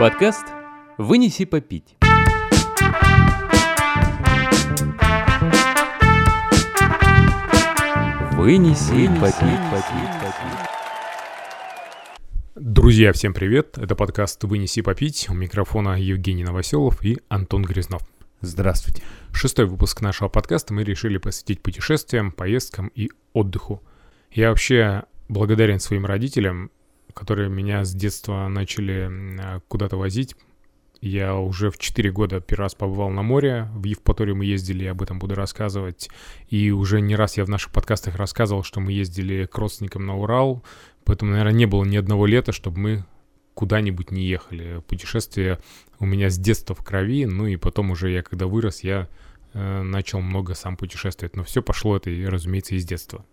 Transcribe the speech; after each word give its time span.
Подкаст 0.00 0.46
«Вынеси 0.96 1.44
попить». 1.44 1.94
Вынеси, 8.32 9.08
попить. 9.20 9.60
Друзья, 12.54 13.12
всем 13.12 13.34
привет! 13.34 13.76
Это 13.76 13.94
подкаст 13.94 14.42
«Вынеси 14.44 14.80
попить». 14.80 15.26
У 15.28 15.34
микрофона 15.34 16.00
Евгений 16.00 16.44
Новоселов 16.44 17.04
и 17.04 17.18
Антон 17.28 17.62
Грязнов. 17.62 18.00
Здравствуйте. 18.40 19.02
Шестой 19.32 19.66
выпуск 19.66 20.00
нашего 20.00 20.30
подкаста 20.30 20.72
мы 20.72 20.82
решили 20.82 21.18
посвятить 21.18 21.62
путешествиям, 21.62 22.32
поездкам 22.32 22.90
и 22.94 23.10
отдыху. 23.34 23.82
Я 24.30 24.48
вообще 24.48 25.04
благодарен 25.28 25.78
своим 25.78 26.06
родителям, 26.06 26.70
которые 27.14 27.48
меня 27.48 27.84
с 27.84 27.94
детства 27.94 28.48
начали 28.48 29.60
куда-то 29.68 29.96
возить. 29.96 30.36
Я 31.00 31.34
уже 31.36 31.70
в 31.70 31.78
4 31.78 32.10
года 32.10 32.40
первый 32.40 32.64
раз 32.64 32.74
побывал 32.74 33.08
на 33.08 33.22
море, 33.22 33.70
в 33.74 33.84
Евпаторию 33.84 34.36
мы 34.36 34.44
ездили, 34.44 34.84
я 34.84 34.90
об 34.90 35.00
этом 35.00 35.18
буду 35.18 35.34
рассказывать. 35.34 36.10
И 36.48 36.70
уже 36.70 37.00
не 37.00 37.16
раз 37.16 37.38
я 37.38 37.46
в 37.46 37.48
наших 37.48 37.72
подкастах 37.72 38.16
рассказывал, 38.16 38.64
что 38.64 38.80
мы 38.80 38.92
ездили 38.92 39.46
к 39.46 39.56
родственникам 39.56 40.04
на 40.04 40.18
Урал, 40.18 40.62
поэтому, 41.04 41.30
наверное, 41.30 41.54
не 41.54 41.64
было 41.64 41.84
ни 41.84 41.96
одного 41.96 42.26
лета, 42.26 42.52
чтобы 42.52 42.78
мы 42.78 43.04
куда-нибудь 43.54 44.10
не 44.10 44.24
ехали. 44.24 44.82
Путешествие 44.88 45.58
у 45.98 46.06
меня 46.06 46.28
с 46.28 46.38
детства 46.38 46.74
в 46.74 46.84
крови, 46.84 47.24
ну 47.24 47.46
и 47.46 47.56
потом 47.56 47.90
уже 47.90 48.10
я, 48.10 48.22
когда 48.22 48.46
вырос, 48.46 48.82
я 48.84 49.08
э, 49.54 49.82
начал 49.82 50.20
много 50.20 50.54
сам 50.54 50.76
путешествовать. 50.76 51.34
Но 51.34 51.44
все 51.44 51.62
пошло 51.62 51.96
это, 51.96 52.10
разумеется, 52.10 52.74
из 52.74 52.84
детства. 52.84 53.24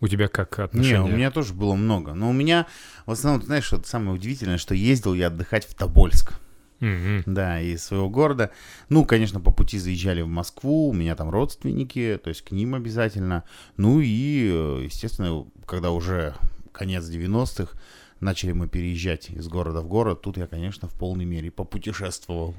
У 0.00 0.06
тебя 0.06 0.28
как 0.28 0.58
отношения? 0.60 0.98
Не, 0.98 1.04
у 1.04 1.08
меня 1.08 1.30
тоже 1.30 1.54
было 1.54 1.74
много. 1.74 2.14
Но 2.14 2.30
у 2.30 2.32
меня, 2.32 2.66
в 3.06 3.10
основном, 3.10 3.42
знаешь, 3.42 3.64
что 3.64 3.82
самое 3.82 4.12
удивительное, 4.12 4.58
что 4.58 4.74
ездил 4.74 5.14
я 5.14 5.26
отдыхать 5.26 5.66
в 5.66 5.74
Тобольск. 5.74 6.34
Mm-hmm. 6.80 7.24
Да, 7.26 7.60
из 7.60 7.82
своего 7.82 8.08
города. 8.08 8.52
Ну, 8.88 9.04
конечно, 9.04 9.40
по 9.40 9.50
пути 9.50 9.78
заезжали 9.78 10.22
в 10.22 10.28
Москву, 10.28 10.88
у 10.88 10.92
меня 10.92 11.16
там 11.16 11.28
родственники, 11.28 12.20
то 12.22 12.28
есть 12.28 12.42
к 12.42 12.52
ним 12.52 12.76
обязательно. 12.76 13.42
Ну 13.76 14.00
и, 14.00 14.48
э, 14.48 14.84
естественно, 14.84 15.44
когда 15.66 15.90
уже 15.90 16.34
конец 16.70 17.04
90-х, 17.04 17.76
начали 18.20 18.52
мы 18.52 18.68
переезжать 18.68 19.30
из 19.30 19.48
города 19.48 19.80
в 19.80 19.88
город, 19.88 20.22
тут 20.22 20.36
я, 20.36 20.46
конечно, 20.46 20.86
в 20.86 20.94
полной 20.94 21.24
мере 21.24 21.50
попутешествовал. 21.50 22.54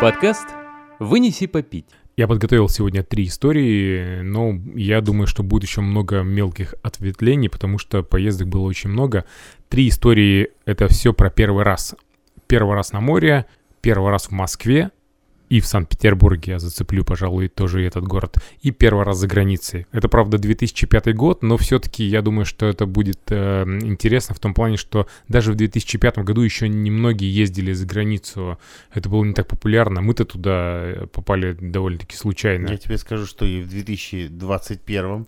Подкаст 0.00 0.59
«Вынеси 1.00 1.46
попить». 1.46 1.86
Я 2.16 2.28
подготовил 2.28 2.68
сегодня 2.68 3.02
три 3.02 3.24
истории, 3.24 4.20
но 4.20 4.54
я 4.74 5.00
думаю, 5.00 5.26
что 5.26 5.42
будет 5.42 5.62
еще 5.62 5.80
много 5.80 6.20
мелких 6.20 6.74
ответвлений, 6.82 7.48
потому 7.48 7.78
что 7.78 8.02
поездок 8.02 8.48
было 8.48 8.66
очень 8.66 8.90
много. 8.90 9.24
Три 9.70 9.88
истории— 9.88 10.50
это 10.66 10.86
все 10.88 11.14
про 11.14 11.30
первый 11.30 11.64
раз. 11.64 11.96
Первый 12.46 12.74
раз 12.74 12.92
на 12.92 13.00
море, 13.00 13.46
первый 13.80 14.10
раз 14.10 14.26
в 14.26 14.32
Москве, 14.32 14.90
и 15.50 15.60
в 15.60 15.66
Санкт-Петербурге 15.66 16.52
я 16.52 16.58
зацеплю, 16.60 17.04
пожалуй, 17.04 17.48
тоже 17.48 17.84
этот 17.84 18.04
город. 18.04 18.36
И 18.62 18.70
первый 18.70 19.04
раз 19.04 19.18
за 19.18 19.26
границей. 19.26 19.86
Это, 19.90 20.08
правда, 20.08 20.38
2005 20.38 21.14
год, 21.16 21.42
но 21.42 21.56
все-таки 21.56 22.04
я 22.04 22.22
думаю, 22.22 22.44
что 22.44 22.66
это 22.66 22.86
будет 22.86 23.20
э, 23.30 23.64
интересно 23.82 24.36
в 24.36 24.38
том 24.38 24.54
плане, 24.54 24.76
что 24.76 25.08
даже 25.28 25.52
в 25.52 25.56
2005 25.56 26.18
году 26.18 26.42
еще 26.42 26.68
немногие 26.68 27.34
ездили 27.34 27.72
за 27.72 27.84
границу. 27.84 28.58
Это 28.94 29.08
было 29.08 29.24
не 29.24 29.34
так 29.34 29.48
популярно. 29.48 30.00
Мы-то 30.00 30.24
туда 30.24 30.82
э, 30.82 31.06
попали 31.08 31.56
довольно-таки 31.60 32.16
случайно. 32.16 32.68
Я 32.68 32.76
тебе 32.76 32.96
скажу, 32.96 33.26
что 33.26 33.44
и 33.44 33.60
в 33.60 33.68
2021 33.68 35.26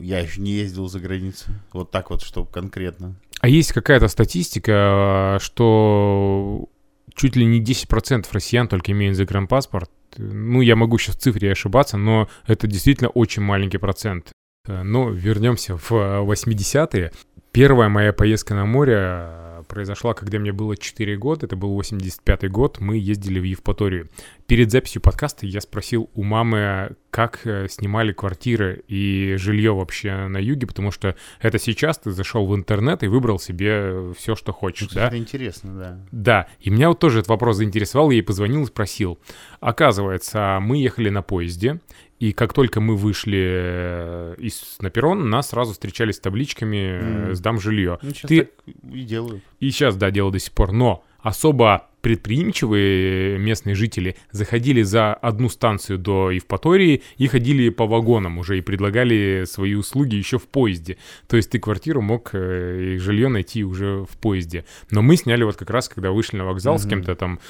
я 0.00 0.18
еще 0.20 0.40
не 0.40 0.52
ездил 0.52 0.88
за 0.88 0.98
границу. 0.98 1.44
Вот 1.74 1.90
так 1.90 2.08
вот, 2.08 2.22
чтобы 2.22 2.50
конкретно. 2.50 3.16
А 3.40 3.48
есть 3.48 3.72
какая-то 3.72 4.08
статистика, 4.08 5.36
э, 5.36 5.44
что 5.44 6.70
чуть 7.18 7.36
ли 7.36 7.44
не 7.44 7.60
10% 7.60 8.26
россиян 8.32 8.68
только 8.68 8.92
имеют 8.92 9.16
загранпаспорт. 9.16 9.90
Ну, 10.16 10.62
я 10.62 10.76
могу 10.76 10.96
сейчас 10.96 11.16
в 11.16 11.20
цифре 11.20 11.52
ошибаться, 11.52 11.98
но 11.98 12.28
это 12.46 12.66
действительно 12.66 13.10
очень 13.10 13.42
маленький 13.42 13.78
процент. 13.78 14.32
Но 14.66 15.10
вернемся 15.10 15.76
в 15.76 15.90
80-е. 15.90 17.12
Первая 17.52 17.88
моя 17.88 18.12
поездка 18.12 18.54
на 18.54 18.64
море 18.64 19.28
произошла, 19.68 20.14
когда 20.14 20.38
мне 20.38 20.52
было 20.52 20.76
4 20.76 21.16
года, 21.16 21.46
это 21.46 21.56
был 21.56 21.78
85-й 21.78 22.48
год, 22.48 22.80
мы 22.80 22.96
ездили 22.96 23.38
в 23.38 23.44
Евпаторию. 23.44 24.08
Перед 24.46 24.70
записью 24.70 25.02
подкаста 25.02 25.46
я 25.46 25.60
спросил 25.60 26.10
у 26.14 26.22
мамы, 26.24 26.96
как 27.10 27.46
э, 27.46 27.68
снимали 27.68 28.12
квартиры 28.12 28.82
и 28.88 29.34
жилье 29.36 29.74
вообще 29.74 30.26
на 30.26 30.38
юге, 30.38 30.66
потому 30.66 30.90
что 30.90 31.16
это 31.40 31.58
сейчас 31.58 31.98
ты 31.98 32.10
зашел 32.10 32.46
в 32.46 32.54
интернет 32.54 33.02
и 33.02 33.08
выбрал 33.08 33.38
себе 33.38 34.12
все, 34.14 34.34
что 34.34 34.52
хочешь, 34.52 34.88
Ну, 34.90 34.94
да? 34.94 35.08
Это 35.08 35.18
интересно, 35.18 35.78
да. 35.78 36.00
Да, 36.10 36.48
и 36.60 36.70
меня 36.70 36.88
вот 36.88 36.98
тоже 36.98 37.18
этот 37.18 37.28
вопрос 37.28 37.58
заинтересовал, 37.58 38.10
я 38.10 38.16
ей 38.16 38.22
позвонил 38.22 38.62
и 38.62 38.66
спросил. 38.66 39.18
Оказывается, 39.60 40.58
мы 40.60 40.78
ехали 40.78 41.10
на 41.10 41.22
поезде, 41.22 41.80
и 42.20 42.32
как 42.32 42.52
только 42.52 42.80
мы 42.80 42.96
вышли 42.96 43.38
э, 43.40 44.34
из, 44.38 44.76
на 44.80 44.90
перрон, 44.90 45.30
нас 45.30 45.50
сразу 45.50 45.72
встречали 45.72 46.12
с 46.12 46.18
табличками 46.20 47.00
Мгм. 47.26 47.34
«Сдам 47.34 47.60
жилье». 47.60 47.98
Ну, 48.02 48.10
Ты- 48.26 48.44
так 48.44 48.74
и 48.92 49.00
делают. 49.02 49.42
И 49.60 49.70
сейчас, 49.70 49.96
да, 49.96 50.10
дело 50.10 50.30
до 50.32 50.38
сих 50.38 50.52
пор. 50.52 50.72
Но 50.72 51.04
особо 51.20 51.86
предприимчивые 52.00 53.38
местные 53.38 53.74
жители 53.74 54.16
заходили 54.30 54.82
за 54.82 55.14
одну 55.14 55.48
станцию 55.48 55.98
до 55.98 56.30
Евпатории 56.30 57.02
и 57.16 57.26
ходили 57.26 57.68
по 57.70 57.86
вагонам 57.86 58.38
уже 58.38 58.58
и 58.58 58.60
предлагали 58.60 59.44
свои 59.44 59.74
услуги 59.74 60.14
еще 60.16 60.38
в 60.38 60.46
поезде. 60.46 60.96
То 61.26 61.36
есть 61.36 61.50
ты 61.50 61.58
квартиру 61.58 62.00
мог 62.00 62.30
э, 62.34 62.94
и 62.94 62.98
жилье 62.98 63.28
найти 63.28 63.64
уже 63.64 64.04
в 64.08 64.16
поезде. 64.18 64.64
Но 64.90 65.02
мы 65.02 65.16
сняли 65.16 65.42
вот 65.44 65.56
как 65.56 65.70
раз, 65.70 65.88
когда 65.88 66.10
вышли 66.12 66.36
на 66.36 66.44
вокзал, 66.44 66.78
с 66.78 66.82
Мгм. 66.82 66.90
кем-то 66.90 67.14
там 67.16 67.40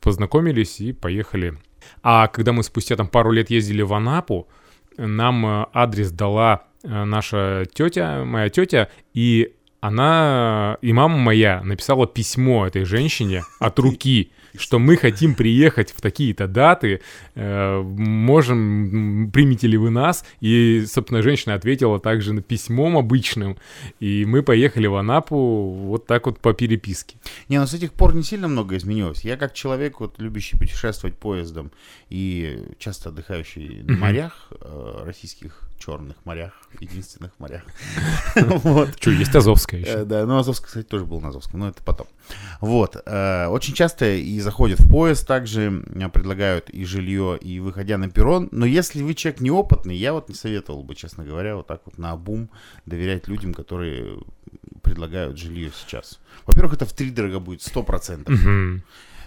познакомились 0.00 0.80
и 0.80 0.92
поехали. 0.92 1.54
А 2.02 2.28
когда 2.28 2.52
мы 2.52 2.62
спустя 2.62 2.96
там 2.96 3.08
пару 3.08 3.30
лет 3.30 3.50
ездили 3.50 3.82
в 3.82 3.92
Анапу, 3.92 4.48
нам 4.96 5.46
э, 5.46 5.66
адрес 5.72 6.10
дала 6.10 6.64
э, 6.82 7.04
наша 7.04 7.66
тетя, 7.72 8.24
моя 8.24 8.48
тетя, 8.50 8.88
и 9.14 9.54
она, 9.80 10.76
и 10.82 10.92
мама 10.92 11.16
моя 11.18 11.62
написала 11.62 12.06
письмо 12.06 12.66
этой 12.66 12.84
женщине 12.84 13.44
от 13.60 13.78
руки, 13.78 14.32
что 14.56 14.78
мы 14.78 14.96
хотим 14.96 15.34
приехать 15.34 15.90
в 15.90 16.00
такие-то 16.00 16.46
даты, 16.46 17.00
э, 17.34 17.80
можем, 17.82 19.24
м, 19.24 19.30
примете 19.30 19.66
ли 19.66 19.76
вы 19.76 19.90
нас? 19.90 20.24
И, 20.40 20.84
собственно, 20.86 21.22
женщина 21.22 21.54
ответила 21.54 22.00
также 22.00 22.32
на 22.32 22.42
письмом 22.42 22.96
обычным, 22.96 23.56
и 24.00 24.24
мы 24.24 24.42
поехали 24.42 24.86
в 24.86 24.96
Анапу 24.96 25.70
вот 25.70 26.06
так 26.06 26.26
вот 26.26 26.38
по 26.40 26.52
переписке. 26.54 27.16
Не, 27.48 27.58
ну 27.60 27.66
с 27.66 27.74
этих 27.74 27.92
пор 27.92 28.14
не 28.14 28.22
сильно 28.22 28.48
много 28.48 28.76
изменилось. 28.76 29.22
Я 29.24 29.36
как 29.36 29.54
человек, 29.54 30.00
вот, 30.00 30.18
любящий 30.18 30.56
путешествовать 30.56 31.16
поездом 31.18 31.70
и 32.08 32.62
часто 32.78 33.10
отдыхающий 33.10 33.82
на 33.82 33.96
морях, 33.96 34.48
э, 34.60 35.02
российских 35.04 35.62
черных 35.78 36.16
морях, 36.24 36.52
единственных 36.80 37.32
морях. 37.38 37.62
Вот. 38.36 38.90
Что, 39.00 39.10
есть 39.10 39.34
Азовская 39.34 39.80
еще? 39.80 39.90
Э, 39.90 40.04
Да, 40.04 40.26
ну 40.26 40.38
Азовская, 40.38 40.66
кстати, 40.66 40.86
тоже 40.86 41.04
был 41.04 41.20
на 41.20 41.28
Азовском, 41.28 41.60
но 41.60 41.68
это 41.68 41.82
потом. 41.84 42.06
Вот. 42.60 42.96
Очень 42.96 43.74
часто 43.74 44.14
и 44.14 44.37
заходят 44.40 44.80
в 44.80 44.88
поезд 44.88 45.26
также, 45.26 45.82
предлагают 46.12 46.70
и 46.70 46.84
жилье, 46.84 47.38
и 47.40 47.60
выходя 47.60 47.98
на 47.98 48.08
перрон. 48.10 48.48
Но 48.52 48.66
если 48.66 49.02
вы 49.02 49.14
человек 49.14 49.40
неопытный, 49.40 49.96
я 49.96 50.12
вот 50.12 50.28
не 50.28 50.34
советовал 50.34 50.82
бы, 50.82 50.94
честно 50.94 51.24
говоря, 51.24 51.56
вот 51.56 51.66
так 51.66 51.82
вот 51.84 51.98
на 51.98 52.12
обум 52.12 52.48
доверять 52.86 53.28
людям, 53.28 53.54
которые 53.54 54.18
предлагают 54.82 55.38
жилье 55.38 55.70
сейчас. 55.74 56.18
Во-первых, 56.46 56.74
это 56.74 56.86
в 56.86 56.92
три 56.92 57.10
дорого 57.10 57.40
будет, 57.40 57.62
сто 57.62 57.82
процентов. 57.82 58.34
Мгм. 58.34 58.82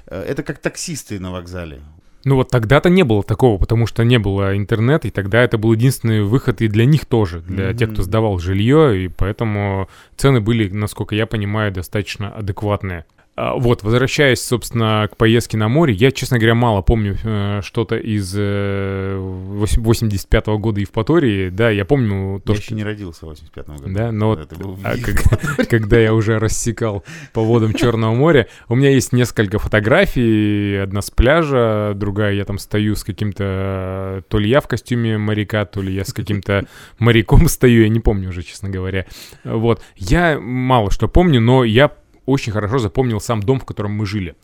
Э, 0.08 0.24
Это 0.24 0.44
как 0.44 0.60
таксисты 0.60 1.20
на 1.20 1.32
вокзале. 1.32 1.82
Ну 2.24 2.36
вот 2.36 2.50
тогда-то 2.50 2.90
не 2.90 3.04
было 3.04 3.24
такого, 3.24 3.58
потому 3.58 3.88
что 3.88 4.04
не 4.04 4.20
было 4.20 4.56
интернета, 4.56 5.08
и 5.08 5.12
тогда 5.12 5.44
это 5.44 5.58
был 5.58 5.74
единственный 5.74 6.22
выход 6.22 6.62
и 6.62 6.68
для 6.68 6.86
них 6.86 7.06
тоже, 7.06 7.42
для 7.42 7.74
тех, 7.74 7.92
кто 7.94 8.04
сдавал 8.04 8.38
жилье, 8.38 9.06
и 9.06 9.08
поэтому 9.08 9.90
цены 10.18 10.40
были, 10.40 10.70
насколько 10.70 11.16
я 11.16 11.26
понимаю, 11.26 11.72
достаточно 11.72 12.30
адекватные. 12.32 13.06
А, 13.42 13.56
Вот, 13.56 13.82
возвращаясь, 13.82 14.40
собственно, 14.40 15.10
к 15.12 15.18
поездке 15.18 15.58
на 15.58 15.68
море, 15.68 15.96
я, 15.96 16.12
честно 16.12 16.38
говоря, 16.38 16.54
мало 16.54 16.84
помню 16.84 17.18
э, 17.24 17.62
что-то 17.64 17.98
из 17.98 18.36
э, 18.38 19.18
восемь- 19.18 19.82
85-го 19.82 20.60
года 20.60 20.80
Евпатории, 20.80 21.50
да, 21.50 21.72
я 21.72 21.84
помню 21.84 22.40
то, 22.46 22.54
я 22.54 22.60
что... 22.60 22.66
еще 22.66 22.76
не 22.76 22.84
родился 22.84 23.26
в 23.26 23.30
85 23.30 23.68
году. 23.68 23.84
Да, 23.88 24.12
но 24.12 24.28
вот 24.30 24.54
был 24.60 24.78
а, 24.84 24.94
как- 24.96 25.68
когда 25.70 25.98
я 25.98 26.14
уже 26.14 26.38
рассекал 26.38 27.04
по 27.34 27.42
водам 27.42 27.74
Черного 27.74 28.14
моря, 28.14 28.48
у 28.70 28.76
меня 28.76 28.92
есть 28.92 29.12
несколько 29.12 29.58
фотографий, 29.58 30.76
одна 30.76 31.02
с 31.02 31.10
пляжа, 31.10 31.94
другая 31.96 32.34
я 32.36 32.46
там 32.46 32.60
стою 32.60 32.96
с 32.96 33.04
каким-то, 33.04 34.24
то 34.28 34.38
ли 34.38 34.50
я 34.50 34.62
в 34.62 34.68
костюме 34.68 35.18
моряка, 35.18 35.66
то 35.66 35.82
ли 35.82 35.92
я 35.92 36.06
с 36.06 36.14
каким-то 36.14 36.68
моряком 37.00 37.48
стою, 37.48 37.82
я 37.82 37.90
не 37.90 38.02
помню 38.02 38.30
уже, 38.30 38.44
честно 38.44 38.70
говоря. 38.70 39.08
Вот, 39.44 39.82
я 39.96 40.40
мало 40.40 40.92
что 40.92 41.08
помню, 41.08 41.42
но 41.42 41.64
я 41.64 41.92
очень 42.32 42.52
хорошо 42.52 42.80
запомнил 42.80 43.20
сам 43.20 43.42
дом, 43.42 43.60
в 43.60 43.66
котором 43.66 43.92
мы 43.92 44.06
жили. 44.06 44.36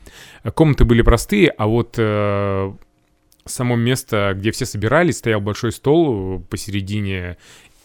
Комнаты 0.54 0.86
были 0.86 1.02
простые, 1.02 1.50
а 1.50 1.68
вот 1.68 1.96
э, 1.98 2.74
само 3.46 3.76
место, 3.76 4.34
где 4.36 4.52
все 4.52 4.66
собирались, 4.66 5.18
стоял 5.18 5.42
большой 5.42 5.72
стол 5.72 6.40
посередине, 6.50 7.38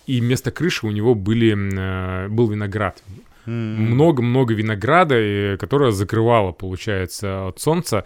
и 0.07 0.21
вместо 0.21 0.51
крыши 0.51 0.87
у 0.87 0.91
него 0.91 1.15
были, 1.15 1.55
э, 1.55 2.29
был 2.29 2.49
виноград. 2.49 3.03
Много-много 3.45 4.55
винограда, 4.55 5.17
э, 5.17 5.57
которое 5.57 5.91
закрывало, 5.91 6.53
получается, 6.53 7.49
от 7.49 7.61
солнца. 7.61 8.05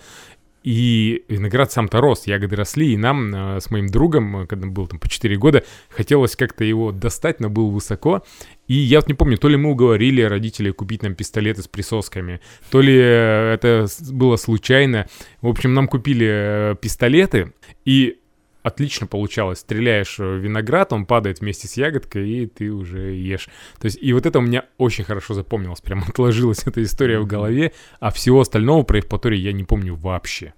И 0.67 1.23
виноград 1.29 1.71
сам-то 1.71 2.01
рос, 2.01 2.27
ягоды 2.27 2.57
росли, 2.57 2.93
и 2.93 2.97
нам 2.97 3.33
э, 3.33 3.61
с 3.61 3.71
моим 3.71 3.87
другом, 3.87 4.39
э, 4.39 4.47
когда 4.49 4.67
был 4.67 4.89
там 4.89 4.99
по 4.99 5.09
4 5.09 5.37
года, 5.37 5.63
хотелось 5.89 6.35
как-то 6.35 6.65
его 6.65 6.91
достать, 6.91 7.39
но 7.39 7.49
был 7.49 7.71
высоко. 7.71 8.25
И 8.67 8.75
я 8.75 8.99
вот 8.99 9.07
не 9.07 9.15
помню, 9.15 9.39
то 9.39 9.47
ли 9.47 9.57
мы 9.57 9.71
уговорили 9.71 10.23
родителей 10.23 10.73
купить 10.73 11.05
нам 11.05 11.15
пистолеты 11.15 11.63
с 11.63 11.69
присосками, 11.69 12.41
то 12.69 12.81
ли 12.81 12.97
э, 12.99 13.53
это 13.55 13.87
было 14.11 14.35
случайно. 14.35 15.07
В 15.41 15.47
общем, 15.47 15.73
нам 15.73 15.87
купили 15.87 16.27
э, 16.73 16.75
пистолеты, 16.81 17.53
и 17.85 18.19
отлично 18.67 19.07
получалось. 19.07 19.61
Стреляешь 19.61 20.19
в 20.19 20.39
виноград, 20.39 20.93
он 20.93 21.07
падает 21.07 21.41
вместе 21.41 21.69
с 21.69 21.77
ягодкой, 21.77 22.29
и 22.29 22.47
ты 22.47 22.73
уже 22.73 23.13
ешь. 23.13 23.49
То 23.79 23.87
есть, 23.87 23.99
и 24.01 24.13
вот 24.13 24.27
это 24.27 24.41
у 24.41 24.43
меня 24.43 24.65
очень 24.77 25.05
хорошо 25.05 25.35
запомнилось. 25.35 25.81
Прям 25.81 26.03
отложилась 26.03 26.63
эта 26.67 26.83
история 26.83 27.21
в 27.21 27.27
голове, 27.27 27.73
а 28.01 28.11
всего 28.11 28.41
остального 28.41 28.83
про 28.83 28.99
Евпаторию 28.99 29.41
я 29.41 29.53
не 29.53 29.63
помню 29.63 29.95
вообще. 29.95 30.53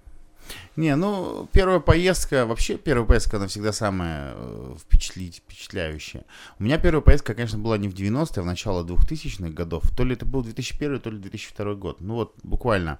Не, 0.75 0.95
ну, 0.95 1.47
первая 1.51 1.79
поездка, 1.79 2.45
вообще 2.45 2.77
первая 2.77 3.05
поездка, 3.05 3.37
она 3.37 3.47
всегда 3.47 3.73
самая 3.73 4.33
э, 4.35 4.75
впечатлить, 4.79 5.43
впечатляющая. 5.45 6.23
У 6.57 6.63
меня 6.63 6.77
первая 6.77 7.01
поездка, 7.01 7.33
конечно, 7.33 7.59
была 7.59 7.77
не 7.77 7.89
в 7.89 7.93
90-е, 7.93 8.39
а 8.39 8.41
в 8.41 8.45
начало 8.45 8.85
2000-х 8.85 9.49
годов. 9.49 9.83
То 9.95 10.03
ли 10.03 10.13
это 10.13 10.25
был 10.25 10.43
2001, 10.43 10.99
то 10.99 11.09
ли 11.09 11.17
2002 11.17 11.75
год. 11.75 12.01
Ну 12.01 12.15
вот, 12.15 12.33
буквально. 12.43 12.99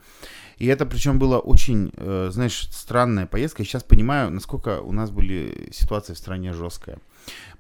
И 0.58 0.68
это 0.68 0.86
причем 0.86 1.20
была 1.20 1.40
очень, 1.40 1.92
э, 1.96 2.30
знаешь, 2.32 2.68
странная 2.72 3.26
поездка. 3.26 3.62
Я 3.62 3.66
сейчас 3.66 3.84
понимаю, 3.84 4.32
насколько 4.32 4.82
у 4.82 4.92
нас 4.92 5.10
были 5.10 5.70
ситуации 5.72 6.14
в 6.14 6.18
стране 6.18 6.54
жесткая. 6.54 7.00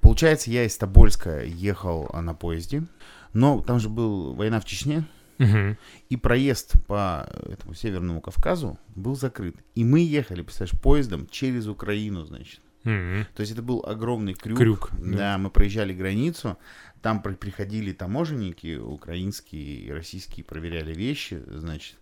Получается, 0.01 0.51
я 0.51 0.65
из 0.65 0.77
Тобольска 0.77 1.43
ехал 1.43 2.09
а, 2.11 2.21
на 2.21 2.33
поезде, 2.33 2.83
но 3.33 3.61
там 3.61 3.79
же 3.79 3.89
была 3.89 4.33
война 4.33 4.59
в 4.59 4.65
Чечне, 4.65 5.05
Мгм. 5.39 5.77
и 6.09 6.17
проезд 6.17 6.73
по 6.85 7.27
этому 7.49 7.73
Северному 7.73 8.21
Кавказу 8.21 8.77
был 8.95 9.15
закрыт. 9.15 9.55
И 9.73 9.83
мы 9.83 10.01
ехали, 10.01 10.41
представляешь, 10.41 10.79
поездом 10.81 11.27
через 11.31 11.65
Украину, 11.67 12.25
значит. 12.25 12.59
Мгм. 12.83 13.25
То 13.35 13.41
есть 13.41 13.51
это 13.53 13.61
был 13.61 13.83
огромный 13.85 14.33
крюк. 14.33 14.57
Крюк, 14.57 14.89
Да, 14.99 15.17
да. 15.17 15.37
мы 15.37 15.49
проезжали 15.49 15.93
границу, 15.93 16.57
там 17.01 17.21
при- 17.21 17.33
приходили 17.35 17.91
таможенники 17.93 18.75
украинские 18.77 19.81
и 19.87 19.91
российские, 19.91 20.43
проверяли 20.43 20.93
вещи, 20.93 21.41
значит. 21.47 21.95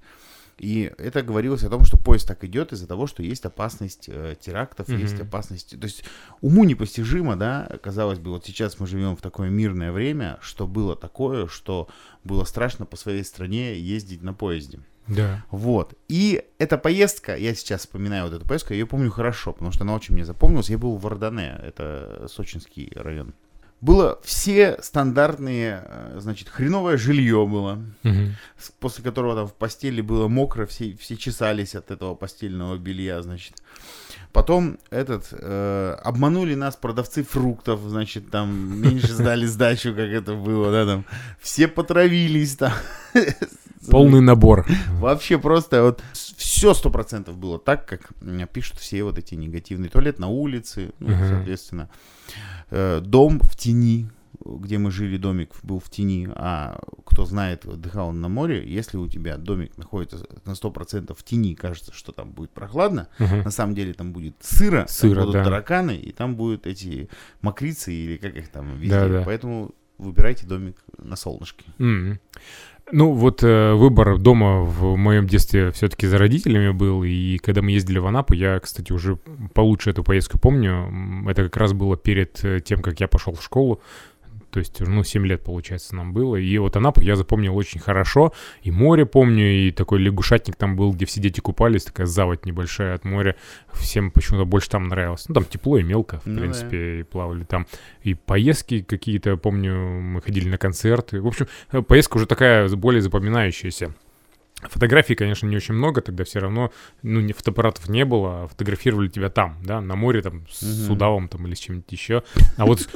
И 0.57 0.91
это 0.97 1.21
говорилось 1.21 1.63
о 1.63 1.69
том, 1.69 1.83
что 1.83 1.97
поезд 1.97 2.27
так 2.27 2.43
идет 2.43 2.73
из-за 2.73 2.87
того, 2.87 3.05
что 3.07 3.21
есть 3.21 3.45
опасность 3.45 4.05
э, 4.07 4.35
терактов, 4.39 4.87
Мгм. 4.87 4.99
есть 4.99 5.19
опасность... 5.19 5.79
То 5.79 5.85
есть 5.85 6.03
уму 6.41 6.63
непостижимо, 6.63 7.35
да, 7.35 7.69
казалось 7.83 8.19
бы, 8.19 8.31
вот 8.31 8.45
сейчас 8.45 8.79
мы 8.79 8.87
живем 8.87 9.15
в 9.15 9.21
такое 9.21 9.49
мирное 9.49 9.91
время, 9.91 10.39
что 10.41 10.65
было 10.67 10.95
такое, 10.95 11.47
что 11.47 11.87
было 12.23 12.43
страшно 12.43 12.85
по 12.85 12.97
своей 12.97 13.23
стране 13.23 13.79
ездить 13.79 14.23
на 14.23 14.33
поезде. 14.33 14.79
Да. 15.07 15.45
Вот. 15.51 15.93
И 16.09 16.43
эта 16.57 16.77
поездка, 16.77 17.35
я 17.37 17.53
сейчас 17.55 17.81
вспоминаю 17.81 18.25
вот 18.25 18.33
эту 18.33 18.45
поездку, 18.45 18.73
я 18.73 18.79
ее 18.79 18.87
помню 18.87 19.09
хорошо, 19.09 19.53
потому 19.53 19.71
что 19.71 19.83
она 19.83 19.95
очень 19.95 20.13
мне 20.13 20.25
запомнилась. 20.25 20.69
Я 20.69 20.77
был 20.77 20.97
в 20.97 21.01
Вардане, 21.01 21.57
это 21.63 22.27
Сочинский 22.29 22.91
район. 22.95 23.33
Было 23.79 24.19
все 24.23 24.79
стандартные, 24.81 25.83
э, 25.85 26.17
значит, 26.19 26.49
хреновое 26.49 26.97
жилье 26.97 27.45
было, 27.45 27.79
с- 28.57 28.71
после 28.79 29.03
которого 29.03 29.35
там 29.35 29.47
в 29.47 29.53
постели 29.53 30.01
было 30.01 30.27
мокро, 30.27 30.65
все, 30.65 30.97
все 30.99 31.15
чесались 31.15 31.75
от 31.75 31.91
этого 31.91 32.15
постельного 32.15 32.77
белья, 32.77 33.21
значит. 33.21 33.53
Потом 34.33 34.79
этот, 34.89 35.27
э, 35.31 35.95
обманули 36.03 36.55
нас 36.55 36.75
продавцы 36.75 37.23
фруктов, 37.23 37.79
значит, 37.81 38.31
там 38.31 38.81
меньше 38.81 39.13
сдали 39.13 39.45
сдачу, 39.47 39.89
как 39.93 40.09
это 40.09 40.33
было, 40.33 40.71
да, 40.71 40.85
там. 40.85 41.05
Все 41.39 41.67
потравились 41.67 42.55
там. 42.55 42.73
Полный 43.91 44.21
набор. 44.21 44.65
Вообще 44.99 45.37
просто 45.37 45.83
вот 45.83 46.03
все 46.13 46.73
сто 46.73 46.89
процентов 46.89 47.37
было 47.37 47.59
так, 47.59 47.85
как 47.87 48.09
пишут 48.53 48.77
все 48.77 49.03
вот 49.03 49.17
эти 49.17 49.35
негативные. 49.35 49.89
Туалет 49.89 50.19
на 50.19 50.27
улице, 50.27 50.91
ну, 50.99 51.09
Мгм. 51.09 51.27
соответственно. 51.27 51.89
Э, 52.69 52.99
Дом 53.01 53.39
в 53.39 53.55
тени, 53.55 54.07
где 54.45 54.77
мы 54.77 54.91
жили, 54.91 55.17
домик 55.17 55.51
был 55.63 55.79
в 55.79 55.89
тени. 55.89 56.29
А 56.35 56.79
кто 57.05 57.25
знает, 57.25 57.65
отдыхал 57.65 58.11
на 58.11 58.27
море, 58.29 58.63
если 58.67 58.97
у 58.97 59.07
тебя 59.07 59.37
домик 59.37 59.77
находится 59.77 60.25
на 60.45 60.55
сто 60.55 60.69
процентов 60.71 61.19
в 61.19 61.23
тени, 61.23 61.55
кажется, 61.55 61.91
что 61.93 62.11
там 62.11 62.31
будет 62.31 62.51
прохладно, 62.51 63.07
Мгм. 63.19 63.43
на 63.43 63.51
самом 63.51 63.73
деле 63.75 63.93
там 63.93 64.13
будет 64.13 64.35
сыро, 64.41 64.79
там 64.79 64.87
Сыро, 64.87 65.19
будут 65.21 65.33
да. 65.33 65.43
тараканы, 65.45 65.95
и 65.97 66.11
там 66.11 66.35
будут 66.35 66.67
эти 66.67 67.09
мокрицы 67.41 67.93
или 67.93 68.17
как 68.17 68.35
их 68.35 68.49
там 68.49 68.77
везде. 68.77 68.95
Да-да. 68.99 69.23
Поэтому 69.25 69.71
выбирайте 69.97 70.45
домик 70.45 70.77
на 70.97 71.15
солнышке. 71.15 71.65
М. 71.79 72.19
Ну, 72.91 73.11
вот 73.11 73.43
э, 73.43 73.73
выбор 73.73 74.17
дома 74.17 74.61
в 74.61 74.95
моем 74.95 75.27
детстве 75.27 75.71
все-таки 75.71 76.07
за 76.07 76.17
родителями 76.17 76.71
был, 76.71 77.03
и 77.03 77.37
когда 77.37 77.61
мы 77.61 77.71
ездили 77.71 77.99
в 77.99 78.07
Анапу, 78.07 78.33
я, 78.33 78.59
кстати, 78.59 78.93
уже 78.93 79.17
получше 79.53 79.89
эту 79.89 80.05
поездку 80.05 80.39
помню, 80.39 81.27
это 81.29 81.43
как 81.43 81.57
раз 81.57 81.73
было 81.73 81.97
перед 81.97 82.43
э, 82.45 82.61
тем, 82.61 82.81
как 82.81 83.01
я 83.01 83.09
пошел 83.09 83.33
в 83.33 83.43
школу, 83.43 83.81
то 84.51 84.59
есть, 84.59 84.79
ну, 84.79 85.03
7 85.03 85.25
лет, 85.25 85.43
получается, 85.43 85.95
нам 85.95 86.13
было, 86.13 86.35
и 86.35 86.57
вот 86.57 86.75
Анапу 86.75 87.01
я 87.01 87.15
запомнил 87.15 87.55
очень 87.55 87.79
хорошо, 87.79 88.33
и 88.61 88.71
море 88.71 89.05
помню, 89.05 89.45
и 89.45 89.71
такой 89.71 89.99
лягушатник 89.99 90.55
там 90.55 90.75
был, 90.75 90.93
где 90.93 91.05
все 91.05 91.19
дети 91.21 91.39
купались, 91.39 91.83
такая 91.83 92.07
заводь 92.07 92.45
небольшая 92.45 92.95
от 92.95 93.05
моря, 93.05 93.35
всем 93.73 94.11
почему-то 94.11 94.45
больше 94.45 94.69
там 94.69 94.87
нравилось, 94.87 95.25
ну, 95.27 95.35
там 95.35 95.45
тепло 95.45 95.77
и 95.77 95.83
мелко, 95.83 96.19
в 96.19 96.25
Ну 96.27 96.35
да. 96.35 96.41
принципе, 96.41 96.99
и 96.99 97.03
плавали 97.03 97.43
там, 97.43 97.67
и 98.03 98.13
поездки 98.13 98.81
какие-то, 98.81 99.37
помню, 99.37 99.75
мы 99.75 100.21
ходили 100.21 100.49
на 100.49 100.57
концерты. 100.57 101.21
В 101.21 101.27
общем, 101.27 101.47
э, 101.71 101.81
поездка 101.81 102.17
уже 102.17 102.25
такая 102.25 102.67
более 102.69 103.01
запоминающаяся. 103.01 103.93
Фотографий, 104.63 105.13
конечно, 105.13 105.45
не 105.45 105.55
очень 105.55 105.75
много, 105.75 106.01
тогда 106.01 106.23
все 106.23 106.39
равно, 106.39 106.71
ну, 107.03 107.19
не, 107.19 107.31
фотоаппаратов 107.31 107.89
не 107.89 108.05
было, 108.05 108.43
а 108.43 108.47
фотографировали 108.47 109.07
тебя 109.07 109.29
там, 109.29 109.55
да, 109.63 109.81
на 109.81 109.95
море, 109.95 110.23
там, 110.23 110.45
с 110.49 110.85
Мгм. 110.85 110.93
удавом, 110.93 111.27
там, 111.27 111.45
или 111.45 111.53
с 111.53 111.59
чем-нибудь 111.59 111.91
еще. 111.91 112.23
А 112.57 112.65
вот, 112.65 112.89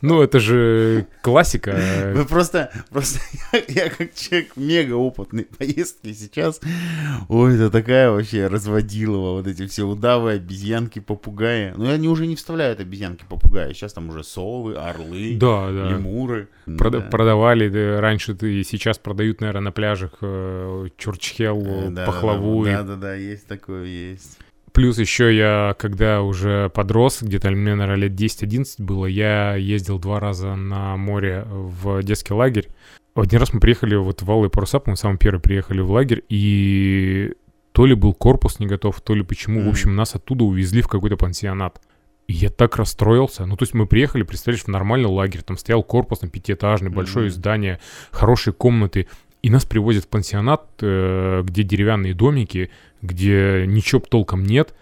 ну, 0.00 0.22
это 0.22 0.40
же 0.40 1.06
классика. 1.22 2.12
Вы 2.16 2.24
просто, 2.24 2.72
просто 2.90 3.20
я, 3.52 3.84
я 3.84 3.90
как 3.90 4.12
человек 4.14 4.56
мега 4.56 4.94
опытный 4.94 5.44
поездки 5.44 6.12
сейчас, 6.12 6.60
ой, 7.28 7.54
это 7.54 7.70
такая 7.70 8.10
вообще 8.10 8.48
разводилова, 8.48 9.36
вот 9.36 9.46
эти 9.46 9.68
все 9.68 9.84
удавы, 9.84 10.32
обезьянки, 10.32 10.98
попугаи. 10.98 11.74
Ну, 11.76 11.92
они 11.92 12.08
уже 12.08 12.26
не 12.26 12.34
вставляют 12.34 12.80
обезьянки, 12.80 13.24
попугаи, 13.28 13.72
сейчас 13.72 13.92
там 13.92 14.08
уже 14.08 14.24
совы, 14.24 14.74
орлы, 14.74 15.36
Да, 15.36 15.70
да. 15.70 15.90
лемуры. 15.90 16.48
Прода- 16.66 17.00
Да. 17.02 17.08
Продавали 17.08 17.68
да, 17.68 18.00
раньше, 18.00 18.32
и 18.32 18.64
сейчас 18.64 18.98
продают, 18.98 19.40
наверное, 19.40 19.60
на 19.62 19.72
пляжах 19.72 20.12
э, 21.04 21.10
чурчхел, 21.12 21.62
Э, 21.66 21.90
да, 21.90 22.06
пахлаву. 22.06 22.64
и 22.66 22.70
Да, 22.72 22.82
да, 22.82 22.96
да, 22.96 23.14
есть 23.14 23.46
такое, 23.46 23.84
есть. 23.84 24.38
Плюс 24.72 24.98
еще 24.98 25.34
я, 25.36 25.76
когда 25.78 26.22
уже 26.22 26.68
подрос, 26.70 27.22
где-то 27.22 27.50
мне, 27.50 27.76
наверное, 27.76 28.08
лет 28.08 28.12
10-11 28.12 28.82
было, 28.82 29.06
я 29.06 29.54
ездил 29.54 30.00
два 30.00 30.18
раза 30.18 30.56
на 30.56 30.96
море 30.96 31.44
в 31.48 32.02
детский 32.02 32.34
лагерь. 32.34 32.68
Один 33.14 33.38
раз 33.38 33.52
мы 33.52 33.60
приехали 33.60 33.94
вот 33.94 34.22
в 34.22 34.30
Алые 34.30 34.50
паруса, 34.50 34.80
по-моему, 34.80 34.96
самый 34.96 35.18
первый 35.18 35.38
приехали 35.40 35.80
в 35.80 35.92
лагерь, 35.92 36.24
и 36.28 37.34
то 37.70 37.86
ли 37.86 37.94
был 37.94 38.14
корпус 38.14 38.58
не 38.58 38.66
готов, 38.66 39.00
то 39.00 39.14
ли 39.14 39.22
почему. 39.22 39.60
В 39.60 39.62
Мгм. 39.62 39.70
общем, 39.70 39.94
нас 39.94 40.16
оттуда 40.16 40.42
увезли 40.44 40.82
в 40.82 40.88
какой-то 40.88 41.16
пансионат. 41.16 41.80
И 42.26 42.32
я 42.32 42.48
так 42.48 42.76
расстроился. 42.76 43.44
Ну, 43.46 43.54
то 43.56 43.64
есть 43.64 43.74
мы 43.74 43.86
приехали, 43.86 44.22
представляешь, 44.22 44.64
в 44.64 44.68
нормальный 44.68 45.08
лагерь. 45.10 45.42
Там 45.42 45.58
стоял 45.58 45.82
корпус 45.82 46.22
на 46.22 46.28
пятиэтажный, 46.28 46.88
большое 46.90 47.26
Мгм. 47.26 47.34
здание, 47.34 47.80
хорошие 48.10 48.54
комнаты. 48.54 49.06
И 49.44 49.50
нас 49.50 49.66
привозят 49.66 50.04
в 50.04 50.08
пансионат, 50.08 50.64
э, 50.80 51.42
где 51.44 51.64
деревянные 51.64 52.14
домики, 52.14 52.70
где 53.02 53.66
ничего 53.66 54.00
толком 54.00 54.42
нет. 54.42 54.72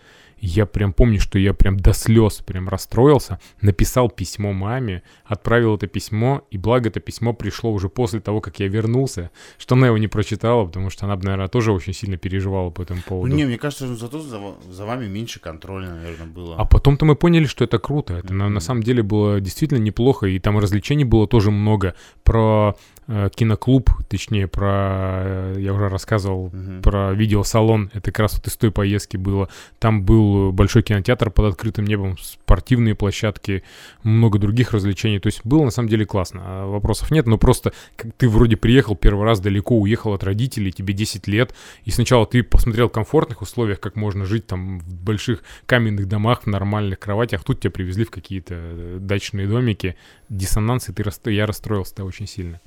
Я 0.44 0.66
прям 0.66 0.92
помню, 0.92 1.20
что 1.20 1.38
я 1.38 1.54
прям 1.54 1.76
до 1.78 1.92
слез 1.92 2.42
прям 2.44 2.68
расстроился, 2.68 3.38
написал 3.60 4.10
письмо 4.10 4.52
маме, 4.52 5.02
отправил 5.24 5.76
это 5.76 5.86
письмо, 5.86 6.42
и 6.50 6.58
благо 6.58 6.88
это 6.88 6.98
письмо 6.98 7.32
пришло 7.32 7.72
уже 7.72 7.88
после 7.88 8.18
того, 8.20 8.40
как 8.40 8.58
я 8.58 8.66
вернулся, 8.66 9.30
что 9.56 9.76
она 9.76 9.86
его 9.86 9.98
не 9.98 10.08
прочитала, 10.08 10.66
потому 10.66 10.90
что 10.90 11.06
она, 11.06 11.14
наверное, 11.14 11.46
тоже 11.46 11.70
очень 11.72 11.92
сильно 11.92 12.16
переживала 12.16 12.70
по 12.70 12.82
этому 12.82 12.98
Ну, 13.04 13.08
поводу. 13.08 13.36
не, 13.36 13.44
мне 13.44 13.56
кажется, 13.56 13.86
что 13.86 13.94
зато 13.94 14.18
за, 14.20 14.40
за 14.68 14.84
вами 14.84 15.06
меньше 15.06 15.38
контроля, 15.38 15.88
наверное, 15.90 16.26
было. 16.26 16.56
А 16.58 16.64
потом-то 16.64 17.04
мы 17.04 17.14
поняли, 17.14 17.44
что 17.44 17.62
это 17.62 17.78
круто. 17.78 18.14
Это 18.14 18.34
на, 18.34 18.46
на 18.46 18.50
Мгм. 18.50 18.60
самом 18.60 18.82
деле 18.82 19.04
было 19.04 19.40
действительно 19.40 19.78
неплохо, 19.78 20.26
и 20.26 20.40
там 20.40 20.58
развлечений 20.58 21.04
было 21.04 21.28
тоже 21.28 21.52
много. 21.52 21.94
Про 22.24 22.76
э, 23.08 23.28
киноклуб, 23.34 23.90
точнее, 24.08 24.46
про... 24.48 25.22
э, 25.24 25.56
я 25.60 25.72
уже 25.72 25.88
рассказывал 25.88 26.50
Мгм. 26.52 26.82
про 26.82 27.12
видеосалон. 27.12 27.90
Это 27.94 28.10
как 28.12 28.20
раз 28.20 28.34
вот 28.34 28.46
из 28.48 28.56
той 28.56 28.70
поездки 28.72 29.16
было. 29.16 29.48
Там 29.78 30.02
был 30.04 30.31
был 30.32 30.52
большой 30.52 30.82
кинотеатр 30.82 31.30
под 31.30 31.52
открытым 31.52 31.84
небом, 31.84 32.16
спортивные 32.18 32.94
площадки, 32.94 33.62
много 34.02 34.38
других 34.38 34.72
развлечений. 34.72 35.18
То 35.18 35.28
есть 35.28 35.40
было 35.44 35.64
на 35.64 35.70
самом 35.70 35.88
деле 35.88 36.04
классно. 36.04 36.40
А 36.44 36.66
вопросов 36.66 37.10
нет, 37.10 37.26
но 37.26 37.38
просто 37.38 37.72
как 37.96 38.12
ты 38.14 38.28
вроде 38.28 38.56
приехал 38.56 38.96
первый 38.96 39.24
раз 39.24 39.40
далеко, 39.40 39.78
уехал 39.78 40.12
от 40.12 40.24
родителей, 40.24 40.72
тебе 40.72 40.94
10 40.94 41.26
лет, 41.28 41.54
и 41.84 41.90
сначала 41.90 42.26
ты 42.26 42.42
посмотрел 42.42 42.88
в 42.88 42.92
комфортных 42.92 43.42
условиях, 43.42 43.80
как 43.80 43.96
можно 43.96 44.24
жить 44.24 44.46
там 44.46 44.80
в 44.80 44.94
больших 45.02 45.42
каменных 45.66 46.08
домах, 46.08 46.42
в 46.42 46.46
нормальных 46.46 46.98
кроватях. 46.98 47.44
Тут 47.44 47.60
тебя 47.60 47.70
привезли 47.70 48.04
в 48.04 48.10
какие-то 48.10 48.54
э, 48.56 48.98
дачные 49.00 49.46
домики. 49.46 49.96
Диссонанс, 50.28 50.88
и 50.88 50.92
ты, 50.92 51.02
расстро- 51.02 51.32
я 51.32 51.46
расстроился 51.46 52.04
очень 52.04 52.26
сильно. 52.26 52.60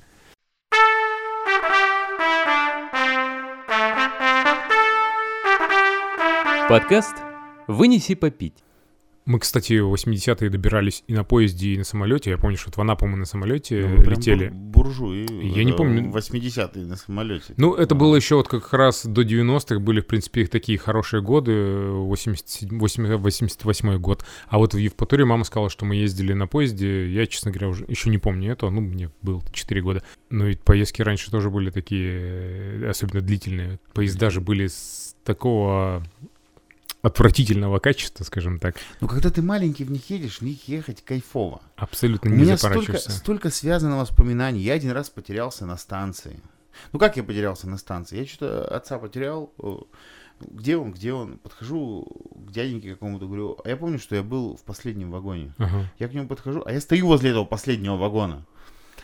Подкаст 6.68 7.14
«Вынеси 7.66 8.14
попить». 8.14 8.54
Мы, 9.24 9.40
кстати, 9.40 9.80
в 9.80 9.92
80-е 9.92 10.48
добирались 10.50 11.02
и 11.08 11.12
на 11.12 11.24
поезде, 11.24 11.70
и 11.70 11.78
на 11.78 11.82
самолете. 11.82 12.30
Я 12.30 12.38
помню, 12.38 12.56
что 12.56 12.68
вот 12.68 12.76
в 12.76 12.80
Анапу 12.80 13.06
мы 13.08 13.16
на 13.16 13.24
самолете 13.24 13.84
Ну, 13.84 14.08
летели. 14.08 14.50
бур- 14.50 14.84
буржуи. 14.84 15.26
Я 15.52 15.64
не 15.64 15.72
помню. 15.72 16.12
80-е 16.12 16.84
на 16.84 16.94
самолете. 16.94 17.52
Ну, 17.56 17.74
это 17.74 17.96
А. 17.96 17.98
было 17.98 18.14
еще 18.14 18.36
вот 18.36 18.46
как 18.46 18.72
раз 18.72 19.04
до 19.04 19.22
90-х 19.22 19.80
были, 19.80 20.00
в 20.00 20.06
принципе, 20.06 20.42
их 20.42 20.48
такие 20.50 20.78
хорошие 20.78 21.22
годы, 21.22 21.88
87 21.90 22.78
80 22.78 23.18
88 23.20 23.98
год. 23.98 24.24
А 24.46 24.58
вот 24.58 24.74
в 24.74 24.76
Евпатории 24.78 25.24
мама 25.24 25.42
сказала, 25.42 25.70
что 25.70 25.84
мы 25.86 25.96
ездили 25.96 26.32
на 26.32 26.46
поезде. 26.46 27.08
Я, 27.10 27.26
честно 27.26 27.50
говоря, 27.50 27.70
уже 27.70 27.84
еще 27.88 28.10
не 28.10 28.18
помню 28.18 28.52
этого. 28.52 28.70
Ну, 28.70 28.80
мне 28.80 29.10
было 29.22 29.42
4 29.50 29.82
года. 29.82 30.04
Но 30.30 30.44
ведь 30.44 30.60
поездки 30.60 31.02
раньше 31.02 31.32
тоже 31.32 31.50
были 31.50 31.70
такие, 31.70 32.10
э, 32.12 32.88
особенно 32.88 33.22
длительные. 33.22 33.80
Поезда 33.92 34.30
же 34.30 34.40
были 34.40 34.68
с 34.68 35.16
такого 35.24 36.04
отвратительного 37.06 37.78
качества, 37.78 38.24
скажем 38.24 38.58
так. 38.58 38.76
Ну, 39.00 39.08
когда 39.08 39.30
ты 39.30 39.42
маленький 39.42 39.84
в 39.84 39.90
них 39.90 40.10
едешь, 40.10 40.38
в 40.38 40.42
них 40.42 40.68
ехать 40.68 41.02
кайфово. 41.04 41.60
Абсолютно 41.76 42.30
У 42.30 42.34
не 42.34 42.42
меня 42.42 42.58
столько, 42.58 42.98
столько 42.98 43.50
связано 43.50 43.96
воспоминаний. 43.98 44.60
Я 44.60 44.74
один 44.74 44.90
раз 44.90 45.08
потерялся 45.10 45.66
на 45.66 45.76
станции. 45.76 46.40
Ну, 46.92 46.98
как 46.98 47.16
я 47.16 47.22
потерялся 47.24 47.68
на 47.68 47.78
станции? 47.78 48.18
Я 48.18 48.26
что-то 48.26 48.68
отца 48.76 48.98
потерял. 48.98 49.52
Э, 49.58 49.76
Где 50.40 50.76
он, 50.76 50.92
где 50.92 51.12
он? 51.12 51.38
Подхожу 51.38 52.06
к 52.46 52.50
дяденьке 52.52 52.90
какому-то, 52.92 53.26
говорю, 53.26 53.58
а 53.64 53.68
я 53.68 53.76
помню, 53.76 53.98
что 53.98 54.16
я 54.16 54.22
был 54.22 54.56
в 54.56 54.62
последнем 54.62 55.10
вагоне. 55.10 55.54
Ага. 55.58 55.90
Я 55.98 56.08
к 56.08 56.12
нему 56.14 56.28
подхожу, 56.28 56.62
а 56.66 56.72
я 56.72 56.80
стою 56.80 57.06
возле 57.06 57.30
этого 57.30 57.44
последнего 57.46 57.96
вагона. 57.96 58.44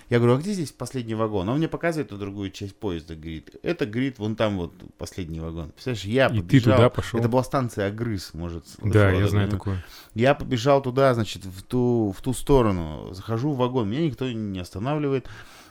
Я 0.09 0.19
говорю, 0.19 0.35
а 0.37 0.39
где 0.39 0.53
здесь 0.53 0.73
последний 0.73 1.15
вагон? 1.15 1.49
Он 1.49 1.59
мне 1.59 1.69
показывает 1.69 2.09
эту 2.09 2.19
другую 2.19 2.51
часть 2.51 2.77
поезда, 2.77 3.15
говорит. 3.15 3.57
Это, 3.63 3.87
говорит, 3.87 4.19
вон 4.19 4.37
там 4.37 4.59
вот 4.59 4.73
последний 4.99 5.41
вагон. 5.41 5.71
Представляешь, 5.71 6.05
я 6.05 6.27
И 6.27 6.37
ты 6.37 6.43
побежал. 6.43 6.77
туда 6.77 6.91
пошел? 6.91 7.19
Это 7.21 7.29
была 7.29 7.43
станция 7.45 7.87
Агрыз, 7.89 8.35
может. 8.35 8.67
Да, 8.83 9.11
я 9.11 9.27
знаю 9.29 9.49
такое. 9.49 9.83
Я 10.15 10.35
побежал 10.35 10.83
туда, 10.83 11.15
значит, 11.15 11.45
в 11.45 11.63
ту, 11.63 12.15
в 12.17 12.21
ту 12.23 12.33
сторону. 12.35 13.09
Захожу 13.13 13.53
в 13.53 13.57
вагон, 13.57 13.89
меня 13.89 14.03
никто 14.03 14.31
не 14.31 14.59
останавливает. 14.61 15.27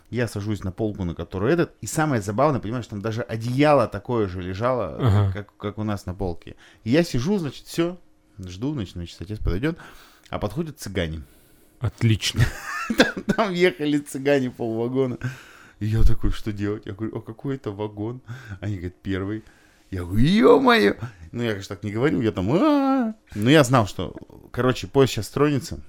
Я 0.09 0.27
сажусь 0.27 0.63
на 0.63 0.71
полку, 0.73 1.05
на 1.05 1.15
которую 1.15 1.51
этот. 1.53 1.73
И 1.81 1.85
самое 1.85 2.21
забавное, 2.21 2.59
понимаешь, 2.59 2.87
там 2.87 3.01
даже 3.01 3.21
одеяло 3.21 3.87
такое 3.87 4.27
же 4.27 4.41
лежало, 4.41 4.97
Ага. 4.99 5.31
как, 5.33 5.55
как 5.57 5.77
у 5.77 5.83
нас 5.83 6.05
на 6.05 6.13
полке. 6.13 6.55
И 6.83 6.89
я 6.89 7.03
сижу, 7.03 7.37
значит, 7.37 7.65
все, 7.65 7.97
жду, 8.37 8.73
значит, 8.73 8.93
значит, 8.95 9.21
отец 9.21 9.39
подойдет. 9.39 9.77
А 10.29 10.37
подходят 10.39 10.79
цыгане. 10.79 11.21
Отлично. 11.81 12.45
Там 13.35 13.53
ехали 13.53 13.97
цыгане 13.97 14.51
полвагона. 14.51 15.17
И 15.79 15.87
я 15.87 16.03
такой, 16.03 16.31
что 16.31 16.51
делать? 16.51 16.85
Я 16.85 16.93
говорю, 16.93 17.17
а 17.17 17.21
какой 17.21 17.55
это 17.55 17.71
вагон? 17.71 18.21
Они 18.59 18.75
говорят, 18.75 18.95
первый. 19.01 19.43
Я 19.89 20.03
говорю, 20.03 20.23
ё-моё! 20.23 20.95
Ну, 21.31 21.43
я, 21.43 21.51
конечно, 21.51 21.75
так 21.75 21.83
не 21.83 21.91
говорю, 21.91 22.21
я 22.21 22.31
там, 22.31 22.51
«А-а-а». 22.51 23.15
Но 23.35 23.49
я 23.49 23.63
знал, 23.63 23.87
что, 23.87 24.15
короче, 24.51 24.87
поезд 24.87 25.13
сейчас 25.13 25.29
тронется. 25.29 25.81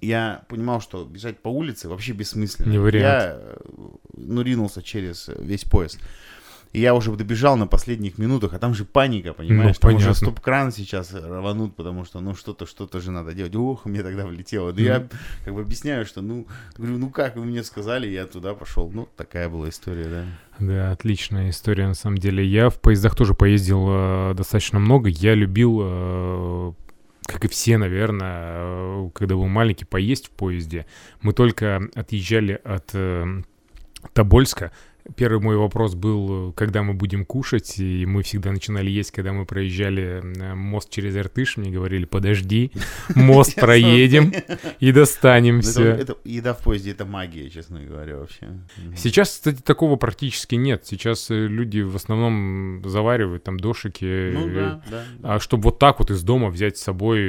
Я 0.00 0.42
понимал, 0.48 0.80
что 0.80 1.04
бежать 1.04 1.38
по 1.38 1.48
улице 1.48 1.88
вообще 1.88 2.12
бессмысленно. 2.12 2.70
Не 2.70 2.78
вариант. 2.78 3.04
Я, 3.04 3.36
э, 3.38 3.56
ну, 4.14 4.42
ринулся 4.42 4.82
через 4.82 5.28
весь 5.38 5.64
поезд. 5.64 6.00
И 6.72 6.80
я 6.80 6.94
уже 6.94 7.10
добежал 7.12 7.56
на 7.56 7.66
последних 7.66 8.18
минутах, 8.18 8.52
а 8.52 8.58
там 8.58 8.74
же 8.74 8.84
паника, 8.84 9.32
понимаешь? 9.32 9.76
Ну, 9.82 9.88
там 9.88 9.96
уже 9.96 10.14
стоп-кран 10.14 10.70
сейчас 10.70 11.14
рванут, 11.14 11.74
потому 11.74 12.04
что, 12.04 12.20
ну, 12.20 12.34
что-то, 12.34 12.66
что-то 12.66 13.00
же 13.00 13.10
надо 13.10 13.32
делать. 13.32 13.54
Ох, 13.56 13.86
мне 13.86 14.02
тогда 14.02 14.26
влетело. 14.26 14.72
Да 14.72 14.82
я 14.82 15.08
как 15.44 15.54
бы 15.54 15.62
объясняю, 15.62 16.04
что, 16.04 16.20
ну, 16.20 16.46
говорю, 16.76 16.98
ну 16.98 17.10
как 17.10 17.36
вы 17.36 17.44
мне 17.44 17.62
сказали, 17.64 18.06
я 18.06 18.26
туда 18.26 18.54
пошел. 18.54 18.90
Ну, 18.92 19.08
такая 19.16 19.48
была 19.48 19.68
история, 19.70 20.04
да. 20.04 20.24
Да, 20.58 20.92
отличная 20.92 21.50
история 21.50 21.86
на 21.86 21.94
самом 21.94 22.18
деле. 22.18 22.44
Я 22.44 22.68
в 22.68 22.80
поездах 22.80 23.14
тоже 23.14 23.34
поездил 23.34 23.86
э, 23.88 24.34
достаточно 24.34 24.78
много. 24.78 25.08
Я 25.08 25.34
любил, 25.34 25.80
э, 25.82 26.72
как 27.22 27.44
и 27.44 27.48
все, 27.48 27.78
наверное, 27.78 29.06
э, 29.06 29.10
когда 29.14 29.36
был 29.36 29.46
маленький, 29.46 29.84
поесть 29.84 30.26
в 30.26 30.30
поезде. 30.30 30.86
Мы 31.22 31.32
только 31.32 31.80
отъезжали 31.94 32.60
от 32.64 32.90
э, 32.92 33.42
Тобольска. 34.12 34.72
Первый 35.16 35.40
мой 35.40 35.56
вопрос 35.56 35.94
был, 35.94 36.52
когда 36.52 36.82
мы 36.82 36.94
будем 36.94 37.24
кушать, 37.24 37.78
и 37.78 38.04
мы 38.06 38.22
всегда 38.22 38.52
начинали 38.52 38.90
есть, 38.90 39.10
когда 39.10 39.32
мы 39.32 39.46
проезжали 39.46 40.22
э, 40.22 40.54
мост 40.54 40.90
через 40.90 41.16
Иртыш. 41.16 41.56
Мне 41.56 41.70
говорили, 41.70 42.04
подожди, 42.04 42.72
мост 43.14 43.54
проедем 43.60 44.32
и 44.80 44.92
достанем 44.92 45.56
Ну, 45.56 45.62
все. 45.62 45.84
это- 45.84 46.16
еда 46.24 46.52
в 46.54 46.62
поезде 46.62 46.90
это 46.92 47.04
магия, 47.06 47.48
честно 47.48 47.80
говоря, 47.82 48.18
вообще. 48.18 48.48
Сейчас, 48.96 49.30
кстати, 49.30 49.60
такого 49.62 49.96
практически 49.96 50.56
нет. 50.56 50.84
Сейчас 50.86 51.30
э, 51.30 51.46
люди 51.46 51.80
в 51.80 51.96
основном 51.96 52.82
заваривают 52.88 53.44
там 53.44 53.58
дошики. 53.58 54.30
Ну 54.34 54.48
э, 54.48 54.80
да. 54.90 55.04
А 55.22 55.40
чтобы 55.40 55.64
вот 55.64 55.78
так 55.78 56.00
вот 56.00 56.10
из 56.10 56.22
дома 56.22 56.50
взять 56.50 56.76
с 56.76 56.82
собой 56.82 57.20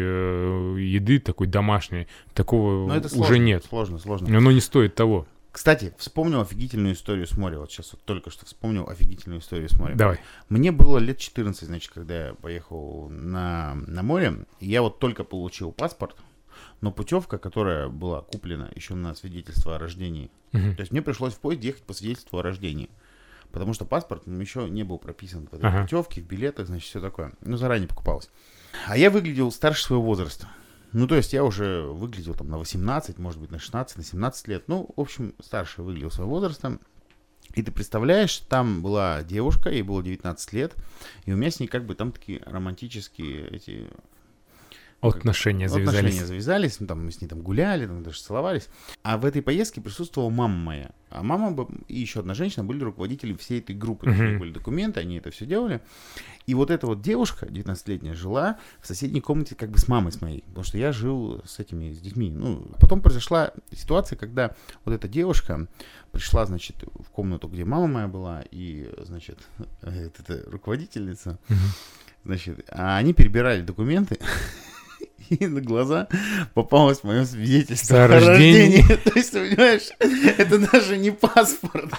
еды 0.84 1.20
такой 1.20 1.48
домашней, 1.48 2.08
такого 2.34 2.94
это 2.94 3.08
уже 3.18 3.40
нет. 3.40 3.66
Сложно, 3.68 4.00
сложно. 4.00 4.36
Оно 4.38 4.52
не 4.52 4.62
стоит 4.62 4.96
того. 4.96 5.26
Кстати, 5.60 5.94
вспомнил 5.98 6.40
офигительную 6.40 6.94
историю 6.94 7.28
с 7.28 7.36
моря. 7.36 7.60
Вот 7.60 7.70
сейчас 7.70 7.92
вот 7.92 8.02
только 8.06 8.30
что 8.30 8.46
вспомнил 8.46 8.88
офигительную 8.88 9.42
историю 9.42 9.68
с 9.68 9.78
моря. 9.78 9.94
Давай. 9.94 10.18
Мне 10.48 10.72
было 10.72 11.00
лет 11.00 11.18
14, 11.18 11.68
значит, 11.68 11.92
когда 11.92 12.28
я 12.28 12.34
поехал 12.34 13.10
на, 13.10 13.76
на 13.76 14.02
море. 14.02 14.46
Я 14.62 14.82
вот 14.82 15.00
только 15.00 15.26
получил 15.26 15.74
паспорт, 15.74 16.16
но 16.80 16.94
путевка, 16.94 17.38
которая 17.38 17.90
была 17.90 18.22
куплена 18.22 18.70
еще 18.74 18.94
на 18.94 19.14
свидетельство 19.16 19.76
о 19.76 19.80
рождении. 19.80 20.32
Мгм. 20.54 20.78
То 20.78 20.80
есть 20.80 20.94
мне 20.94 21.02
пришлось 21.02 21.34
в 21.34 21.40
поезд 21.40 21.62
ехать 21.62 21.84
по 21.84 21.92
свидетельству 21.92 22.40
о 22.40 22.42
рождении. 22.42 22.90
Потому 23.52 23.74
что 23.74 23.84
паспорт 23.84 24.26
еще 24.28 24.70
не 24.70 24.84
был 24.84 24.98
прописан 24.98 25.46
в 25.48 25.54
этой 25.54 25.66
Ага. 25.66 25.82
путевке, 25.82 26.22
в 26.22 26.26
билетах, 26.26 26.68
значит, 26.68 26.88
все 26.88 27.02
такое. 27.02 27.34
Ну, 27.42 27.58
заранее 27.58 27.90
покупалось. 27.90 28.30
А 28.88 28.98
я 28.98 29.12
выглядел 29.12 29.52
старше 29.52 29.84
своего 29.84 30.04
возраста. 30.04 30.48
Ну, 30.92 31.08
то 31.08 31.16
есть 31.16 31.34
я 31.34 31.44
уже 31.44 31.84
выглядел 31.84 32.34
там 32.34 32.50
на 32.50 32.58
18, 32.58 33.20
может 33.20 33.40
быть, 33.40 33.52
на 33.52 33.60
16, 33.60 33.98
на 33.98 34.04
17 34.04 34.48
лет. 34.48 34.64
Ну, 34.68 34.90
в 34.96 35.00
общем, 35.00 35.36
старше 35.40 35.84
выглядел 35.84 36.10
своего 36.10 36.32
возраста. 36.32 36.80
И 37.56 37.64
ты 37.64 37.72
представляешь, 37.72 38.38
там 38.38 38.82
была 38.82 39.24
девушка, 39.24 39.70
ей 39.70 39.82
было 39.82 40.04
19 40.04 40.54
лет, 40.54 40.76
и 41.26 41.34
у 41.34 41.36
меня 41.36 41.50
с 41.50 41.60
ней 41.60 41.68
как 41.68 41.86
бы 41.86 41.96
там 41.96 42.12
такие 42.12 42.42
романтические 42.46 43.48
эти 43.50 43.88
Отношения 45.02 45.70
завязались. 45.70 45.98
Отношения 46.00 46.26
завязались, 46.26 46.80
ну, 46.80 46.88
там 46.88 47.06
мы 47.06 47.12
с 47.12 47.22
ней 47.22 47.28
там 47.28 47.42
гуляли, 47.42 47.86
там 47.86 48.04
даже 48.04 48.20
целовались. 48.20 48.68
А 49.02 49.18
в 49.18 49.26
этой 49.26 49.42
поездке 49.42 49.80
присутствовала 49.82 50.30
мама 50.30 50.56
моя. 50.56 50.92
А 51.10 51.24
мама 51.24 51.68
и 51.88 52.00
еще 52.00 52.20
одна 52.20 52.34
женщина 52.34 52.64
были 52.64 52.84
руководителями 52.84 53.38
всей 53.38 53.60
этой 53.60 53.76
группы. 53.76 54.10
Есть 54.10 54.20
у 54.20 54.24
них 54.24 54.40
были 54.40 54.52
документы, 54.52 55.00
они 55.00 55.18
это 55.18 55.32
все 55.32 55.46
делали. 55.46 55.82
И 56.48 56.54
вот 56.54 56.70
эта 56.70 56.86
вот 56.86 57.02
девушка, 57.02 57.46
19-летняя, 57.46 58.14
жила 58.14 58.58
в 58.82 58.88
соседней 58.88 59.22
комнате 59.22 59.56
как 59.56 59.70
бы 59.70 59.78
с 59.78 59.88
мамой 59.88 60.12
с 60.12 60.22
моей. 60.22 60.44
Потому 60.48 60.64
что 60.64 60.78
я 60.78 60.92
жил 60.92 61.42
с 61.46 61.60
этими, 61.60 61.94
с 61.94 62.00
детьми. 62.00 62.30
Ну, 62.30 62.70
потом 62.80 63.02
произошла 63.02 63.54
ситуация, 63.72 64.18
когда 64.18 64.56
вот 64.84 64.94
эта 64.94 65.08
девушка 65.08 65.68
пришла, 66.12 66.46
значит, 66.46 66.76
в 66.84 67.10
комнату, 67.10 67.48
где 67.48 67.66
мама 67.66 67.88
моя 67.88 68.08
была, 68.08 68.44
и, 68.52 68.92
значит, 69.06 69.40
эта 69.82 70.44
руководительница, 70.50 71.40
Мгм. 71.48 71.58
Значит, 72.26 72.66
а 72.70 72.98
они 72.98 73.14
перебирали 73.14 73.62
документы, 73.62 74.20
и 75.30 75.48
на 75.48 75.62
глаза 75.62 76.08
попалось 76.54 77.04
мое 77.04 77.26
свидетельство 77.26 78.06
О 78.06 78.08
рождении. 78.08 78.82
То 79.04 79.12
есть, 79.16 79.32
понимаешь, 79.32 79.90
это 80.38 80.58
даже 80.72 80.98
не 80.98 81.12
паспорт. 81.12 81.92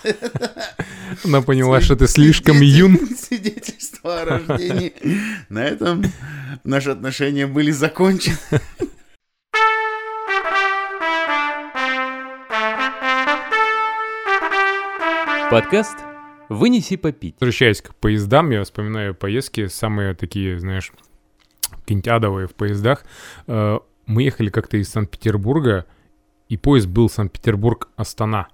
Она 1.25 1.43
поняла, 1.43 1.81
что 1.81 1.97
ты 1.97 2.07
слишком 2.07 2.61
юн. 2.61 2.99
Свидетельство 3.17 4.23
о 4.23 4.25
рождении. 4.25 4.93
На 5.49 5.65
этом 5.65 6.05
наши 6.65 6.91
отношения 6.91 7.47
были 7.47 7.71
закончены. 7.71 8.37
Подкаст 15.51 15.99
«Вынеси 16.49 16.97
попить». 16.97 17.35
Возвращаясь 17.41 17.83
к 17.83 17.93
поездам, 17.97 18.51
я 18.51 18.63
вспоминаю 18.63 19.17
поездки, 19.17 19.67
самые 19.67 20.15
такие, 20.15 20.61
знаешь, 20.61 20.93
адовые 22.07 22.47
в 22.47 22.55
поездах. 22.55 23.05
Э, 23.47 23.79
Мы 24.07 24.25
ехали 24.25 24.51
как-то 24.51 24.77
из 24.77 24.89
Санкт-Петербурга, 24.89 25.85
и 26.49 26.57
поезд 26.57 26.89
был 26.89 27.09
Санкт-Петербург-Астана. 27.09 28.49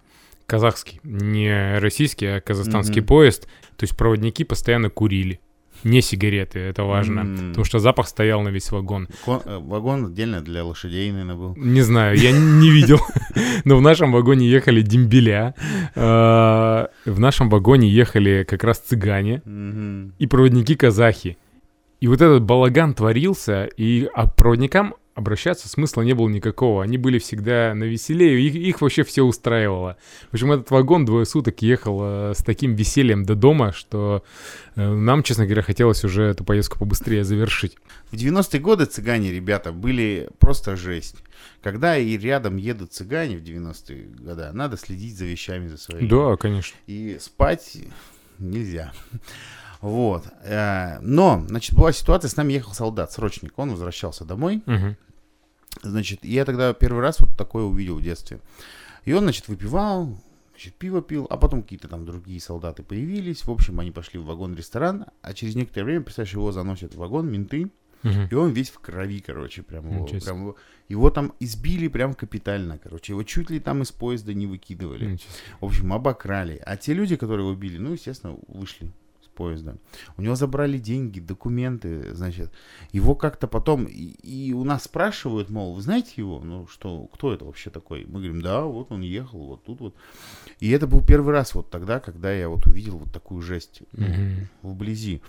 Казахский, 0.46 1.00
не 1.02 1.78
российский, 1.78 2.26
а 2.26 2.40
казахстанский 2.40 3.00
Мгм. 3.00 3.06
поезд. 3.08 3.44
То 3.76 3.84
есть 3.84 3.96
проводники 3.96 4.44
постоянно 4.44 4.90
курили. 4.90 5.40
Не 5.84 6.00
сигареты, 6.02 6.58
это 6.58 6.84
важно. 6.84 7.20
М. 7.20 7.48
Потому 7.48 7.64
что 7.64 7.78
запах 7.78 8.08
стоял 8.08 8.40
на 8.42 8.48
весь 8.50 8.70
вагон. 8.70 9.08
Кон- 9.24 9.42
э, 9.44 9.58
Вагон 9.58 10.06
отдельно 10.06 10.40
для 10.40 10.64
лошадей, 10.64 11.10
наверное, 11.10 11.36
был. 11.36 11.54
Не 11.56 11.82
знаю, 11.82 12.16
я 12.16 12.32
не 12.32 12.70
видел. 12.70 12.98
Но 13.64 13.76
в 13.76 13.80
нашем 13.82 14.12
вагоне 14.12 14.48
ехали 14.48 14.80
дембеля. 14.82 15.54
э, 15.94 16.86
В 17.06 17.18
нашем 17.20 17.50
вагоне 17.50 17.88
ехали 17.90 18.44
как 18.48 18.62
раз 18.64 18.78
цыгане 18.78 19.42
и 20.18 20.26
проводники-казахи. 20.26 21.36
И 22.00 22.08
вот 22.08 22.20
этот 22.20 22.42
балаган 22.42 22.94
творился, 22.94 23.64
и 23.64 24.08
а 24.14 24.26
проводникам 24.26 24.94
обращаться 25.16 25.66
смысла 25.66 26.02
не 26.02 26.12
было 26.12 26.28
никакого. 26.28 26.84
Они 26.84 26.98
были 26.98 27.18
всегда 27.18 27.72
на 27.74 27.84
веселее, 27.84 28.38
их, 28.38 28.54
их 28.54 28.82
вообще 28.82 29.02
все 29.02 29.22
устраивало. 29.22 29.96
В 30.30 30.34
общем, 30.34 30.52
этот 30.52 30.70
вагон 30.70 31.06
двое 31.06 31.24
суток 31.24 31.62
ехал 31.62 32.00
э, 32.02 32.34
с 32.36 32.44
таким 32.44 32.74
весельем 32.74 33.24
до 33.24 33.34
дома, 33.34 33.72
что 33.72 34.22
э, 34.74 34.86
нам, 34.86 35.22
честно 35.22 35.46
говоря, 35.46 35.62
хотелось 35.62 36.04
уже 36.04 36.24
эту 36.24 36.44
поездку 36.44 36.78
побыстрее 36.78 37.24
завершить. 37.24 37.78
В 38.10 38.14
90-е 38.14 38.60
годы 38.60 38.84
цыгане, 38.84 39.32
ребята, 39.32 39.72
были 39.72 40.28
просто 40.38 40.76
жесть. 40.76 41.16
Когда 41.62 41.96
и 41.96 42.18
рядом 42.18 42.58
едут 42.58 42.92
цыгане 42.92 43.38
в 43.38 43.42
90-е 43.42 44.08
годы, 44.18 44.50
надо 44.52 44.76
следить 44.76 45.16
за 45.16 45.24
вещами 45.24 45.66
за 45.66 45.78
своими. 45.78 46.06
Да, 46.08 46.36
конечно. 46.36 46.76
И 46.86 47.16
спать 47.20 47.78
нельзя. 48.38 48.92
Вот. 49.80 50.24
Э, 50.42 50.98
Но, 51.00 51.44
значит, 51.48 51.74
была 51.76 51.92
ситуация, 51.92 52.28
с 52.28 52.36
нами 52.36 52.54
ехал 52.54 52.72
солдат, 52.72 53.12
срочник. 53.12 53.58
Он 53.58 53.70
возвращался 53.70 54.24
домой. 54.24 54.62
Мгм. 54.66 54.96
Значит, 55.82 56.20
и 56.24 56.32
я 56.32 56.44
тогда 56.44 56.72
первый 56.72 57.02
раз 57.02 57.20
вот 57.20 57.36
такое 57.36 57.64
увидел 57.64 57.96
в 57.96 58.02
детстве. 58.02 58.40
И 59.04 59.12
он, 59.12 59.24
значит, 59.24 59.48
выпивал, 59.48 60.18
значит, 60.52 60.74
пиво 60.74 61.02
пил, 61.02 61.26
а 61.28 61.36
потом 61.36 61.62
какие-то 61.62 61.88
там 61.88 62.06
другие 62.06 62.40
солдаты 62.40 62.82
появились. 62.82 63.44
В 63.44 63.50
общем, 63.50 63.78
они 63.80 63.90
пошли 63.90 64.18
в 64.18 64.24
вагон-ресторан, 64.24 65.06
а 65.22 65.32
через 65.34 65.54
некоторое 65.54 65.84
время, 65.84 66.02
представляешь, 66.02 66.32
его 66.34 66.50
заносят 66.52 66.94
в 66.94 66.98
вагон 66.98 67.30
менты, 67.30 67.70
Мгм. 68.02 68.28
и 68.30 68.34
он 68.34 68.50
весь 68.50 68.70
в 68.70 68.78
крови, 68.78 69.20
короче, 69.20 69.62
прям 69.62 69.90
его, 69.90 70.04
Ничего 70.04 70.20
прям 70.20 70.40
его, 70.40 70.56
его 70.88 71.10
там 71.10 71.32
избили 71.40 71.88
прям 71.88 72.14
капитально, 72.14 72.78
короче. 72.78 73.12
Его 73.12 73.22
чуть 73.22 73.50
ли 73.50 73.60
там 73.60 73.82
из 73.82 73.92
поезда 73.92 74.32
не 74.34 74.46
выкидывали. 74.46 75.04
Ничего. 75.12 75.28
В 75.60 75.64
общем, 75.66 75.92
обокрали. 75.92 76.60
А 76.64 76.76
те 76.76 76.94
люди, 76.94 77.16
которые 77.16 77.46
его 77.46 77.56
били, 77.56 77.78
ну, 77.78 77.92
естественно, 77.92 78.36
вышли 78.48 78.90
поезда. 79.36 79.76
У 80.16 80.22
него 80.22 80.34
забрали 80.34 80.78
деньги, 80.78 81.20
документы, 81.20 82.14
значит. 82.14 82.50
Его 82.92 83.14
как-то 83.14 83.46
потом... 83.46 83.84
И, 83.84 84.16
и 84.22 84.52
у 84.52 84.64
нас 84.64 84.84
спрашивают, 84.84 85.50
мол, 85.50 85.74
вы 85.74 85.82
знаете 85.82 86.12
его? 86.16 86.40
Ну, 86.40 86.66
что, 86.66 87.06
кто 87.12 87.32
это 87.32 87.44
вообще 87.44 87.70
такой? 87.70 88.04
Мы 88.06 88.20
говорим, 88.20 88.42
да, 88.42 88.62
вот 88.62 88.90
он 88.90 89.02
ехал, 89.02 89.38
вот 89.38 89.64
тут 89.64 89.80
вот. 89.80 89.94
И 90.58 90.70
это 90.70 90.86
был 90.86 91.04
первый 91.04 91.32
раз 91.32 91.54
вот 91.54 91.70
тогда, 91.70 92.00
когда 92.00 92.32
я 92.32 92.48
вот 92.48 92.66
увидел 92.66 92.98
вот 92.98 93.12
такую 93.12 93.42
жесть 93.42 93.82
ну, 93.92 94.06
Мгм. 94.06 94.48
вблизи. 94.62 95.20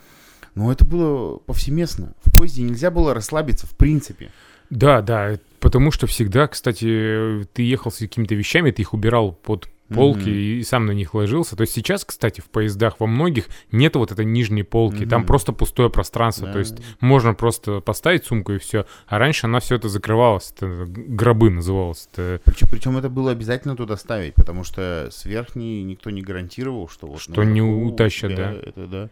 Но 0.55 0.71
это 0.71 0.85
было 0.85 1.37
повсеместно. 1.37 2.13
В 2.23 2.33
поезде 2.33 2.63
нельзя 2.63 2.89
было 2.89 3.13
расслабиться 3.13 3.67
в 3.67 3.75
принципе. 3.75 4.31
Да, 4.69 5.01
да, 5.01 5.39
потому 5.59 5.91
что 5.91 6.07
всегда, 6.07 6.47
кстати, 6.47 7.47
ты 7.53 7.63
ехал 7.63 7.91
с 7.91 7.97
какими-то 7.97 8.35
вещами, 8.35 8.71
ты 8.71 8.81
их 8.81 8.93
убирал 8.93 9.31
под 9.31 9.69
полки 9.89 10.29
Мгм. 10.29 10.29
и 10.59 10.63
сам 10.63 10.85
на 10.85 10.91
них 10.91 11.13
ложился. 11.13 11.55
То 11.55 11.61
есть 11.61 11.73
сейчас, 11.73 12.03
кстати, 12.05 12.41
в 12.41 12.45
поездах 12.45 12.99
во 12.99 13.07
многих 13.07 13.45
нет 13.71 13.95
вот 13.95 14.11
этой 14.11 14.25
нижней 14.25 14.63
полки, 14.63 15.05
там 15.05 15.21
Мгм. 15.21 15.27
просто 15.27 15.53
пустое 15.53 15.89
пространство. 15.89 16.47
Да. 16.47 16.53
То 16.53 16.59
есть 16.59 16.75
можно 16.99 17.33
просто 17.33 17.79
поставить 17.79 18.25
сумку 18.25 18.53
и 18.53 18.57
все. 18.57 18.85
А 19.07 19.17
раньше 19.17 19.47
она 19.47 19.59
все 19.59 19.75
это 19.75 19.89
закрывалась, 19.89 20.53
это 20.55 20.85
гробы 20.87 21.49
называлось. 21.49 22.07
Это 22.13 22.41
Причем, 22.45 22.67
причем 22.69 22.97
это 22.97 23.09
было 23.09 23.31
обязательно 23.31 23.75
туда 23.75 23.97
ставить, 23.97 24.33
потому 24.35 24.63
что 24.63 25.09
с 25.11 25.25
верхней 25.25 25.83
никто 25.83 26.09
не 26.09 26.21
гарантировал, 26.21 26.87
что 26.89 27.07
вот 27.07 27.21
Что 27.21 27.43
не 27.43 27.61
утащат, 27.61 28.35
да. 28.35 28.51
Это, 28.53 28.87
да. 28.87 29.09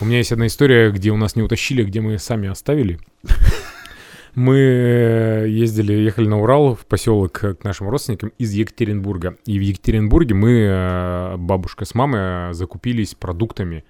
У 0.00 0.06
меня 0.06 0.18
есть 0.18 0.32
одна 0.32 0.46
история, 0.46 0.90
где 0.90 1.10
у 1.10 1.16
нас 1.18 1.36
не 1.36 1.42
утащили, 1.42 1.84
где 1.84 2.00
мы 2.00 2.18
сами 2.18 2.48
оставили. 2.48 2.98
Мы 4.34 4.56
э, 4.58 5.46
ездили, 5.48 5.92
ехали 5.92 6.28
на 6.28 6.40
Урал 6.40 6.74
в 6.74 6.86
поселок 6.86 7.32
к 7.32 7.64
нашим 7.64 7.88
родственникам 7.88 8.32
из 8.38 8.52
Екатеринбурга. 8.52 9.36
И 9.44 9.58
в 9.58 9.62
Екатеринбурге 9.62 10.34
мы, 10.34 10.50
э, 10.50 11.36
бабушка 11.36 11.84
с 11.84 11.94
мамой, 11.94 12.50
э, 12.50 12.52
закупились 12.52 13.14
продуктами. 13.14 13.84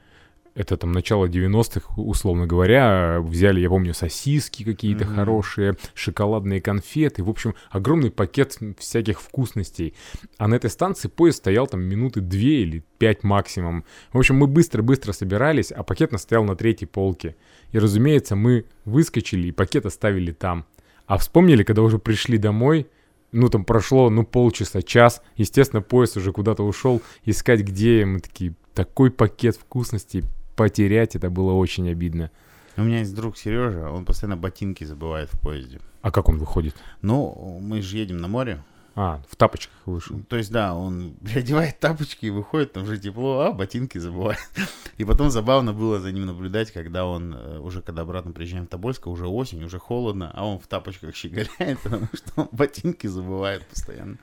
Это 0.55 0.77
там 0.77 0.91
начало 0.93 1.27
90-х, 1.27 1.95
условно 1.97 2.47
говоря. 2.47 3.21
Взяли, 3.21 3.61
я 3.61 3.69
помню, 3.69 3.95
сосиски 3.95 4.65
какие-то 4.65 5.05
Мгм. 5.05 5.15
хорошие, 5.15 5.77
шоколадные 5.95 6.61
конфеты. 6.61 7.23
В 7.23 7.31
общем, 7.31 7.55
огромный 7.71 8.11
пакет 8.11 8.59
всяких 8.79 9.21
вкусностей. 9.21 9.95
А 10.39 10.49
на 10.49 10.57
этой 10.57 10.69
станции 10.69 11.09
поезд 11.09 11.39
стоял 11.39 11.67
там 11.69 11.83
минуты 11.83 12.21
две 12.21 12.63
или 12.63 12.85
пять 12.99 13.23
максимум. 13.23 13.85
В 14.13 14.19
общем, 14.19 14.37
мы 14.37 14.49
быстро-быстро 14.49 15.13
собирались, 15.13 15.71
а 15.71 15.85
пакет 15.85 16.11
стоял 16.19 16.45
на 16.45 16.57
третьей 16.57 16.89
полке. 16.89 17.37
И, 17.71 17.79
разумеется, 17.79 18.35
мы 18.35 18.65
выскочили 18.85 19.49
и 19.49 19.53
пакет 19.53 19.87
оставили 19.87 20.33
там. 20.33 20.67
А 21.07 21.17
вспомнили, 21.17 21.63
когда 21.63 21.83
уже 21.83 21.99
пришли 21.99 22.39
домой, 22.39 22.89
ну, 23.33 23.49
там 23.49 23.65
прошло, 23.65 24.11
ну, 24.11 24.25
полчаса, 24.25 24.83
час. 24.83 25.23
Естественно, 25.37 25.81
поезд 25.83 26.17
уже 26.17 26.33
куда-то 26.33 26.65
ушел 26.65 27.01
искать, 27.25 27.61
где. 27.61 28.05
Мы 28.05 28.19
такие, 28.19 28.55
такой 28.75 29.13
пакет 29.13 29.55
вкусностей 29.57 30.25
потерять, 30.61 31.17
это 31.17 31.31
было 31.31 31.53
очень 31.53 31.89
обидно. 31.89 32.31
У 32.77 32.83
меня 32.83 32.99
есть 32.99 33.15
друг 33.15 33.39
Сережа, 33.39 33.89
он 33.89 34.05
постоянно 34.05 34.37
ботинки 34.37 34.85
забывает 34.85 35.33
в 35.33 35.41
поезде. 35.41 35.81
А 36.03 36.11
как 36.11 36.29
он 36.29 36.37
выходит? 36.37 36.77
Ну, 37.01 37.59
мы 37.63 37.81
же 37.81 37.97
едем 37.97 38.19
на 38.19 38.29
море. 38.29 38.63
А, 38.95 39.23
в 39.31 39.37
тапочках 39.37 39.75
вышел. 39.87 40.21
То 40.29 40.37
есть, 40.37 40.53
да, 40.53 40.75
он 40.75 41.15
переодевает 41.25 41.81
тапочки 41.81 42.27
и 42.27 42.31
выходит, 42.31 42.75
там 42.75 42.83
уже 42.83 42.99
тепло, 42.99 43.41
а 43.41 43.53
ботинки 43.53 43.97
забывает. 43.97 44.39
И 44.99 45.07
потом 45.07 45.31
забавно 45.31 45.73
было 45.73 45.99
за 45.99 46.13
ним 46.13 46.27
наблюдать, 46.27 46.73
когда 46.73 47.07
он, 47.07 47.35
э, 47.35 47.59
уже 47.59 47.81
когда 47.81 48.03
обратно 48.03 48.33
приезжаем 48.33 48.67
в 48.67 48.69
Тобольск, 48.69 49.07
уже 49.07 49.29
осень, 49.29 49.65
уже 49.65 49.79
холодно, 49.79 50.31
а 50.35 50.45
он 50.45 50.59
в 50.59 50.67
тапочках 50.67 51.15
щеголяет, 51.15 51.81
потому 51.83 52.07
что 52.13 52.33
он 52.37 52.49
ботинки 52.53 53.07
забывает 53.07 53.67
постоянно. 53.67 54.19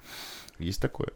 Есть 0.60 0.84
такое. 0.84 1.10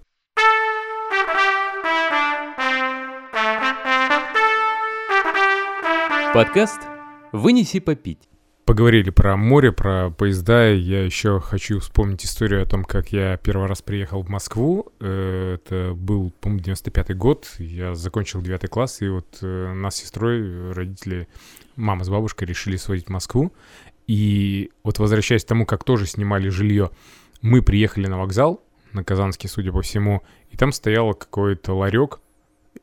Подкаст 6.34 6.80
«Вынеси 7.34 7.82
попить». 7.82 8.30
Поговорили 8.64 9.10
про 9.10 9.36
море, 9.36 9.74
про 9.74 10.12
поезда. 10.12 10.70
Я 10.70 11.04
еще 11.04 11.42
хочу 11.42 11.80
вспомнить 11.82 12.24
историю 12.24 12.64
о 12.64 12.66
том, 12.66 12.86
как 12.86 13.12
я 13.12 13.36
первый 13.36 13.68
раз 13.68 13.82
приехал 13.82 14.22
в 14.24 14.30
Москву. 14.30 14.94
Э, 15.02 15.56
Это 15.56 15.94
был, 15.94 16.32
по-моему, 16.40 16.64
95-й 16.64 17.16
год. 17.16 17.54
Я 17.60 17.96
закончил 17.96 18.42
9 18.42 18.70
класс, 18.70 19.02
и 19.02 19.10
вот 19.10 19.40
э, 19.42 19.74
нас 19.74 19.96
с 19.96 20.04
сестрой, 20.04 20.72
родители, 20.72 21.28
мама 21.76 22.06
с 22.06 22.10
бабушкой 22.10 22.48
решили 22.48 22.78
сводить 22.78 23.08
в 23.08 23.10
Москву. 23.10 23.52
И 24.08 24.72
вот 24.86 25.00
возвращаясь 25.00 25.44
к 25.44 25.48
тому, 25.50 25.66
как 25.66 25.84
тоже 25.84 26.06
снимали 26.06 26.48
жилье, 26.48 26.92
мы 27.42 27.62
приехали 27.62 28.08
на 28.08 28.18
вокзал, 28.18 28.64
на 28.94 29.04
Казанский, 29.04 29.50
судя 29.50 29.74
по 29.74 29.82
всему, 29.82 30.24
и 30.50 30.56
там 30.56 30.72
стоял 30.72 31.14
какой-то 31.14 31.74
ларек, 31.74 32.22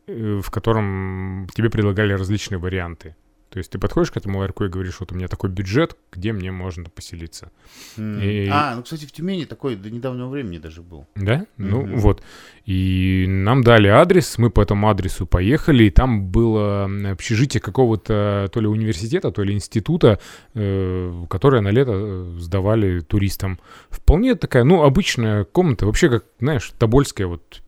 э, 0.06 0.42
в 0.44 0.50
котором 0.50 1.46
тебе 1.54 1.70
предлагали 1.70 2.12
различные 2.12 2.58
варианты. 2.58 3.16
То 3.50 3.58
есть 3.58 3.70
ты 3.70 3.78
подходишь 3.78 4.11
к 4.11 4.16
этому 4.16 4.38
ларьку 4.40 4.64
и 4.64 4.68
говоришь, 4.68 5.00
вот 5.00 5.12
у 5.12 5.14
меня 5.14 5.26
такой 5.28 5.48
бюджет, 5.50 5.96
где 6.12 6.32
мне 6.32 6.52
можно 6.52 6.84
поселиться. 6.90 7.50
М. 7.96 8.20
И- 8.20 8.48
А, 8.50 8.74
ну, 8.76 8.82
кстати, 8.82 9.06
в 9.06 9.12
Тюмени 9.12 9.44
такой 9.46 9.74
до 9.76 9.90
недавнего 9.90 10.28
времени 10.28 10.58
даже 10.58 10.82
был. 10.82 11.06
Да? 11.16 11.46
Ну 11.56 11.80
Мгм. 11.82 11.98
вот. 11.98 12.22
И 12.66 13.24
нам 13.28 13.62
дали 13.64 13.88
адрес, 13.88 14.37
мы 14.38 14.50
по 14.50 14.61
этому 14.61 14.90
адресу 14.90 15.26
поехали, 15.26 15.84
и 15.84 15.90
там 15.90 16.26
было 16.26 16.84
общежитие 17.11 17.61
какого-то 17.62 18.50
то 18.52 18.61
ли 18.61 18.66
университета, 18.66 19.30
то 19.30 19.42
ли 19.42 19.54
института, 19.54 20.18
э, 20.54 21.24
которое 21.30 21.62
на 21.62 21.68
лето 21.68 21.92
э, 21.94 22.37
сдавали 22.38 23.00
туристам. 23.00 23.58
Вполне 23.88 24.34
такая, 24.34 24.64
ну, 24.64 24.82
обычная 24.82 25.44
комната, 25.44 25.87
вообще 25.87 26.11
как, 26.11 26.24
знаешь, 26.40 26.70
Тобольское 26.78 27.26
вот 27.26 27.62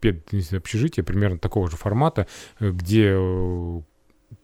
общежитие, 0.52 1.04
примерно 1.04 1.38
такого 1.38 1.70
же 1.70 1.76
формата, 1.76 2.26
э, 2.58 2.70
где 2.70 3.12
э, 3.14 3.80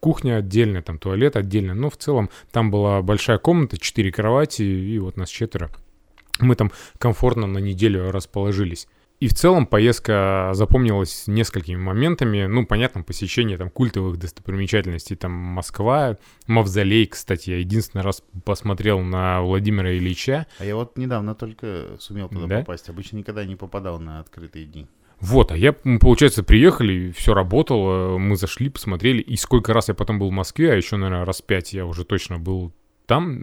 кухня 0.01 0.37
отдельно, 0.37 0.83
там 0.83 0.99
туалет 0.99 1.37
отдельно, 1.37 1.75
но 1.75 1.91
в 1.91 1.97
целом 1.97 2.31
там 2.53 2.71
была 2.71 3.03
большая 3.03 3.39
комната, 3.39 3.79
четыре 3.79 4.13
кровати, 4.13 4.63
и 4.63 4.99
вот 4.99 5.17
нас 5.17 5.29
четверо. 5.29 5.71
Мы 6.39 6.55
там 6.55 6.71
комфортно 6.99 7.47
на 7.47 7.59
неделю 7.59 8.11
расположились. 8.11 8.89
И 9.19 9.29
в 9.29 9.35
целом 9.35 9.67
поездка 9.67 10.51
запомнилась 10.53 11.27
несколькими 11.27 11.79
моментами. 11.79 12.45
Ну, 12.45 12.67
понятно, 12.67 13.03
посещение 13.03 13.57
там 13.57 13.71
культовых 13.71 14.19
достопримечательностей, 14.19 15.17
там 15.17 15.33
Москва, 15.33 16.19
Мавзолей, 16.47 17.07
кстати, 17.07 17.49
я 17.49 17.59
единственный 17.59 18.03
раз 18.03 18.23
посмотрел 18.45 19.01
на 19.01 19.41
Владимира 19.41 19.91
Ильича. 19.97 20.47
А 20.59 20.67
я 20.67 20.77
вот 20.77 20.99
недавно 20.99 21.35
только 21.35 21.97
сумел 21.99 22.29
туда 22.29 22.47
Да? 22.47 22.59
попасть. 22.59 22.91
Обычно 22.91 23.17
никогда 23.17 23.47
не 23.47 23.57
попадал 23.57 23.99
на 23.99 24.21
открытые 24.21 24.67
дни. 24.67 24.87
Вот, 25.21 25.51
а 25.51 25.57
я, 25.57 25.73
получается, 25.73 26.43
приехали, 26.43 27.11
все 27.17 27.33
работало, 27.33 28.19
мы 28.19 28.37
зашли, 28.37 28.69
посмотрели, 28.69 29.23
и 29.23 29.37
сколько 29.37 29.73
раз 29.73 29.89
я 29.89 29.95
потом 29.95 30.19
был 30.19 30.29
в 30.29 30.33
Москве, 30.33 30.73
а 30.73 30.77
еще, 30.77 30.97
наверное, 30.97 31.25
раз 31.25 31.41
пять 31.41 31.73
я 31.73 31.87
уже 31.87 32.05
точно 32.05 32.39
был 32.39 32.73
там, 33.07 33.41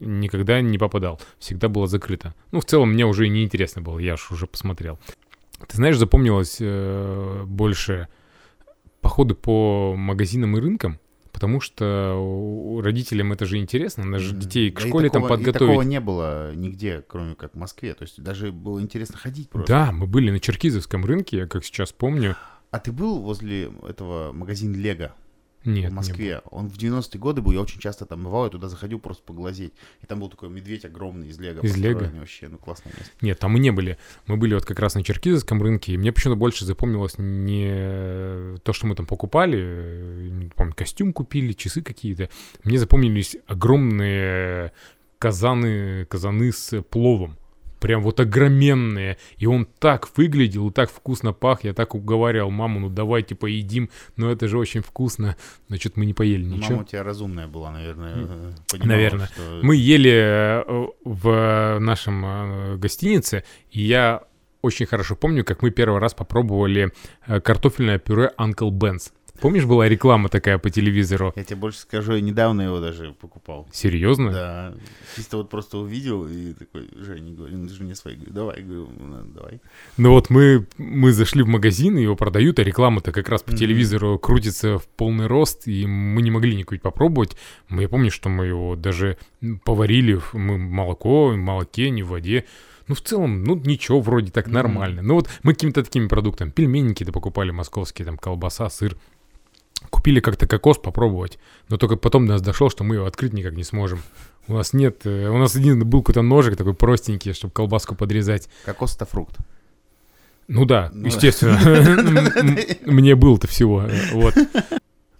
никогда 0.00 0.60
не 0.60 0.78
попадал, 0.78 1.20
всегда 1.38 1.68
было 1.68 1.86
закрыто. 1.86 2.34
Ну, 2.52 2.60
в 2.60 2.64
целом, 2.64 2.92
мне 2.92 3.04
уже 3.04 3.28
не 3.28 3.42
интересно 3.44 3.82
было, 3.82 3.98
я 3.98 4.14
уже 4.30 4.46
посмотрел. 4.46 4.98
Ты 5.66 5.76
знаешь, 5.76 5.98
запомнилось 5.98 6.56
э, 6.60 7.42
больше 7.44 8.08
походы 9.00 9.34
по 9.34 9.94
магазинам 9.96 10.56
и 10.56 10.60
рынкам, 10.60 11.00
потому 11.40 11.60
что 11.62 12.80
родителям 12.84 13.32
это 13.32 13.46
же 13.46 13.56
интересно, 13.56 14.04
надо 14.04 14.22
же 14.22 14.34
детей 14.36 14.70
к 14.70 14.78
Да 14.80 14.84
и 14.84 14.88
школе 14.88 15.08
там 15.08 15.22
такого- 15.22 15.34
и 15.34 15.38
подготовить. 15.38 15.68
такого 15.70 15.82
не 15.82 15.98
было 15.98 16.54
нигде, 16.54 17.02
кроме 17.08 17.34
как 17.34 17.54
в 17.54 17.56
Москве. 17.56 17.94
То 17.94 18.02
есть 18.02 18.22
даже 18.22 18.52
было 18.52 18.78
интересно 18.82 19.16
ходить 19.16 19.48
просто. 19.48 19.72
Да, 19.72 19.90
мы 19.90 20.06
были 20.06 20.30
на 20.30 20.38
Черкизовском 20.38 21.02
рынке, 21.06 21.38
я 21.38 21.46
как 21.46 21.64
сейчас 21.64 21.92
помню. 21.92 22.36
А 22.70 22.78
ты 22.78 22.92
был 22.92 23.20
возле 23.20 23.72
этого 23.88 24.32
магазина 24.32 24.76
Лего 24.76 25.14
Нет, 25.64 25.86
в 25.86 25.90
не 25.90 25.96
Москве? 25.96 26.40
Он 26.50 26.68
в 26.68 26.76
90-е 26.78 27.20
годы 27.20 27.42
был, 27.42 27.52
я 27.52 27.60
очень 27.60 27.80
часто 27.80 28.06
там 28.06 28.24
бывал, 28.24 28.44
я 28.44 28.50
туда 28.50 28.68
заходил 28.68 28.98
просто 28.98 29.22
поглазеть. 29.22 29.74
И 30.02 30.06
там 30.06 30.20
был 30.20 30.28
такой 30.28 30.48
медведь 30.48 30.84
огромный 30.84 31.28
из 31.28 31.38
Лего. 31.38 31.60
Из 31.60 31.76
Лего? 31.76 32.10
Вообще, 32.14 32.48
ну 32.48 32.58
классное 32.58 32.92
место. 32.96 33.12
Нет, 33.20 33.38
там 33.38 33.52
мы 33.52 33.58
не 33.58 33.70
были. 33.70 33.98
Мы 34.26 34.36
были 34.36 34.54
вот 34.54 34.64
как 34.64 34.78
раз 34.78 34.94
на 34.94 35.02
Черкизовском 35.02 35.62
рынке, 35.62 35.92
и 35.92 35.98
мне 35.98 36.12
почему-то 36.12 36.38
больше 36.38 36.64
запомнилось 36.64 37.14
не 37.18 38.58
то, 38.60 38.72
что 38.72 38.86
мы 38.86 38.94
там 38.94 39.06
покупали, 39.06 40.28
не 40.30 40.48
помню, 40.48 40.74
костюм 40.74 41.12
купили, 41.12 41.52
часы 41.52 41.82
какие-то. 41.82 42.30
Мне 42.64 42.78
запомнились 42.78 43.36
огромные 43.46 44.72
казаны, 45.18 46.06
казаны 46.06 46.52
с 46.52 46.82
пловом. 46.82 47.36
Прям 47.80 48.02
вот 48.02 48.20
огроменные. 48.20 49.16
И 49.38 49.46
он 49.46 49.66
так 49.78 50.08
выглядел 50.16 50.68
и 50.68 50.72
так 50.72 50.90
вкусно 50.90 51.32
пах. 51.32 51.64
Я 51.64 51.72
так 51.74 51.94
уговаривал 51.94 52.50
маму, 52.50 52.78
ну 52.80 52.88
давайте 52.90 53.34
поедим. 53.34 53.88
Но 54.16 54.30
это 54.30 54.46
же 54.48 54.58
очень 54.58 54.82
вкусно. 54.82 55.36
Значит, 55.68 55.96
мы 55.96 56.06
не 56.06 56.14
поели 56.14 56.44
Ну, 56.44 56.56
ничего. 56.56 56.70
Мама 56.72 56.82
у 56.82 56.84
тебя 56.84 57.02
разумная 57.02 57.46
была, 57.48 57.70
наверное. 57.72 58.14
э, 58.16 58.52
понимала, 58.70 58.88
Наверное. 58.88 59.26
что- 59.26 59.60
Мы 59.62 59.76
ели 59.76 60.12
э, 60.12 60.86
в 61.04 61.78
нашем 61.80 62.24
э, 62.24 62.76
гостинице, 62.76 63.44
и 63.70 63.80
я 63.82 64.22
очень 64.62 64.84
хорошо 64.84 65.16
помню, 65.16 65.42
как 65.44 65.62
мы 65.62 65.70
первый 65.70 66.00
раз 66.00 66.12
попробовали 66.12 66.92
картофельное 67.26 67.98
пюре 67.98 68.30
Uncle 68.38 68.70
Ben's. 68.70 69.10
Помнишь, 69.40 69.64
была 69.64 69.88
реклама 69.88 70.28
такая 70.28 70.58
по 70.58 70.70
телевизору? 70.70 71.32
Я 71.36 71.44
тебе 71.44 71.56
больше 71.56 71.78
скажу, 71.80 72.14
я 72.14 72.20
недавно 72.20 72.62
его 72.62 72.80
даже 72.80 73.12
покупал. 73.12 73.68
Серьезно? 73.72 74.32
Да, 74.32 74.74
чисто 75.16 75.36
вот 75.38 75.50
просто 75.50 75.78
увидел 75.78 76.26
и 76.26 76.52
такой, 76.54 76.88
Женя, 76.96 77.32
говорю, 77.32 77.58
ну, 77.58 77.68
жене 77.68 77.94
своей, 77.94 78.16
говорю, 78.16 78.32
давай, 78.32 78.62
говорю, 78.62 78.88
ну, 78.98 79.22
давай. 79.34 79.60
Ну 79.96 80.10
вот 80.10 80.30
мы, 80.30 80.66
мы 80.78 81.12
зашли 81.12 81.42
в 81.42 81.48
магазин, 81.48 81.96
его 81.96 82.16
продают, 82.16 82.58
а 82.58 82.64
реклама-то 82.64 83.12
как 83.12 83.28
раз 83.28 83.42
по 83.42 83.50
Мгм. 83.52 83.58
телевизору 83.58 84.18
крутится 84.18 84.78
в 84.78 84.86
полный 84.88 85.26
рост, 85.26 85.66
и 85.68 85.86
мы 85.86 86.22
не 86.22 86.30
могли 86.30 86.54
никакой 86.56 86.78
попробовать. 86.78 87.36
Мы- 87.68 87.82
Я 87.82 87.88
помню, 87.88 88.10
что 88.10 88.28
мы 88.28 88.46
его 88.46 88.76
даже 88.76 89.16
поварили, 89.64 90.20
мы 90.32 90.58
молоко, 90.58 91.28
в 91.28 91.36
молоке, 91.36 91.90
не 91.90 92.02
в 92.02 92.08
воде. 92.08 92.44
Ну, 92.88 92.94
в 92.96 93.00
целом, 93.02 93.44
ну, 93.44 93.54
ничего, 93.54 94.00
вроде 94.00 94.32
так 94.32 94.46
Мгм. 94.46 94.54
нормально. 94.54 95.02
Ну, 95.02 95.14
вот 95.14 95.28
мы 95.44 95.54
какими-то 95.54 95.84
такими 95.84 96.08
продуктами, 96.08 96.50
пельмени 96.50 96.88
какие-то 96.88 97.12
покупали 97.12 97.50
московские, 97.52 98.04
там, 98.04 98.18
колбаса, 98.18 98.68
сыр. 98.68 98.96
Купили 99.88 100.20
как-то 100.20 100.46
кокос 100.46 100.78
попробовать, 100.78 101.38
но 101.68 101.78
только 101.78 101.96
потом 101.96 102.26
до 102.26 102.34
нас 102.34 102.42
дошло, 102.42 102.68
что 102.68 102.84
мы 102.84 102.96
его 102.96 103.06
открыть 103.06 103.32
никак 103.32 103.54
не 103.54 103.64
сможем. 103.64 104.00
У 104.46 104.54
нас 104.54 104.72
нет, 104.72 105.06
э, 105.06 105.28
у 105.28 105.38
нас 105.38 105.56
один 105.56 105.88
был 105.88 106.02
какой-то 106.02 106.22
ножик 106.22 106.56
такой 106.56 106.74
простенький, 106.74 107.32
чтобы 107.32 107.52
колбаску 107.52 107.94
подрезать. 107.94 108.48
Кокос 108.64 108.96
это 108.96 109.06
фрукт. 109.06 109.36
Ну 110.48 110.64
да, 110.64 110.90
Ну, 110.92 111.06
естественно. 111.06 111.58
Мне 112.84 113.14
было-то 113.14 113.46
всего. 113.46 113.84
э, 113.84 113.90
Вот. 114.12 114.34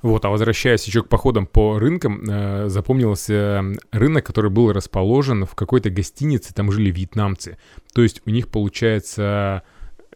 Вот, 0.03 0.25
а 0.25 0.31
возвращаясь 0.31 0.85
еще 0.87 1.03
к 1.03 1.09
походам 1.09 1.47
по 1.47 1.79
рынкам, 1.79 2.25
э, 2.29 2.69
запомнился 2.69 3.35
э, 3.35 3.75
рынок, 3.93 4.25
который 4.25 4.51
был 4.51 4.73
расположен 4.73 5.45
в 5.45 5.55
какой-то 5.55 5.91
гостинице, 5.91 6.55
там 6.55 6.73
жили 6.73 6.91
вьетнамцы. 6.91 7.59
То 7.93 8.03
есть 8.03 8.23
у 8.25 8.31
них, 8.31 8.49
получается, 8.49 9.63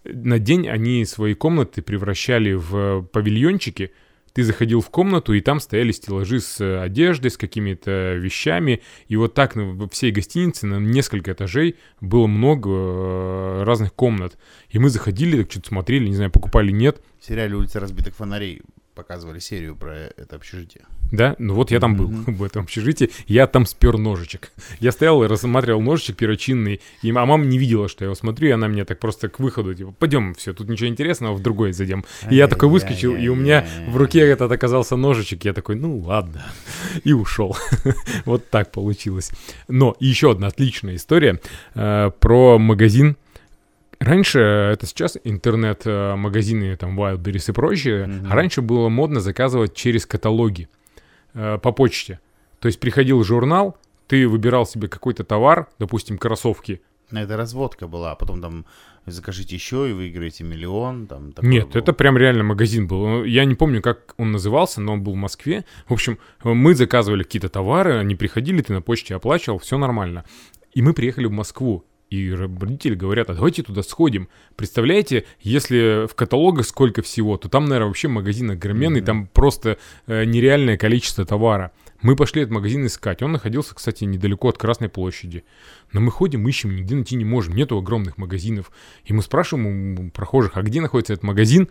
на 0.04 0.38
день 0.38 0.68
они 0.68 1.04
свои 1.04 1.34
комнаты 1.34 1.82
превращали 1.82 2.54
в 2.54 3.02
павильончики. 3.12 3.92
Ты 4.34 4.42
заходил 4.42 4.80
в 4.80 4.90
комнату, 4.90 5.32
и 5.32 5.40
там 5.40 5.60
стояли 5.60 5.92
стеллажи 5.92 6.40
с 6.40 6.60
э, 6.60 6.80
одеждой, 6.80 7.30
с 7.30 7.36
какими-то 7.36 8.14
вещами. 8.14 8.82
И 9.06 9.14
вот 9.14 9.32
так 9.32 9.54
на- 9.54 9.88
всей 9.88 10.10
гостинице 10.10 10.66
на 10.66 10.80
несколько 10.80 11.32
этажей 11.32 11.76
было 12.00 12.26
много 12.26 12.68
э, 12.70 13.62
разных 13.62 13.94
комнат. 13.94 14.36
И 14.70 14.80
мы 14.80 14.90
заходили, 14.90 15.40
так 15.40 15.52
что-то 15.52 15.68
смотрели, 15.68 16.08
не 16.08 16.16
знаю, 16.16 16.32
покупали, 16.32 16.72
нет. 16.72 17.00
В 17.20 17.24
сериале 17.24 17.54
«Улица 17.54 17.78
разбитых 17.78 18.16
фонарей» 18.16 18.62
показывали 18.96 19.38
серию 19.38 19.76
про 19.76 19.94
это 20.16 20.34
общежитие. 20.36 20.84
Да, 21.16 21.36
ну 21.38 21.54
вот 21.54 21.70
я 21.70 21.78
там 21.80 21.96
был 21.96 22.08
Мгм. 22.08 22.34
в 22.36 22.42
этом 22.42 22.64
общежитии, 22.64 23.10
я 23.26 23.46
там 23.46 23.66
спер 23.66 23.98
ножичек. 23.98 24.50
Я 24.80 24.90
стоял 24.92 25.22
и 25.22 25.26
рассматривал 25.28 25.80
ножичек 25.80 26.16
перочинный, 26.16 26.80
и 27.02 27.10
а 27.10 27.12
мама 27.26 27.44
не 27.44 27.56
видела, 27.58 27.88
что 27.88 28.04
я 28.04 28.06
его 28.06 28.14
смотрю, 28.14 28.48
и 28.48 28.50
она 28.52 28.66
мне 28.68 28.84
так 28.84 28.98
просто 28.98 29.28
к 29.28 29.38
выходу, 29.38 29.74
типа, 29.74 29.92
пойдем, 29.98 30.34
все, 30.34 30.52
тут 30.52 30.68
ничего 30.68 30.88
интересного, 30.88 31.34
в 31.34 31.40
другой 31.40 31.72
зайдем. 31.72 32.04
И 32.30 32.34
я 32.36 32.48
такой 32.48 32.68
выскочил, 32.68 33.14
и 33.14 33.28
у 33.28 33.34
меня 33.34 33.64
в 33.88 33.96
руке 33.96 34.20
этот 34.20 34.50
оказался 34.50 34.96
ножичек, 34.96 35.44
я 35.44 35.52
такой, 35.52 35.76
ну 35.76 35.98
ладно, 35.98 36.42
и 37.04 37.12
ушел. 37.12 37.56
Вот 38.24 38.48
так 38.50 38.72
получилось. 38.72 39.30
Но 39.68 39.94
еще 40.00 40.32
одна 40.32 40.48
отличная 40.48 40.96
история 40.96 41.40
э, 41.74 42.10
про 42.18 42.58
магазин. 42.58 43.16
Раньше, 44.00 44.38
э, 44.40 44.72
это 44.72 44.86
сейчас 44.86 45.16
интернет-магазины, 45.24 46.76
там, 46.76 46.98
Wildberries 46.98 47.50
и 47.50 47.52
прочее, 47.52 48.06
Мгм. 48.06 48.32
а 48.32 48.34
раньше 48.34 48.62
было 48.62 48.88
модно 48.88 49.20
заказывать 49.20 49.74
через 49.74 50.06
каталоги 50.06 50.68
э, 51.34 51.58
по 51.58 51.72
почте. 51.72 52.20
То 52.60 52.66
есть 52.66 52.80
приходил 52.80 53.22
журнал, 53.22 53.76
ты 54.06 54.26
выбирал 54.28 54.66
себе 54.66 54.88
какой-то 54.88 55.24
товар, 55.24 55.68
допустим, 55.78 56.18
кроссовки. 56.18 56.80
Это 57.10 57.36
разводка 57.36 57.86
была, 57.86 58.12
а 58.12 58.14
потом 58.14 58.40
там 58.40 58.64
закажите 59.06 59.54
еще 59.54 59.90
и 59.90 59.92
выиграете 59.92 60.44
миллион. 60.44 61.06
Там, 61.06 61.32
Нет, 61.42 61.68
было. 61.68 61.78
это 61.78 61.92
прям 61.92 62.16
реально 62.16 62.44
магазин 62.44 62.86
был. 62.86 63.06
Ну, 63.06 63.24
Я 63.24 63.44
не 63.44 63.54
помню, 63.54 63.82
как 63.82 64.14
он 64.16 64.32
назывался, 64.32 64.80
но 64.80 64.94
он 64.94 65.02
был 65.02 65.12
в 65.12 65.16
Москве. 65.16 65.64
В 65.86 65.92
общем, 65.92 66.18
мы 66.42 66.74
заказывали 66.74 67.22
какие-то 67.22 67.48
товары, 67.48 67.98
они 67.98 68.14
приходили, 68.14 68.62
ты 68.62 68.72
на 68.72 68.82
почте 68.82 69.14
оплачивал, 69.14 69.58
все 69.58 69.78
нормально. 69.78 70.24
И 70.72 70.82
мы 70.82 70.92
приехали 70.92 71.26
в 71.26 71.32
Москву. 71.32 71.84
И 72.14 72.32
родители 72.32 72.94
говорят, 72.94 73.30
а 73.30 73.34
давайте 73.34 73.62
туда 73.62 73.82
сходим. 73.82 74.28
Представляете, 74.56 75.24
если 75.40 76.06
в 76.06 76.14
каталогах 76.14 76.66
сколько 76.66 77.02
всего, 77.02 77.36
то 77.36 77.48
там, 77.48 77.64
наверное, 77.64 77.88
вообще 77.88 78.08
магазин 78.08 78.50
огроменный, 78.52 79.00
Мгм. 79.00 79.06
там 79.06 79.26
просто 79.26 79.78
э, 80.06 80.24
нереальное 80.24 80.76
количество 80.76 81.24
товара. 81.24 81.72
Мы 82.02 82.16
пошли 82.16 82.42
этот 82.42 82.52
магазин 82.52 82.84
искать. 82.86 83.22
Он 83.22 83.32
находился, 83.32 83.74
кстати, 83.74 84.04
недалеко 84.04 84.48
от 84.48 84.58
Красной 84.58 84.88
площади. 84.90 85.44
Но 85.92 86.00
мы 86.00 86.10
ходим, 86.10 86.46
ищем, 86.46 86.76
нигде 86.76 86.94
найти 86.94 87.16
не 87.16 87.24
можем. 87.24 87.54
Нету 87.56 87.78
огромных 87.78 88.18
магазинов. 88.18 88.70
И 89.06 89.12
мы 89.14 89.22
спрашиваем 89.22 89.98
у 89.98 90.10
прохожих, 90.10 90.56
а 90.56 90.62
где 90.62 90.80
находится 90.80 91.14
этот 91.14 91.24
магазин? 91.24 91.68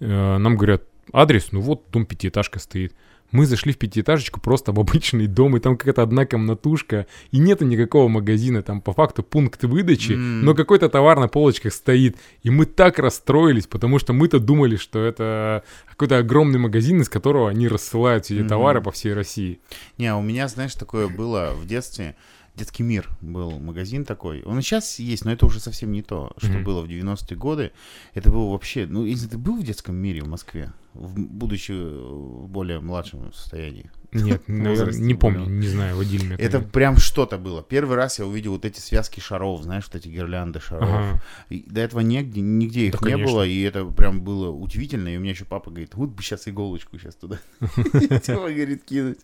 Э, 0.00 0.38
Нам 0.38 0.56
говорят, 0.56 0.84
адрес, 1.12 1.48
ну 1.52 1.60
вот, 1.60 1.84
дом 1.92 2.06
пятиэтажка 2.06 2.58
стоит. 2.58 2.94
Мы 3.34 3.46
зашли 3.46 3.72
в 3.72 3.78
пятиэтажечку 3.78 4.40
просто 4.40 4.70
в 4.70 4.78
обычный 4.78 5.26
дом, 5.26 5.56
и 5.56 5.60
там 5.60 5.76
какая-то 5.76 6.02
одна 6.02 6.24
комнатушка, 6.24 7.06
и 7.32 7.38
нету 7.38 7.64
никакого 7.64 8.06
магазина, 8.06 8.62
там 8.62 8.80
по 8.80 8.92
факту 8.92 9.24
пункт 9.24 9.64
выдачи, 9.64 10.12
М. 10.12 10.44
но 10.44 10.54
какой-то 10.54 10.88
товар 10.88 11.18
на 11.18 11.26
полочках 11.26 11.72
стоит. 11.72 12.16
И 12.44 12.50
мы 12.50 12.64
так 12.64 13.00
расстроились, 13.00 13.66
потому 13.66 13.98
что 13.98 14.12
мы-то 14.12 14.38
думали, 14.38 14.76
что 14.76 15.00
это 15.04 15.64
какой-то 15.90 16.18
огромный 16.18 16.60
магазин, 16.60 17.00
из 17.00 17.08
которого 17.08 17.50
они 17.50 17.66
рассылают 17.66 18.24
все 18.26 18.34
эти 18.34 18.40
Мгм. 18.42 18.48
товары 18.50 18.80
по 18.80 18.92
всей 18.92 19.14
России. 19.14 19.58
Не, 19.98 20.14
у 20.14 20.22
меня, 20.22 20.46
знаешь, 20.46 20.74
такое 20.74 21.08
было 21.08 21.54
в 21.60 21.66
детстве. 21.66 22.14
Детский 22.56 22.84
мир 22.84 23.10
был 23.20 23.58
магазин 23.58 24.04
такой. 24.04 24.42
Он 24.44 24.58
и 24.58 24.62
сейчас 24.62 25.00
есть, 25.00 25.24
но 25.24 25.32
это 25.32 25.44
уже 25.46 25.58
совсем 25.58 25.90
не 25.90 26.02
то, 26.02 26.32
что 26.36 26.52
Мгм. 26.52 26.64
было 26.64 26.82
в 26.82 26.86
90-е 26.88 27.36
годы. 27.36 27.72
Это 28.14 28.30
было 28.30 28.50
вообще... 28.52 28.86
Ну, 28.86 29.04
если 29.04 29.26
ты 29.26 29.38
был 29.38 29.56
в 29.60 29.64
детском 29.64 29.96
мире 29.96 30.20
в 30.22 30.28
Москве, 30.28 30.72
в, 30.92 31.18
будучи 31.18 31.72
в 31.72 32.46
более 32.48 32.78
младшем 32.78 33.32
состоянии, 33.32 33.90
Нет, 34.14 34.42
наверное, 34.48 34.98
не 34.98 35.14
помню, 35.14 35.46
не 35.46 35.66
знаю, 35.66 35.96
водили 35.96 36.24
меня. 36.24 36.36
это 36.38 36.60
прям 36.60 36.96
что-то 36.98 37.36
было. 37.36 37.62
Первый 37.62 37.96
раз 37.96 38.18
я 38.18 38.26
увидел 38.26 38.52
вот 38.52 38.64
эти 38.64 38.78
связки 38.78 39.20
шаров, 39.20 39.62
знаешь, 39.62 39.84
вот 39.84 39.96
эти 39.96 40.08
гирлянды 40.08 40.60
шаров. 40.60 41.22
До 41.50 41.80
этого 41.80 42.00
нигде, 42.00 42.40
нигде 42.40 42.86
их 42.86 43.02
не 43.02 43.16
было, 43.16 43.44
и 43.44 43.60
это 43.62 43.84
прям 43.84 44.20
было 44.20 44.50
удивительно. 44.50 45.08
И 45.08 45.16
у 45.16 45.20
меня 45.20 45.32
еще 45.32 45.44
папа 45.44 45.70
говорит, 45.70 45.94
вот 45.94 46.10
бы 46.10 46.22
сейчас 46.22 46.46
иголочку 46.48 46.98
сейчас 46.98 47.16
туда. 47.16 47.38
Типа, 47.60 48.50
говорит, 48.50 48.84
кинуть. 48.84 49.18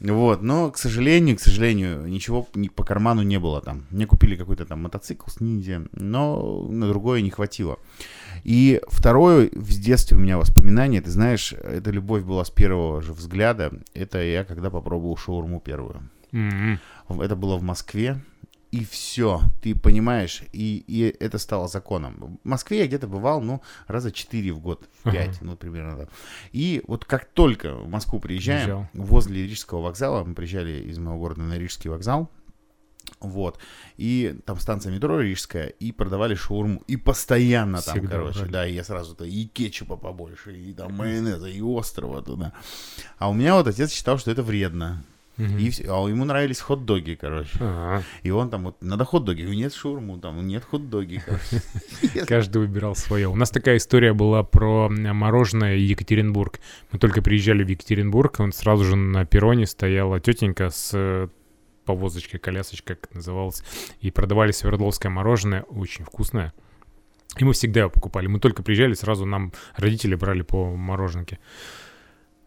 Вот, 0.00 0.42
но, 0.42 0.70
к 0.70 0.78
сожалению, 0.78 1.36
к 1.36 1.40
сожалению, 1.40 2.06
ничего 2.06 2.48
ни 2.54 2.68
по 2.68 2.82
карману 2.84 3.22
не 3.22 3.38
было 3.38 3.60
там. 3.60 3.86
Мне 3.90 4.06
купили 4.06 4.34
какой-то 4.34 4.66
там 4.66 4.82
мотоцикл 4.82 5.30
с 5.30 5.40
ниндзя, 5.40 5.86
но 5.92 6.66
на 6.68 6.88
другое 6.88 7.20
не 7.20 7.30
хватило. 7.30 7.78
И 8.44 8.80
второе 8.88 9.48
в 9.52 9.68
детстве 9.80 10.16
у 10.16 10.20
меня 10.20 10.38
воспоминание, 10.38 11.00
ты 11.00 11.10
знаешь, 11.10 11.52
эта 11.52 11.90
любовь 11.90 12.24
была 12.24 12.44
с 12.44 12.50
первого 12.50 13.00
же 13.02 13.12
взгляда. 13.12 13.72
Это 13.94 14.22
я 14.22 14.44
когда 14.44 14.70
попробовал 14.70 15.16
шаурму 15.16 15.60
первую. 15.60 16.08
В- 17.08 17.20
Это 17.20 17.36
было 17.36 17.56
в 17.56 17.62
Москве. 17.62 18.20
И 18.70 18.86
все, 18.86 19.42
ты 19.60 19.74
понимаешь, 19.74 20.42
и, 20.54 20.82
и 20.86 21.14
это 21.20 21.36
стало 21.36 21.68
законом. 21.68 22.38
В 22.42 22.48
Москве 22.48 22.78
я 22.78 22.86
где-то 22.86 23.06
бывал, 23.06 23.42
ну, 23.42 23.60
раза 23.86 24.10
четыре 24.10 24.50
в 24.52 24.60
год, 24.60 24.88
в 25.04 25.08
Ага. 25.08 25.18
пять, 25.18 25.42
ну, 25.42 25.56
примерно 25.58 25.94
так. 25.98 26.08
И 26.52 26.80
вот 26.88 27.04
как 27.04 27.26
только 27.26 27.74
в 27.74 27.86
Москву 27.90 28.18
приезжаем, 28.18 28.62
Приезжал. 28.64 28.88
возле 28.94 29.46
Рижского 29.46 29.82
вокзала, 29.82 30.24
мы 30.24 30.34
приезжали 30.34 30.84
из 30.88 30.98
моего 30.98 31.18
города 31.20 31.42
на 31.42 31.58
Рижский 31.58 31.90
вокзал, 31.90 32.30
Вот. 33.22 33.58
И 33.96 34.36
там 34.44 34.58
станция 34.58 34.92
метро 34.92 35.20
Рижская, 35.20 35.66
и 35.68 35.92
продавали 35.92 36.34
шаурму. 36.34 36.82
И 36.88 36.96
постоянно 36.96 37.80
там, 37.80 37.94
Всегда 37.94 38.16
короче, 38.16 38.38
брали. 38.40 38.52
да, 38.52 38.66
и 38.66 38.74
я 38.74 38.84
сразу-то 38.84 39.24
и 39.24 39.44
кетчупа 39.46 39.96
побольше, 39.96 40.56
и 40.56 40.72
там 40.72 40.92
майонеза, 40.94 41.48
и 41.48 41.60
острова 41.60 42.22
туда. 42.22 42.52
А 43.18 43.30
у 43.30 43.34
меня 43.34 43.54
вот 43.54 43.66
отец 43.68 43.92
считал, 43.92 44.18
что 44.18 44.30
это 44.30 44.42
вредно. 44.42 45.04
Мгм. 45.38 45.56
И 45.56 45.70
все, 45.70 45.84
а 45.88 46.06
ему 46.10 46.26
нравились 46.26 46.60
хот-доги, 46.60 47.14
короче. 47.18 47.56
А, 47.58 48.02
И 48.22 48.30
он 48.30 48.50
там 48.50 48.64
вот, 48.64 48.76
надо 48.82 49.04
хот-доги. 49.04 49.42
Нет 49.42 49.72
шаурму, 49.72 50.18
там, 50.18 50.46
нет 50.46 50.62
хот-доги. 50.70 51.22
Каждый 52.26 52.58
выбирал 52.58 52.94
свое. 52.94 53.28
У 53.28 53.34
нас 53.34 53.50
такая 53.50 53.78
история 53.78 54.12
была 54.12 54.42
про 54.42 54.90
мороженое 54.90 55.76
Екатеринбург. 55.76 56.60
Мы 56.92 56.98
только 56.98 57.22
приезжали 57.22 57.64
в 57.64 57.68
Екатеринбург, 57.68 58.40
он 58.40 58.52
сразу 58.52 58.84
же 58.84 58.94
на 58.96 59.24
перроне 59.24 59.66
стояла 59.66 60.20
тетенька 60.20 60.68
с 60.68 61.30
повозочкой, 61.84 62.40
колясочкой, 62.40 62.96
как 62.96 63.06
это 63.06 63.16
называлось, 63.16 63.62
и 64.00 64.10
продавали 64.10 64.52
свердловское 64.52 65.10
мороженое, 65.10 65.62
очень 65.62 66.04
вкусное. 66.04 66.52
И 67.38 67.44
мы 67.44 67.52
всегда 67.52 67.80
его 67.80 67.90
покупали. 67.90 68.26
Мы 68.26 68.40
только 68.40 68.62
приезжали, 68.62 68.94
сразу 68.94 69.24
нам 69.24 69.52
родители 69.76 70.14
брали 70.14 70.42
по 70.42 70.74
мороженке. 70.76 71.38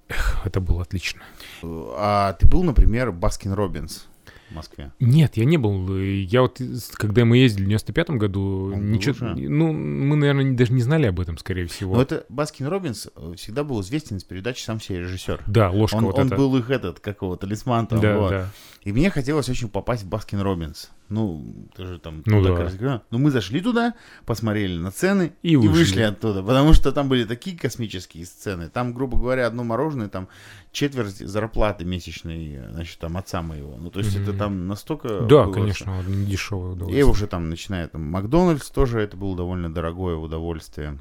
Эх, 0.07 0.45
это 0.45 0.59
было 0.59 0.83
отлично. 0.83 1.21
А 1.63 2.33
ты 2.33 2.47
был, 2.47 2.63
например, 2.63 3.11
Baskin 3.11 3.53
Robbins 3.53 4.07
в 4.51 4.53
Москве? 4.53 4.91
Нет, 4.99 5.37
я 5.37 5.45
не 5.45 5.57
был. 5.57 5.97
Я 5.97 6.43
вот, 6.43 6.61
когда 6.93 7.25
мы 7.25 7.37
ездили 7.37 7.65
в 7.65 7.69
95-м 7.69 8.19
году, 8.19 8.65
Он 8.65 8.71
был 8.73 8.79
ничего... 8.79 9.15
Ну, 9.33 9.73
мы, 9.73 10.15
наверное, 10.15 10.53
даже 10.53 10.73
не 10.73 10.81
знали 10.83 11.07
об 11.07 11.19
этом, 11.19 11.39
скорее 11.39 11.65
всего. 11.65 11.95
Но 11.95 12.03
это 12.03 12.25
Baskin 12.29 12.67
Robbins 12.67 13.07
э, 13.15 13.33
всегда 13.35 13.63
был 13.63 13.81
известен 13.81 14.17
из 14.17 14.23
передачи 14.23 14.61
«Сам 14.63 14.79
себе 14.79 14.99
режиссер». 14.99 15.41
Да, 15.47 15.71
ложка 15.71 15.95
Он, 15.95 16.05
вот 16.05 16.19
он 16.19 16.27
эта. 16.27 16.35
был 16.35 16.55
их 16.57 16.69
этот, 16.69 16.99
какого, 16.99 17.35
талисман 17.35 17.87
там, 17.87 17.99
да, 17.99 18.17
вот. 18.19 18.29
да. 18.29 18.49
И 18.85 18.91
мне 18.93 19.09
хотелось 19.09 19.49
очень 19.49 19.67
попасть 19.67 20.03
в 20.03 20.07
Baskin 20.09 20.41
Robbins. 20.41 20.91
Ну, 21.09 21.43
ты 21.75 21.87
же 21.87 21.97
там 21.99 22.21
Ну 22.23 22.37
туда, 22.37 22.51
да. 22.51 22.55
кажется, 22.57 22.77
говорю. 22.79 23.01
Ну, 23.09 23.17
мы 23.17 23.31
зашли 23.31 23.59
туда, 23.59 23.95
посмотрели 24.27 24.77
на 24.77 24.91
цены 24.91 25.33
И 25.41 25.53
и, 25.53 25.55
вышли. 25.55 25.69
вышли. 25.79 26.01
оттуда. 26.01 26.43
Потому 26.43 26.73
что 26.73 26.91
там 26.91 27.09
были 27.09 27.23
такие 27.23 27.57
космические 27.57 28.27
цены. 28.27 28.69
Там, 28.69 28.93
грубо 28.93 29.17
говоря, 29.17 29.47
одно 29.47 29.63
мороженое, 29.63 30.07
там 30.07 30.27
четверть 30.71 31.17
зарплаты 31.17 31.83
месячной, 31.83 32.59
значит, 32.73 32.99
там 32.99 33.17
отца 33.17 33.41
моего. 33.41 33.75
Ну, 33.75 33.89
то 33.89 33.99
есть 33.99 34.13
Мгм. 34.15 34.23
это 34.23 34.33
там 34.37 34.67
настолько... 34.67 35.21
Да, 35.21 35.45
было, 35.45 35.51
конечно, 35.53 36.03
не 36.03 36.25
дешевое 36.27 36.69
И 36.69 36.73
удовольствие. 36.73 37.05
уже 37.05 37.25
там, 37.25 37.49
начиная 37.49 37.87
там 37.87 38.03
Макдональдс, 38.03 38.69
тоже 38.69 38.99
это 39.01 39.17
было 39.17 39.35
довольно 39.35 39.73
дорогое 39.73 40.15
удовольствие. 40.15 40.99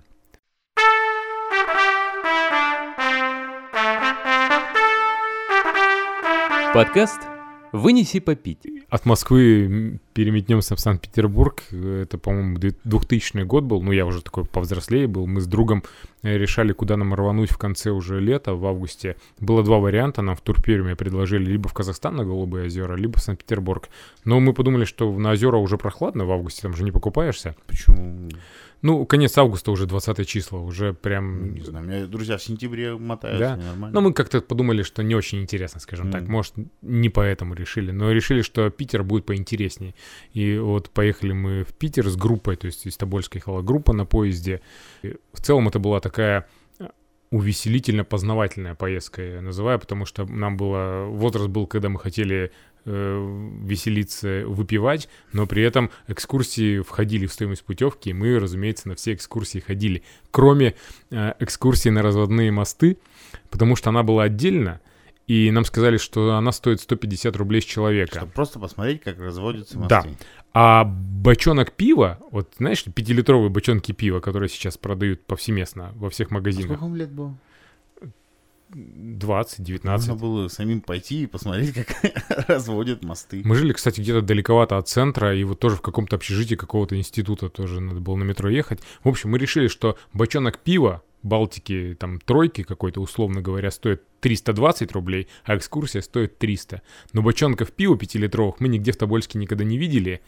Подкаст 6.73 7.21
«Вынеси 7.75 8.21
попить». 8.21 8.61
От 8.89 9.05
Москвы 9.05 9.99
переметнемся 10.15 10.77
в 10.77 10.81
Санкт-Петербург. 10.81 11.63
Это, 11.73 12.19
по-моему, 12.19 12.59
2000 12.59 13.43
год 13.43 13.65
был. 13.65 13.83
Ну, 13.83 13.93
я 13.93 14.07
уже 14.07 14.23
такой 14.23 14.45
повзрослее 14.45 15.07
был. 15.07 15.27
Мы 15.27 15.41
с 15.41 15.47
другом 15.47 15.83
э, 16.23 16.39
решали, 16.39 16.73
куда 16.73 16.97
нам 16.97 17.13
рвануть 17.15 17.51
в 17.51 17.59
конце 17.59 17.91
уже 17.91 18.21
лета, 18.21 18.55
в 18.55 18.65
августе. 18.65 19.17
Было 19.41 19.63
два 19.63 19.79
варианта. 19.79 20.23
Нам 20.23 20.37
в 20.37 20.41
турпирме 20.41 20.95
предложили 20.95 21.45
либо 21.45 21.69
в 21.69 21.75
Казахстан 21.75 22.17
на 22.17 22.25
Голубые 22.25 22.67
озера, 22.67 22.97
либо 22.97 23.19
в 23.19 23.23
Санкт-Петербург. 23.23 23.89
Но 24.25 24.41
мы 24.41 24.55
подумали, 24.55 24.85
что 24.85 25.13
на 25.13 25.33
озера 25.33 25.57
уже 25.57 25.77
прохладно 25.77 26.25
в 26.25 26.33
августе, 26.33 26.63
там 26.63 26.75
же 26.75 26.85
не 26.85 26.93
покупаешься. 26.93 27.57
Почему? 27.67 28.31
Ну, 28.85 29.07
конец 29.07 29.39
августа 29.39 29.71
уже 29.71 29.87
20 29.87 30.29
число, 30.29 30.63
уже 30.63 30.93
прям... 30.93 31.55
Не 31.55 31.63
знаю, 31.63 31.87
меня 31.87 32.07
друзья 32.07 32.37
в 32.37 32.43
сентябре 32.43 32.95
мотаются, 32.95 33.57
Да? 33.57 33.57
нормально. 33.57 33.95
Но 33.95 34.01
мы 34.03 34.13
как-то 34.13 34.43
подумали, 34.43 34.83
что 34.83 35.03
не 35.03 35.15
очень 35.15 35.41
интересно, 35.41 35.81
скажем 35.81 36.13
так. 36.13 36.25
Мгм. 36.25 36.33
Может, 36.33 36.55
не 36.83 37.09
поэтому 37.09 37.55
решили. 37.55 37.93
Но 37.93 38.13
решили, 38.13 38.43
что 38.43 38.69
Питер 38.69 39.03
будет 39.03 39.25
поинтереснее. 39.25 39.95
И 40.33 40.59
вот 40.59 40.91
поехали 40.91 41.33
мы 41.33 41.65
в 41.65 41.73
Питер 41.75 42.09
с 42.09 42.17
группой, 42.17 42.57
то 42.57 42.67
есть 42.67 42.87
из 42.87 42.97
Тобольска 42.97 43.39
ехала 43.39 43.63
группа 43.63 43.93
на 43.93 44.05
поезде. 44.05 44.61
И 45.03 45.17
в 45.33 45.41
целом 45.41 45.69
это 45.69 45.79
была 45.79 46.01
такая 46.01 46.47
э, 46.79 46.89
увеселительно-познавательная 47.31 48.75
поездка, 48.75 49.23
я 49.23 49.41
называю, 49.41 49.79
потому 49.79 50.07
что 50.07 50.25
нам 50.27 50.57
было... 50.57 51.07
Возраст 51.07 51.49
был, 51.49 51.67
когда 51.67 51.89
мы 51.89 51.99
хотели 51.99 52.53
э, 52.85 53.59
веселиться, 53.63 54.45
выпивать, 54.47 55.09
но 55.33 55.47
при 55.47 55.63
этом 55.63 55.91
экскурсии 56.09 56.81
входили 56.81 57.27
в 57.27 57.33
стоимость 57.33 57.65
путевки, 57.65 58.11
и 58.11 58.13
мы, 58.13 58.39
разумеется, 58.39 58.89
на 58.89 58.95
все 58.95 59.15
экскурсии 59.15 59.59
ходили. 59.61 60.03
Кроме 60.31 60.75
э, 61.11 61.35
экскурсии 61.39 61.89
на 61.89 62.03
разводные 62.03 62.51
мосты, 62.51 62.99
потому 63.51 63.77
что 63.77 63.91
она 63.91 64.03
была 64.03 64.25
отдельно, 64.25 64.81
и 65.27 65.51
нам 65.51 65.65
сказали, 65.65 65.97
что 65.97 66.35
она 66.35 66.53
стоит 66.53 66.81
150 66.81 67.35
рублей 67.37 67.63
с 67.63 67.65
человека. 67.65 68.19
Чтобы 68.19 68.33
просто 68.33 68.59
посмотреть, 68.59 69.03
как 69.03 69.19
разводятся 69.19 69.79
мосты. 69.79 69.89
Да. 69.89 70.07
А 70.53 70.85
бочонок 70.85 71.73
пива, 71.73 72.19
вот 72.31 72.53
знаешь, 72.59 72.85
пятилитровые 72.85 73.51
бочонки 73.51 73.93
пива, 73.93 74.21
которые 74.21 74.49
сейчас 74.49 74.77
продают 74.77 75.25
повсеместно 75.25 75.93
во 75.95 76.11
всех 76.11 76.31
А 76.31 76.35
магазинах, 76.35 76.67
Сколько 76.67 76.83
вам 76.83 76.97
лет 76.97 77.11
было? 77.11 77.35
20, 78.75 79.63
19. 79.63 80.09
Нужно 80.09 80.21
было 80.21 80.49
самим 80.49 80.81
пойти 80.81 81.23
и 81.23 81.27
посмотреть, 81.27 81.75
как 81.75 82.47
разводят 82.49 83.05
мосты. 83.05 83.43
Мы 83.45 83.55
жили, 83.55 83.73
кстати, 83.73 84.01
где-то 84.01 84.23
далековато 84.23 84.79
от 84.79 84.89
центра, 84.89 85.35
и 85.35 85.45
вот 85.45 85.61
тоже 85.61 85.77
в 85.77 85.81
каком-то 85.81 86.17
общежитии 86.17 86.57
какого-то 86.57 86.97
института 86.97 87.49
тоже 87.49 87.81
надо 87.81 88.01
было 88.01 88.17
на 88.17 88.25
метро 88.25 88.49
ехать. 88.49 88.81
В 89.03 89.09
общем, 89.09 89.31
мы 89.31 89.39
решили, 89.39 89.69
что 89.69 89.97
бочонок 90.13 90.59
пива 90.59 91.03
Балтики, 91.25 91.97
там, 91.99 92.21
тройки 92.21 92.63
какой-то, 92.63 93.01
условно 93.01 93.41
говоря, 93.41 93.71
стоит 93.71 94.03
320 94.21 94.93
рублей, 94.93 95.27
а 95.45 95.57
экскурсия 95.57 96.01
стоит 96.01 96.39
300. 96.39 96.83
Но 97.13 97.23
бочонков 97.23 97.73
пива 97.73 97.99
пятилитровых 97.99 98.61
мы 98.61 98.69
нигде 98.69 98.93
в 98.93 98.97
Тобольске 98.97 99.39
никогда 99.39 99.65
не 99.65 99.79
видели, 99.79 100.21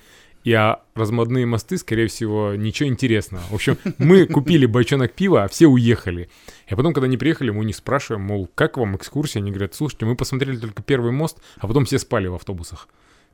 и 0.42 0.52
а 0.52 0.82
размодные 0.94 1.44
мосты, 1.44 1.76
скорее 1.76 2.06
всего, 2.06 2.54
ничего 2.54 2.88
интересного. 2.88 3.42
В 3.50 3.54
общем, 3.54 3.78
мы 3.98 4.26
купили 4.26 4.64
бочонок 4.64 5.12
пива, 5.12 5.44
а 5.44 5.48
все 5.48 5.66
уехали. 5.66 6.30
И 6.68 6.74
потом, 6.74 6.94
когда 6.94 7.06
они 7.06 7.16
приехали, 7.16 7.50
мы 7.50 7.60
у 7.60 7.64
них 7.64 7.74
спрашиваем, 7.74 8.24
мол, 8.24 8.48
как 8.54 8.76
вам 8.78 8.96
экскурсия? 8.96 9.42
Они 9.42 9.50
говорят, 9.50 9.74
слушайте, 9.74 10.06
мы 10.06 10.14
посмотрели 10.14 10.56
только 10.56 10.82
первый 10.82 11.10
мост, 11.10 11.38
а 11.58 11.66
потом 11.66 11.84
все 11.84 11.98
спали 11.98 12.28
в 12.28 12.34
автобусах. 12.34 12.88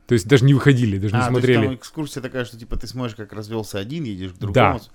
То 0.05 0.13
есть 0.13 0.27
даже 0.27 0.43
не 0.45 0.53
выходили, 0.53 0.97
даже 0.97 1.13
не 1.15 1.19
а, 1.21 1.23
то 1.27 1.31
есть 1.31 1.39
смотрели. 1.45 1.65
там 1.65 1.75
экскурсия 1.75 2.21
такая, 2.21 2.43
что 2.45 2.57
типа 2.57 2.75
ты 2.77 2.87
смотришь, 2.87 3.15
как 3.15 3.31
развелся 3.33 3.79
один, 3.79 4.03
едешь 4.03 4.33
к 4.33 4.37
другому. 4.37 4.79
Да, 4.79 4.85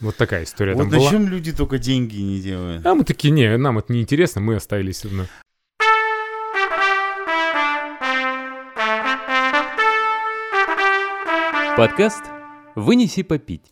Вот 0.00 0.16
такая 0.16 0.44
история 0.44 0.74
Вот 0.74 0.82
там 0.82 0.90
на 0.90 0.98
была. 0.98 1.10
чем 1.10 1.28
люди 1.28 1.52
только 1.52 1.78
деньги 1.78 2.16
не 2.20 2.40
делают. 2.40 2.84
А 2.84 2.94
мы 2.94 3.04
такие, 3.04 3.30
не, 3.30 3.56
нам 3.56 3.78
это 3.78 3.92
не 3.92 4.02
интересно, 4.02 4.40
мы 4.40 4.56
остались 4.56 5.04
одно. 5.04 5.24
Подкаст 11.76 12.24
«Вынеси 12.74 13.22
попить». 13.22 13.62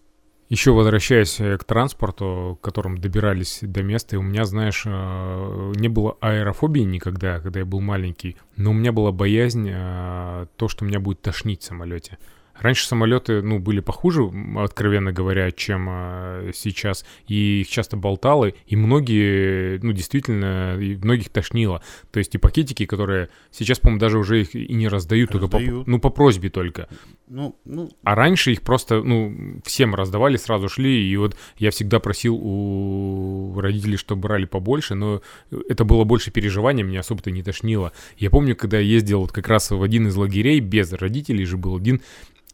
Еще 0.48 0.70
возвращаясь 0.70 1.40
э, 1.40 1.58
к 1.58 1.64
транспорту, 1.64 2.56
которым 2.62 2.98
добирались 2.98 3.58
до 3.62 3.82
места, 3.82 4.14
и 4.14 4.18
у 4.18 4.22
меня, 4.22 4.44
знаешь, 4.44 4.84
э, 4.86 5.72
не 5.74 5.88
было 5.88 6.16
аэрофобии 6.20 6.82
никогда, 6.82 7.40
когда 7.40 7.60
я 7.60 7.66
был 7.66 7.80
маленький, 7.80 8.36
но 8.54 8.70
у 8.70 8.74
меня 8.74 8.92
была 8.92 9.10
боязнь 9.10 9.68
э, 9.68 10.46
то, 10.56 10.68
что 10.68 10.84
меня 10.84 11.00
будет 11.00 11.20
тошнить 11.20 11.62
в 11.62 11.64
самолете. 11.64 12.18
Раньше 12.58 12.86
самолеты, 12.86 13.42
ну, 13.42 13.58
были 13.58 13.80
похуже, 13.80 14.30
откровенно 14.56 15.12
говоря, 15.12 15.50
чем 15.52 15.86
э, 15.90 16.50
сейчас, 16.54 17.04
и 17.28 17.60
их 17.60 17.68
часто 17.68 17.96
болтало, 17.96 18.46
и 18.46 18.76
многие, 18.76 19.78
ну, 19.82 19.92
действительно, 19.92 20.78
и 20.78 20.96
многих 20.96 21.28
тошнило. 21.28 21.82
То 22.10 22.18
есть 22.18 22.34
и 22.34 22.38
пакетики, 22.38 22.86
которые 22.86 23.28
сейчас, 23.50 23.78
по-моему, 23.78 24.00
даже 24.00 24.18
уже 24.18 24.42
их 24.42 24.54
и 24.54 24.72
не 24.74 24.88
раздают, 24.88 25.30
только 25.30 25.48
по, 25.48 25.58
Раздают. 25.58 25.86
ну, 25.86 25.98
по 25.98 26.10
просьбе 26.10 26.50
только. 26.50 26.88
Ну, 27.28 27.58
ну, 27.64 27.90
А 28.04 28.14
раньше 28.14 28.52
их 28.52 28.62
просто, 28.62 29.02
ну, 29.02 29.60
всем 29.64 29.94
раздавали, 29.94 30.36
сразу 30.36 30.68
шли, 30.68 31.10
и 31.10 31.16
вот 31.16 31.36
я 31.58 31.70
всегда 31.70 32.00
просил 32.00 32.36
у 32.40 33.58
родителей, 33.60 33.96
чтобы 33.96 34.22
брали 34.22 34.44
побольше, 34.44 34.94
но 34.94 35.20
это 35.68 35.84
было 35.84 36.04
больше 36.04 36.30
переживания, 36.30 36.84
меня 36.84 37.00
особо-то 37.00 37.30
не 37.30 37.42
тошнило. 37.42 37.92
Я 38.16 38.30
помню, 38.30 38.56
когда 38.56 38.78
я 38.78 38.84
ездил 38.84 39.20
вот 39.20 39.32
как 39.32 39.48
раз 39.48 39.70
в 39.70 39.82
один 39.82 40.08
из 40.08 40.16
лагерей, 40.16 40.60
без 40.60 40.92
родителей 40.92 41.44
же 41.44 41.56
был 41.56 41.76
один, 41.76 42.00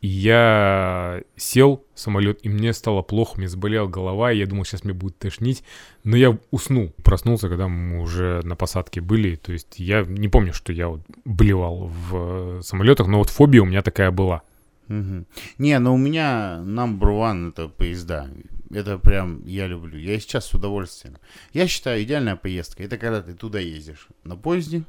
и 0.03 0.09
я 0.09 1.23
сел 1.37 1.85
в 1.95 2.01
самолет, 2.01 2.41
и 2.43 2.49
мне 2.49 2.73
стало 2.73 3.03
плохо, 3.03 3.39
мне 3.39 3.49
заболела 3.49 3.87
голова, 3.87 4.33
и 4.33 4.39
я 4.39 4.47
думал, 4.47 4.65
сейчас 4.65 4.83
мне 4.83 4.93
будет 4.93 5.17
тошнить, 5.17 5.63
но 6.03 6.17
я 6.17 6.37
уснул, 6.51 6.93
проснулся, 7.05 7.49
когда 7.49 7.69
мы 7.69 8.01
уже 8.01 8.41
на 8.43 8.57
посадке 8.57 9.01
были, 9.01 9.37
то 9.37 9.53
есть 9.53 9.79
я 9.79 10.03
не 10.03 10.29
помню, 10.29 10.53
что 10.53 10.73
я 10.73 10.89
вот 10.89 11.03
блевал 11.25 11.89
в 12.11 12.63
самолетах, 12.63 13.07
но 13.07 13.19
вот 13.19 13.31
фобия 13.31 13.63
у 13.63 13.67
меня 13.67 13.81
такая 13.81 14.11
была. 14.11 14.43
мгм. 14.89 15.25
Не, 15.59 15.79
но 15.79 15.95
у 15.95 15.99
меня 15.99 16.61
number 16.65 17.11
one 17.11 17.51
это 17.51 17.69
поезда. 17.69 18.29
Это 18.71 18.99
прям 18.99 19.47
я 19.47 19.69
люблю. 19.69 19.99
Я 19.99 20.19
сейчас 20.19 20.47
с 20.47 20.55
удовольствием. 20.55 21.19
Я 21.53 21.69
считаю, 21.69 22.03
идеальная 22.03 22.37
поездка 22.37 22.83
это 22.83 22.97
когда 22.97 23.23
ты 23.23 23.35
туда 23.35 23.61
ездишь 23.61 24.09
на 24.25 24.35
поезде, 24.35 24.83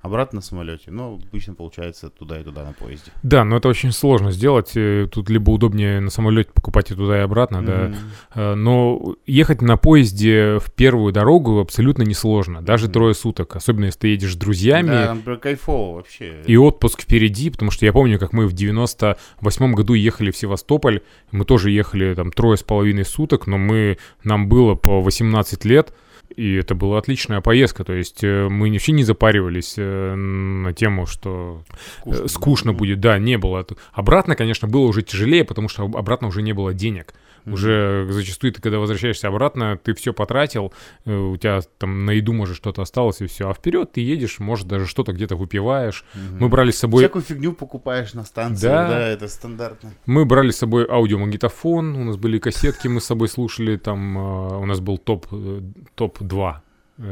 обратно 0.00 0.36
на 0.36 0.42
самолете. 0.42 0.90
Но 0.90 1.18
обычно 1.22 1.54
получается 1.54 2.08
туда 2.10 2.40
и 2.40 2.44
туда 2.44 2.64
на 2.64 2.72
поезде. 2.72 3.10
Да, 3.22 3.44
но 3.44 3.56
это 3.58 3.68
очень 3.68 3.92
сложно 3.92 4.30
сделать. 4.32 4.72
Э, 4.74 5.06
Тут 5.10 5.28
либо 5.30 5.50
удобнее 5.50 6.00
на 6.00 6.10
самолете 6.10 6.50
покупать 6.54 6.90
и 6.90 6.94
туда, 6.94 7.18
и 7.18 7.20
обратно, 7.20 7.64
да. 7.64 7.76
Мгм. 7.88 7.96
Э, 8.34 8.54
Но 8.54 9.16
ехать 9.26 9.62
на 9.62 9.76
поезде 9.76 10.58
в 10.58 10.72
первую 10.72 11.12
дорогу 11.12 11.60
абсолютно 11.60 12.02
несложно. 12.02 12.62
Даже 12.62 12.84
Мгм. 12.86 12.92
трое 12.92 13.14
суток. 13.14 13.56
Особенно 13.56 13.86
если 13.86 13.98
ты 14.00 14.08
едешь 14.08 14.32
с 14.32 14.36
друзьями. 14.36 14.88
Да, 14.88 15.06
там 15.22 15.38
кайфово 15.38 15.96
вообще. 15.96 16.42
И 16.46 16.56
отпуск 16.56 17.02
впереди, 17.02 17.50
потому 17.50 17.70
что 17.70 17.84
я 17.84 17.92
помню, 17.92 18.18
как 18.18 18.32
мы 18.32 18.46
в 18.46 18.52
98 18.52 19.74
году 19.74 19.94
ехали 19.94 20.30
в 20.30 20.36
Севастополь, 20.36 21.02
мы 21.30 21.44
тоже 21.44 21.70
ехали 21.70 22.14
там 22.14 22.32
трое 22.32 22.56
с 22.56 22.62
половиной 22.62 23.04
суток, 23.04 23.46
но 23.46 23.58
мы, 23.58 23.98
нам 24.24 24.48
было 24.48 24.74
по 24.74 25.00
18 25.02 25.64
лет, 25.64 25.92
и 26.36 26.54
это 26.54 26.74
была 26.74 26.98
отличная 26.98 27.40
поездка, 27.40 27.84
то 27.84 27.92
есть 27.92 28.22
э, 28.22 28.48
мы 28.48 28.70
вообще 28.70 28.92
не 28.92 29.04
запаривались 29.04 29.74
э, 29.76 30.14
на 30.14 30.72
тему, 30.72 31.06
что 31.06 31.62
э, 32.06 32.26
скучно, 32.28 32.72
Ну, 32.72 32.78
будет, 32.78 33.00
да, 33.00 33.18
не 33.18 33.36
было. 33.38 33.66
Обратно, 33.92 34.36
конечно, 34.36 34.68
было 34.68 34.86
уже 34.86 35.02
тяжелее, 35.02 35.44
потому 35.44 35.68
что 35.68 35.84
об- 35.84 35.96
обратно 35.96 36.28
уже 36.28 36.42
не 36.42 36.52
было 36.52 36.72
денег. 36.72 37.14
Мгм. 37.44 37.54
Уже 37.54 38.06
зачастую 38.10 38.52
ты, 38.52 38.60
когда 38.60 38.78
возвращаешься 38.78 39.28
обратно, 39.28 39.78
ты 39.82 39.94
все 39.94 40.12
потратил, 40.12 40.72
э, 41.04 41.14
у 41.14 41.36
тебя 41.36 41.60
там 41.78 42.04
на 42.04 42.10
еду, 42.12 42.32
может, 42.32 42.56
что-то 42.56 42.82
осталось, 42.82 43.20
и 43.20 43.26
все. 43.26 43.50
А 43.50 43.54
вперед 43.54 43.92
ты 43.92 44.00
едешь, 44.00 44.38
может, 44.38 44.66
даже 44.66 44.86
что-то 44.86 45.12
где-то 45.12 45.36
выпиваешь. 45.36 46.04
Мгм. 46.14 46.38
Мы 46.40 46.48
брали 46.48 46.70
с 46.70 46.78
собой 46.78 47.02
Всякую 47.02 47.22
фигню 47.22 47.52
покупаешь 47.52 48.14
на 48.14 48.24
станции, 48.24 48.66
Да. 48.66 48.88
да, 48.88 49.08
это 49.08 49.28
стандартно. 49.28 49.92
Мы 50.06 50.24
брали 50.24 50.50
с 50.50 50.56
собой 50.58 50.86
аудиомагнитофон, 50.88 51.96
у 51.96 52.04
нас 52.04 52.16
были 52.16 52.38
кассетки, 52.38 52.88
мы 52.88 53.00
с 53.00 53.04
собой 53.04 53.28
слушали, 53.28 53.76
там 53.76 54.18
э, 54.18 54.56
у 54.58 54.66
нас 54.66 54.80
был 54.80 54.98
топ, 54.98 55.26
э, 55.32 55.60
топ-2. 55.94 56.54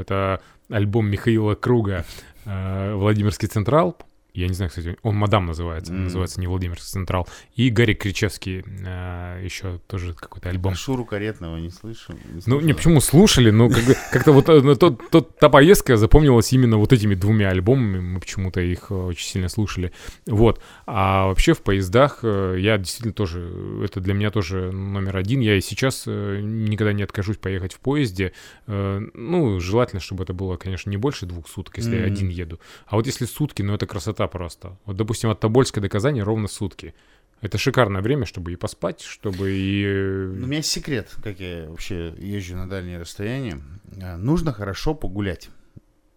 Это 0.00 0.40
альбом 0.68 1.08
Михаила 1.10 1.54
Круга 1.54 2.04
«Владимирский 2.44 3.48
Централ». 3.48 3.96
Я 4.38 4.46
не 4.48 4.54
знаю, 4.54 4.68
кстати, 4.70 4.96
он 5.02 5.16
«Мадам» 5.16 5.46
называется, 5.46 5.92
Мгм. 5.92 6.04
называется 6.04 6.38
не 6.40 6.46
«Владимирский 6.46 6.86
Централ». 6.86 7.26
И 7.56 7.70
Гарри 7.70 7.94
Кричевский, 7.94 8.62
э, 8.86 9.40
еще 9.42 9.80
тоже 9.88 10.14
какой-то 10.14 10.48
альбом. 10.48 10.74
Шуру 10.76 11.04
Каретного 11.04 11.56
не 11.56 11.70
слышу. 11.70 12.12
не 12.12 12.18
Ну, 12.46 12.56
не 12.56 12.60
слышал. 12.60 12.76
почему 12.76 13.00
слушали, 13.00 13.50
но 13.50 13.68
как 13.68 13.82
как-то 14.12 14.30
вот 14.32 14.48
э, 14.48 14.76
тот, 14.76 15.10
тот- 15.10 15.36
та 15.38 15.48
поездка 15.48 15.96
запомнилась 15.96 16.52
именно 16.52 16.76
вот 16.76 16.92
этими 16.92 17.16
двумя 17.16 17.48
альбомами, 17.48 17.98
мы 17.98 18.20
почему-то 18.20 18.60
их 18.60 18.86
э, 18.90 18.94
очень 18.94 19.26
сильно 19.26 19.48
слушали. 19.48 19.90
Вот. 20.26 20.62
А 20.86 21.26
вообще 21.26 21.52
в 21.52 21.62
поездах 21.62 22.20
э, 22.22 22.56
я 22.60 22.78
действительно 22.78 23.14
тоже, 23.14 23.82
это 23.84 23.98
для 24.00 24.14
меня 24.14 24.30
тоже 24.30 24.70
номер 24.70 25.16
один. 25.16 25.40
Я 25.40 25.56
и 25.56 25.60
сейчас 25.60 26.04
никогда 26.06 26.92
не 26.92 27.02
откажусь 27.02 27.38
поехать 27.38 27.72
в 27.72 27.80
поезде. 27.80 28.32
Ну, 28.68 29.58
желательно, 29.60 30.00
чтобы 30.00 30.22
это 30.24 30.32
было, 30.32 30.56
конечно, 30.56 30.90
не 30.90 30.96
больше 30.96 31.26
двух 31.26 31.48
суток, 31.48 31.76
если 31.78 31.96
я 31.96 32.02
Мгм. 32.04 32.12
один 32.12 32.28
еду. 32.28 32.60
А 32.86 32.94
вот 32.96 33.06
если 33.06 33.24
сутки, 33.24 33.62
ну 33.62 33.74
это 33.74 33.86
красота 33.86 34.27
просто. 34.28 34.76
Вот, 34.84 34.96
допустим, 34.96 35.30
от 35.30 35.40
Тобольска 35.40 35.80
до 35.80 35.88
Казани 35.88 36.22
ровно 36.22 36.48
сутки. 36.48 36.94
Это 37.40 37.56
шикарное 37.56 38.02
время, 38.02 38.26
чтобы 38.26 38.52
и 38.52 38.56
поспать, 38.56 39.00
чтобы 39.00 39.52
и... 39.52 39.84
э, 39.84 40.32
Ну, 40.34 40.44
У 40.44 40.46
меня 40.46 40.56
есть 40.58 40.70
секрет, 40.70 41.14
как 41.22 41.38
я 41.38 41.66
вообще 41.68 42.12
езжу 42.18 42.56
на 42.56 42.68
дальние 42.68 42.98
расстояния. 42.98 43.60
А, 44.02 44.16
Нужно 44.16 44.52
хорошо 44.52 44.94
погулять 44.94 45.48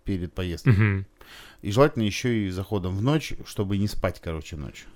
перед 0.03 0.33
поездкой. 0.33 0.73
Мгм. 0.73 1.05
И 1.61 1.71
желательно 1.71 2.03
еще 2.03 2.45
и 2.47 2.49
заходом 2.49 2.95
в 2.97 3.03
ночь, 3.03 3.33
чтобы 3.45 3.77
не 3.77 3.87
спать, 3.87 4.19
короче, 4.19 4.55
ночью. 4.55 4.87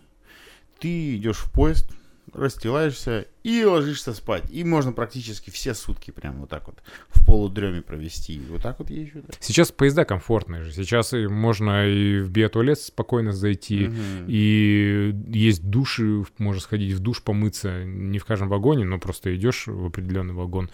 Ты 0.79 1.15
идешь 1.15 1.37
в 1.37 1.51
поезд, 1.51 1.87
расстилаешься 2.35 3.25
и 3.43 3.63
ложишься 3.63 4.13
спать. 4.13 4.43
И 4.51 4.63
можно 4.63 4.91
практически 4.91 5.49
все 5.49 5.73
сутки 5.73 6.11
прям 6.11 6.39
вот 6.41 6.49
так 6.49 6.65
вот 6.67 6.81
в 7.09 7.25
полудреме 7.25 7.81
провести. 7.81 8.41
Вот 8.49 8.61
так 8.61 8.79
вот 8.79 8.89
езжу. 8.89 9.21
да. 9.27 9.33
Сейчас 9.39 9.71
поезда 9.71 10.05
комфортные 10.05 10.63
же. 10.63 10.71
Сейчас 10.71 11.13
и 11.13 11.27
можно 11.27 11.87
и 11.87 12.19
в 12.19 12.29
биотуалет 12.29 12.79
спокойно 12.79 13.31
зайти, 13.33 13.87
Мгм. 13.87 14.25
и 14.27 15.15
есть 15.29 15.63
души, 15.69 16.23
можно 16.37 16.61
сходить 16.61 16.93
в 16.93 16.99
душ 16.99 17.21
помыться. 17.21 17.83
Не 17.85 18.19
в 18.19 18.25
каждом 18.25 18.49
вагоне, 18.49 18.85
но 18.85 18.99
просто 18.99 19.35
идешь 19.35 19.67
в 19.67 19.85
определенный 19.85 20.33
вагон. 20.33 20.69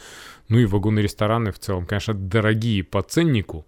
Ну 0.49 0.59
и 0.59 0.65
вагоны-рестораны 0.65 1.51
в 1.51 1.59
целом, 1.59 1.85
конечно, 1.85 2.13
дорогие 2.13 2.83
по 2.83 3.01
ценнику. 3.01 3.65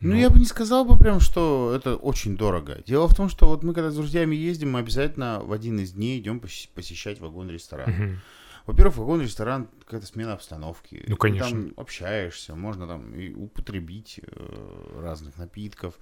Ну, 0.00 0.10
но- 0.10 0.16
я 0.16 0.28
бы 0.30 0.38
не 0.38 0.44
сказал 0.44 0.84
бы 0.84 0.98
прям, 0.98 1.20
что 1.20 1.72
это 1.74 1.96
очень 1.96 2.36
дорого. 2.36 2.82
Дело 2.86 3.08
в 3.08 3.14
том, 3.14 3.28
что 3.28 3.46
вот 3.46 3.62
мы 3.62 3.72
когда 3.74 3.90
с 3.90 3.94
друзьями 3.94 4.36
ездим, 4.36 4.72
мы 4.72 4.80
обязательно 4.80 5.40
в 5.42 5.52
один 5.52 5.78
из 5.80 5.92
дней 5.92 6.18
идем 6.20 6.40
посещать 6.40 7.18
вагон-ресторан. 7.20 8.20
Во-первых, 8.66 8.96
вагон-ресторан 8.96 9.68
какая-то 9.84 10.06
смена 10.06 10.32
обстановки. 10.34 11.04
Ну, 11.06 11.14
Ты 11.14 11.20
конечно. 11.20 11.48
там 11.50 11.72
общаешься, 11.76 12.54
можно 12.56 12.86
там 12.88 13.14
и 13.14 13.32
употребить 13.32 14.20
э, 14.22 15.00
разных 15.02 15.36
напитков. 15.38 15.94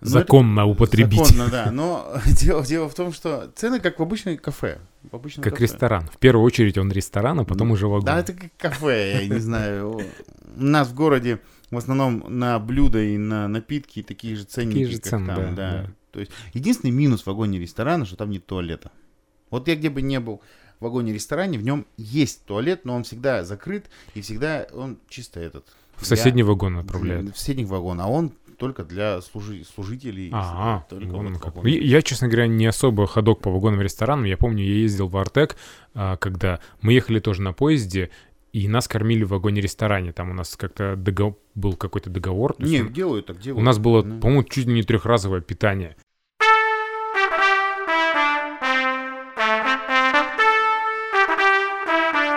Но 0.00 0.06
это- 0.06 0.18
Законно 0.20 0.64
употребить. 0.64 1.18
Законно, 1.26 1.50
да. 1.50 1.70
Но 1.72 2.12
дело, 2.40 2.64
дело 2.64 2.88
в 2.88 2.94
том, 2.94 3.12
что 3.12 3.50
цены 3.56 3.80
как 3.80 3.98
в 3.98 4.02
обычной 4.02 4.36
кафе. 4.36 4.78
В 5.10 5.16
обычном 5.16 5.42
Как 5.42 5.54
кафе. 5.54 5.64
ресторан. 5.64 6.06
В 6.06 6.18
первую 6.18 6.44
очередь 6.44 6.78
он 6.78 6.92
ресторан, 6.92 7.40
а 7.40 7.44
потом 7.44 7.68
Ну, 7.68 7.74
уже 7.74 7.88
вагон. 7.88 8.04
Да, 8.04 8.20
это 8.20 8.32
как 8.32 8.56
кафе, 8.56 9.22
я 9.24 9.28
не 9.28 9.40
знаю. 9.40 9.96
У 10.56 10.62
нас 10.62 10.86
в 10.88 10.94
городе 10.94 11.40
в 11.70 11.76
основном 11.76 12.24
на 12.28 12.58
блюда 12.58 13.02
и 13.02 13.16
на 13.16 13.48
напитки 13.48 14.02
такие 14.02 14.36
же 14.36 14.44
ценники, 14.44 14.74
Такие 14.84 14.90
же 14.90 14.96
как 14.98 15.04
цены, 15.10 15.26
там, 15.26 15.36
да, 15.36 15.50
да. 15.50 15.82
да. 15.82 15.90
То 16.12 16.20
есть 16.20 16.32
единственный 16.54 16.90
минус 16.90 17.22
в 17.22 17.26
вагоне 17.26 17.58
ресторана, 17.58 18.04
что 18.06 18.16
там 18.16 18.30
нет 18.30 18.46
туалета. 18.46 18.90
Вот 19.50 19.68
я 19.68 19.76
где 19.76 19.90
бы 19.90 20.02
не 20.02 20.20
был 20.20 20.42
в 20.80 20.84
вагоне-ресторане, 20.84 21.58
в 21.58 21.62
нем 21.62 21.86
есть 21.96 22.44
туалет, 22.44 22.84
но 22.84 22.94
он 22.94 23.02
всегда 23.04 23.44
закрыт 23.44 23.90
и 24.14 24.20
всегда 24.20 24.66
он 24.72 24.98
чисто 25.08 25.40
этот. 25.40 25.66
В 25.96 26.06
соседний 26.06 26.42
вагон 26.44 26.78
отправляют. 26.78 27.34
В 27.34 27.38
соседний 27.38 27.64
вагон, 27.64 28.00
а 28.00 28.08
он 28.08 28.32
только 28.58 28.84
для 28.84 29.20
служи- 29.20 29.64
служителей. 29.64 30.30
А, 30.32 30.84
только 30.88 31.06
вон 31.08 31.32
вот 31.34 31.42
как. 31.42 31.64
Я, 31.64 31.78
я, 31.80 32.02
честно 32.02 32.28
говоря, 32.28 32.46
не 32.46 32.66
особо 32.66 33.06
ходок 33.06 33.40
по 33.40 33.50
вагонным 33.50 33.80
ресторанам. 33.80 34.24
Я 34.24 34.36
помню, 34.36 34.64
я 34.64 34.74
ездил 34.74 35.08
в 35.08 35.16
Артек, 35.16 35.56
а, 35.94 36.16
когда 36.16 36.60
мы 36.80 36.92
ехали 36.92 37.20
тоже 37.20 37.42
на 37.42 37.52
поезде, 37.52 38.10
и 38.52 38.68
нас 38.68 38.88
кормили 38.88 39.24
в 39.24 39.28
вагоне-ресторане. 39.30 40.12
Там 40.12 40.30
у 40.30 40.34
нас 40.34 40.56
как-то 40.56 40.96
дого- 40.96 41.36
был 41.54 41.74
какой-то 41.74 42.10
договор. 42.10 42.54
то 42.54 42.62
есть 42.62 42.72
Не, 42.72 42.82
он- 42.82 42.92
делают 42.92 43.26
так, 43.26 43.38
делают. 43.40 43.60
у 43.62 43.64
нас 43.64 43.78
было, 43.78 44.02
Ну. 44.02 44.20
по-моему, 44.20 44.44
чуть 44.44 44.66
ли 44.66 44.74
не 44.74 44.82
трехразовое 44.82 45.40
питание. 45.40 45.96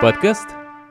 Подкаст 0.00 0.48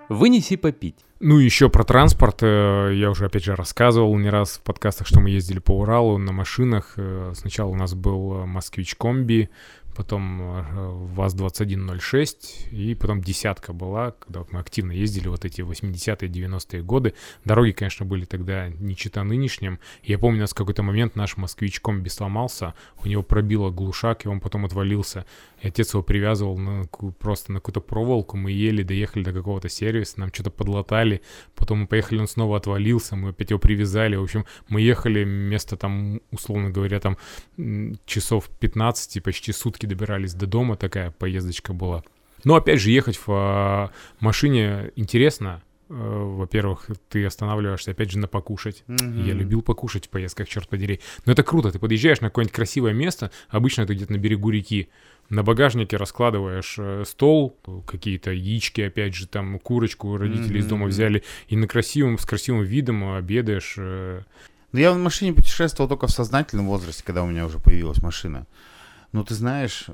«Вынеси 0.10 0.56
попить». 0.56 0.96
Ну, 1.20 1.38
еще 1.38 1.70
про 1.70 1.84
транспорт. 1.84 2.38
э, 2.42 2.92
Я 2.96 3.12
уже, 3.12 3.26
опять 3.26 3.44
же, 3.44 3.56
рассказывал 3.56 4.18
не 4.18 4.30
раз 4.30 4.58
в 4.58 4.64
подкастах, 4.64 5.06
что 5.08 5.20
мы 5.20 5.30
ездили 5.30 5.60
по 5.60 5.78
Уралу 5.80 6.18
на 6.18 6.32
машинах. 6.32 6.94
Э, 6.98 7.34
Сначала 7.36 7.70
у 7.70 7.76
нас 7.76 7.94
был 7.94 8.42
э, 8.42 8.46
«Москвич 8.46 8.96
Комби», 8.96 9.50
потом 9.95 10.41
э, 10.41 10.63
ВАЗ-2106, 11.15 12.69
и 12.71 12.95
потом 12.95 13.21
«десятка» 13.21 13.73
была, 13.73 14.12
когда 14.12 14.39
вот 14.39 14.51
мы 14.51 14.60
активно 14.60 14.91
ездили 14.91 15.27
вот 15.27 15.45
эти 15.45 15.62
80-е, 15.62 16.30
90-е 16.30 16.84
годы. 16.84 17.13
Дороги, 17.45 17.71
конечно, 17.71 18.06
были 18.06 18.25
тогда 18.25 18.69
не 18.69 18.95
чита 18.95 19.23
нынешним. 19.23 19.80
Я 20.04 20.17
помню, 20.17 20.39
у 20.39 20.41
нас 20.41 20.54
какой-то 20.54 20.84
момент 20.84 21.15
наш 21.15 21.38
«Москвич 21.38 21.80
Комби» 21.80 22.10
сломался, 22.10 22.73
у 23.04 23.08
него 23.08 23.23
пробило 23.23 23.69
глушак, 23.69 24.25
и 24.25 24.30
он 24.30 24.39
потом 24.39 24.65
отвалился. 24.65 25.25
И 25.62 25.67
отец 25.67 25.93
его 25.93 26.04
привязывал 26.04 26.58
на, 26.58 26.86
просто 27.19 27.51
на 27.51 27.60
какую-то 27.60 27.82
проволоку, 27.82 28.38
мы 28.38 28.51
еле 28.51 28.84
доехали 28.84 29.23
до 29.23 29.34
какого-то 29.34 29.69
сервиса, 29.69 30.19
нам 30.19 30.34
что-то 30.34 30.51
подлатали, 30.51 31.21
потом 31.56 31.82
мы 31.82 31.88
поехали, 31.88 32.19
он 32.19 32.27
снова 32.27 32.58
отвалился, 32.58 33.15
мы 33.15 33.30
опять 33.30 33.49
его 33.49 33.60
привязали, 33.60 34.15
в 34.15 34.23
общем, 34.23 34.45
мы 34.69 34.82
ехали 34.82 35.23
вместо 35.23 35.77
там, 35.77 36.21
условно 36.32 36.69
говоря, 36.69 36.99
там 36.99 37.17
часов 38.06 38.49
15, 38.60 39.17
и 39.17 39.19
почти 39.19 39.51
сутки 39.51 39.81
добирались 39.86 40.34
до 40.34 40.48
дома, 40.48 40.76
такая 40.76 41.12
поездочка 41.12 41.74
была. 41.74 42.04
Но 42.44 42.56
опять 42.56 42.82
же, 42.82 42.89
ехать 42.89 43.17
в 43.17 43.26
а, 43.30 43.91
машине 44.20 44.91
интересно, 44.96 45.62
Э, 45.91 46.24
во-первых, 46.38 46.88
ты 47.10 47.26
останавливаешься 47.26 47.91
опять 47.91 48.12
же 48.12 48.17
на 48.17 48.28
покушать. 48.28 48.84
Мгм. 48.88 49.26
Я 49.26 49.34
любил 49.34 49.62
покушать 49.62 50.06
в 50.06 50.10
поездках, 50.10 50.48
черт 50.48 50.70
подери. 50.70 51.02
Но 51.26 51.34
это 51.34 51.44
круто, 51.44 51.70
ты 51.70 51.80
подъезжаешь 51.80 52.22
на 52.22 52.30
какое-нибудь 52.30 52.56
красивое 52.56 52.94
место, 52.94 53.30
обычно 53.50 53.82
это 53.82 53.94
где-то 53.94 54.13
на 54.13 54.17
берегу 54.17 54.50
реки, 54.52 54.89
на 55.30 55.44
багажнике 55.44 55.98
раскладываешь 55.98 56.76
э, 56.78 57.04
стол, 57.06 57.58
какие-то 57.86 58.32
яички, 58.32 58.82
опять 58.82 59.15
же, 59.15 59.28
там 59.28 59.60
курочку 59.60 60.15
родители 60.15 60.60
из 60.60 60.65
дома 60.65 60.88
взяли, 60.88 61.24
и 61.50 61.58
на 61.58 61.67
красивом, 61.67 62.17
с 62.17 62.26
красивым 62.26 62.63
видом 62.63 63.13
обедаешь. 63.13 63.76
э. 63.78 64.22
Ну, 64.72 64.80
я 64.80 64.94
в 64.94 64.98
машине 64.98 65.34
путешествовал 65.34 65.89
только 65.89 66.08
в 66.08 66.12
сознательном 66.12 66.67
возрасте, 66.67 67.04
когда 67.06 67.24
у 67.24 67.28
меня 67.28 67.46
уже 67.46 67.60
появилась 67.60 68.02
машина. 68.02 68.48
Ну, 69.12 69.24
ты 69.24 69.34
знаешь, 69.34 69.88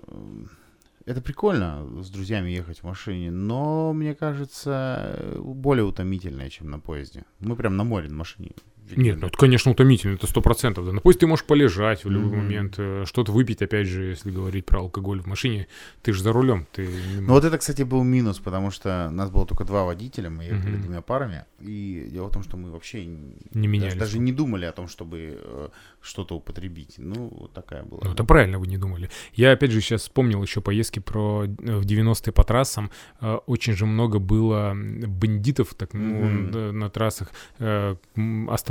это 1.05 1.21
прикольно 1.21 2.03
с 2.03 2.09
друзьями 2.09 2.49
ехать 2.49 2.79
в 2.79 2.83
машине, 2.83 3.31
но, 3.31 3.93
мне 3.93 4.13
кажется, 4.13 5.35
более 5.39 5.85
утомительное, 5.85 6.49
чем 6.49 6.69
на 6.69 6.79
поезде. 6.79 7.23
Мы 7.39 7.55
прям 7.55 7.77
на 7.77 7.83
море 7.83 8.09
на 8.09 8.15
машине 8.15 8.51
Нет, 8.95 9.19
ну 9.19 9.27
это, 9.27 9.37
конечно, 9.37 9.71
утомительно, 9.71 10.13
это 10.15 10.27
сто 10.27 10.41
процентов. 10.41 10.85
Да. 10.85 10.91
На 10.93 11.01
поезд 11.01 11.19
ты 11.19 11.27
можешь 11.27 11.45
полежать 11.45 12.05
в 12.05 12.09
любой 12.09 12.29
Мгм. 12.29 12.37
момент, 12.37 12.75
э, 12.77 13.03
что-то 13.05 13.31
выпить, 13.31 13.61
опять 13.61 13.87
же, 13.87 14.03
если 14.05 14.31
говорить 14.31 14.65
про 14.65 14.79
алкоголь 14.79 15.21
в 15.21 15.25
машине. 15.25 15.67
Ты 16.01 16.13
же 16.13 16.21
за 16.23 16.31
рулем, 16.33 16.67
ты... 16.71 16.87
Ну 17.19 17.33
вот 17.33 17.43
это, 17.43 17.57
кстати, 17.57 17.83
был 17.83 18.03
минус, 18.03 18.39
потому 18.39 18.71
что 18.71 19.09
нас 19.11 19.29
было 19.29 19.45
только 19.45 19.65
два 19.65 19.83
водителя, 19.83 20.29
мы 20.29 20.43
ехали 20.43 20.71
Мгм. 20.75 20.81
двумя 20.81 21.01
парами. 21.01 21.45
И 21.59 22.07
дело 22.11 22.27
в 22.27 22.31
том, 22.31 22.43
что 22.43 22.57
мы 22.57 22.71
вообще 22.71 23.05
Не 23.05 23.67
менялись. 23.67 23.93
даже, 23.95 24.05
даже 24.05 24.19
не 24.19 24.31
думали 24.31 24.65
о 24.65 24.71
том, 24.71 24.87
чтобы 24.87 25.39
э, 25.41 25.69
что-то 26.01 26.35
употребить. 26.35 26.95
Ну, 26.97 27.29
вот 27.31 27.53
такая 27.53 27.83
была. 27.83 28.01
Ну, 28.03 28.11
это 28.13 28.23
правильно, 28.23 28.59
вы 28.59 28.67
не 28.67 28.77
думали. 28.77 29.09
Я, 29.33 29.51
опять 29.53 29.71
же, 29.71 29.81
сейчас 29.81 30.01
вспомнил 30.03 30.41
еще 30.43 30.61
поездки 30.61 30.99
про 30.99 31.45
э, 31.45 31.47
в 31.47 31.85
90-е 31.85 32.31
по 32.31 32.43
трассам. 32.43 32.91
Э, 33.21 33.37
Очень 33.47 33.73
же 33.73 33.85
много 33.85 34.19
было 34.19 34.73
бандитов 34.75 35.73
так, 35.75 35.93
ну, 35.93 36.25
Мгм. 36.25 36.51
да, 36.51 36.71
на 36.71 36.89
трассах. 36.89 37.31
Э, 37.59 37.95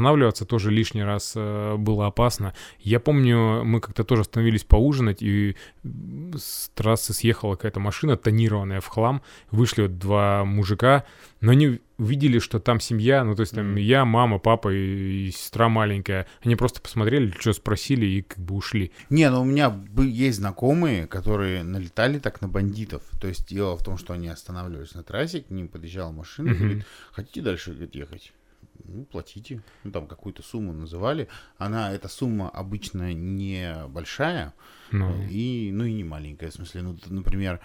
Останавливаться 0.07 0.45
тоже 0.45 0.71
лишний 0.71 1.03
раз 1.03 1.33
э, 1.35 1.75
было 1.77 2.07
опасно. 2.07 2.55
Я 2.79 3.01
помню, 3.01 3.65
мы 3.65 3.81
как-то 3.81 4.05
тоже 4.05 4.21
остановились 4.23 4.63
поужинать, 4.63 5.21
и 5.21 5.57
с 5.83 6.69
трассы 6.77 7.13
съехала 7.13 7.57
какая-то 7.57 7.81
машина, 7.81 8.17
тонированная 8.17 8.81
в 8.81 8.87
хлам. 8.87 9.21
Вышли 9.51 9.83
вот 9.83 9.99
два 9.99 10.45
мужика, 10.45 11.05
но 11.41 11.51
они 11.51 11.81
увидели, 11.99 12.39
что 12.39 12.61
там 12.61 12.79
семья, 12.79 13.25
ну, 13.25 13.35
то 13.35 13.41
есть 13.41 13.53
там 13.55 13.71
Мгм. 13.71 13.77
я, 13.79 14.05
мама, 14.05 14.39
папа 14.39 14.73
и, 14.73 15.27
и 15.27 15.31
сестра 15.33 15.69
маленькая. 15.69 16.29
Они 16.45 16.55
просто 16.55 16.81
посмотрели, 16.81 17.33
что 17.37 17.53
спросили 17.53 18.07
и 18.07 18.23
как 18.23 18.39
бы 18.39 18.55
ушли. 18.55 18.93
Не, 19.11 19.29
ну 19.31 19.41
у 19.41 19.45
меня 19.45 19.75
есть 19.99 20.37
знакомые, 20.39 21.09
которые 21.09 21.65
налетали 21.65 22.21
так 22.21 22.41
на 22.43 22.49
бандитов. 22.49 23.03
То 23.21 23.27
есть 23.27 23.49
дело 23.49 23.77
в 23.77 23.83
том, 23.83 23.99
что 23.99 24.13
они 24.13 24.29
останавливались 24.29 24.95
на 24.95 25.03
трассе, 25.03 25.41
к 25.41 25.51
ним 25.51 25.67
подъезжала 25.67 26.13
машина, 26.13 26.51
Мгм. 26.51 26.59
говорит, 26.59 26.85
хотите 27.11 27.41
дальше 27.41 27.71
говорит, 27.73 27.95
ехать? 27.97 28.33
Ну, 28.85 29.05
платите. 29.05 29.63
Ну, 29.85 29.91
там 29.91 30.07
какую-то 30.07 30.43
сумму 30.43 30.73
называли. 30.73 31.29
Она, 31.59 31.93
эта 31.93 32.09
сумма 32.09 32.49
обычно 32.49 33.13
не 33.13 33.75
большая, 33.89 34.55
Ну, 34.93 35.15
и, 35.31 35.71
ну 35.73 35.85
и 35.85 35.93
не 35.93 36.05
маленькая. 36.05 36.51
В 36.51 36.55
смысле, 36.55 36.83
ну, 36.83 36.97
например, 37.07 37.61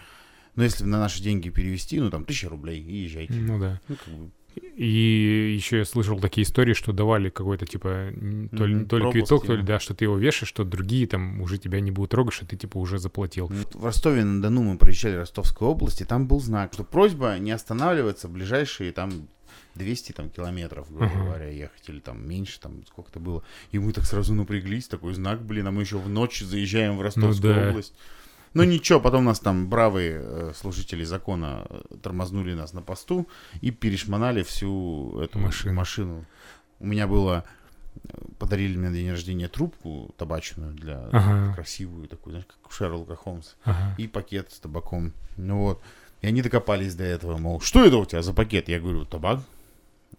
ну, 0.55 0.63
если 0.63 0.83
на 0.85 0.99
наши 0.99 1.21
деньги 1.23 1.49
перевести, 1.49 1.99
ну, 1.99 2.09
там, 2.09 2.25
тысяча 2.25 2.49
рублей, 2.49 2.81
и 2.81 3.03
езжайте. 3.03 3.33
ну 3.33 3.59
да. 3.59 3.79
Ну, 3.87 3.95
как 3.95 4.13
бы, 4.13 4.31
И 4.75 5.53
еще 5.55 5.77
я 5.77 5.85
слышал 5.85 6.19
такие 6.19 6.43
истории, 6.43 6.73
что 6.73 6.91
давали 6.91 7.29
какой-то 7.29 7.65
типа 7.65 8.11
то 8.51 8.65
ли, 8.65 8.75
Мгм, 8.75 8.85
то 8.87 8.97
ли 8.97 9.11
квиток, 9.11 9.45
то 9.45 9.55
ли 9.55 9.63
да, 9.63 9.79
что 9.79 9.93
ты 9.93 10.05
его 10.05 10.17
вешаешь, 10.17 10.49
что 10.49 10.65
другие 10.65 11.07
там 11.07 11.41
уже 11.41 11.57
тебя 11.57 11.79
не 11.79 11.91
будут 11.91 12.11
трогать, 12.11 12.33
что 12.33 12.45
ты 12.45 12.57
типа 12.57 12.77
уже 12.77 12.97
заплатил. 12.97 13.49
Ну, 13.49 13.79
В 13.79 13.85
Ростове-на-Дону 13.85 14.63
мы 14.63 14.77
проезжали 14.77 15.15
Ростовской 15.15 15.67
области, 15.67 16.03
там 16.03 16.27
был 16.27 16.41
знак, 16.41 16.73
что 16.73 16.83
просьба 16.83 17.37
не 17.39 17.51
останавливаться 17.51 18.27
в 18.27 18.31
ближайшие 18.31 18.91
там 18.91 19.27
200 19.75 20.11
там, 20.13 20.29
километров, 20.29 20.89
грубо 20.89 21.05
Ага. 21.05 21.23
говоря, 21.23 21.47
ехать, 21.49 21.87
или 21.89 21.99
там 21.99 22.27
меньше, 22.27 22.59
там 22.59 22.85
сколько-то 22.87 23.19
было. 23.19 23.43
И 23.71 23.79
мы 23.79 23.93
так 23.93 24.05
сразу 24.05 24.33
напряглись, 24.33 24.87
такой 24.87 25.13
знак, 25.13 25.41
блин, 25.41 25.67
а 25.67 25.71
мы 25.71 25.81
еще 25.81 25.97
в 25.97 26.09
ночь 26.09 26.41
заезжаем 26.41 26.97
в 26.97 27.01
Ростовскую 27.01 27.53
да. 27.55 27.69
область. 27.69 27.93
Ну 28.53 28.63
ничего, 28.63 28.99
потом 28.99 29.23
нас 29.23 29.39
там 29.39 29.69
бравые 29.69 30.19
э, 30.21 30.51
служители 30.55 31.05
закона 31.05 31.65
э, 31.69 31.81
тормознули 32.03 32.53
нас 32.53 32.73
на 32.73 32.81
посту 32.81 33.25
и 33.61 33.71
перешмонали 33.71 34.43
всю 34.43 35.19
эту 35.21 35.39
Машину. 35.39 35.73
машину. 35.73 36.25
У 36.79 36.85
меня 36.85 37.07
было, 37.07 37.45
э, 38.03 38.09
подарили 38.39 38.75
мне 38.75 38.89
на 38.89 38.93
день 38.95 39.09
рождения 39.09 39.47
трубку 39.47 40.13
табачную 40.17 40.73
для 40.73 41.07
Ага. 41.13 41.53
красивую 41.55 42.09
такую, 42.09 42.31
знаешь, 42.33 42.45
как 42.47 42.69
у 42.69 42.73
Шерлока 42.73 43.15
Холмса 43.15 43.51
Ага. 43.63 43.95
и 43.97 44.05
пакет 44.07 44.51
с 44.51 44.59
табаком. 44.59 45.13
Ну 45.37 45.59
вот. 45.59 45.81
И 46.21 46.27
они 46.27 46.41
докопались 46.41 46.95
до 46.95 47.03
этого, 47.03 47.37
мол, 47.37 47.61
что 47.61 47.83
это 47.83 47.97
у 47.97 48.05
тебя 48.05 48.21
за 48.21 48.33
пакет? 48.33 48.69
Я 48.69 48.79
говорю, 48.79 49.05
табак. 49.05 49.39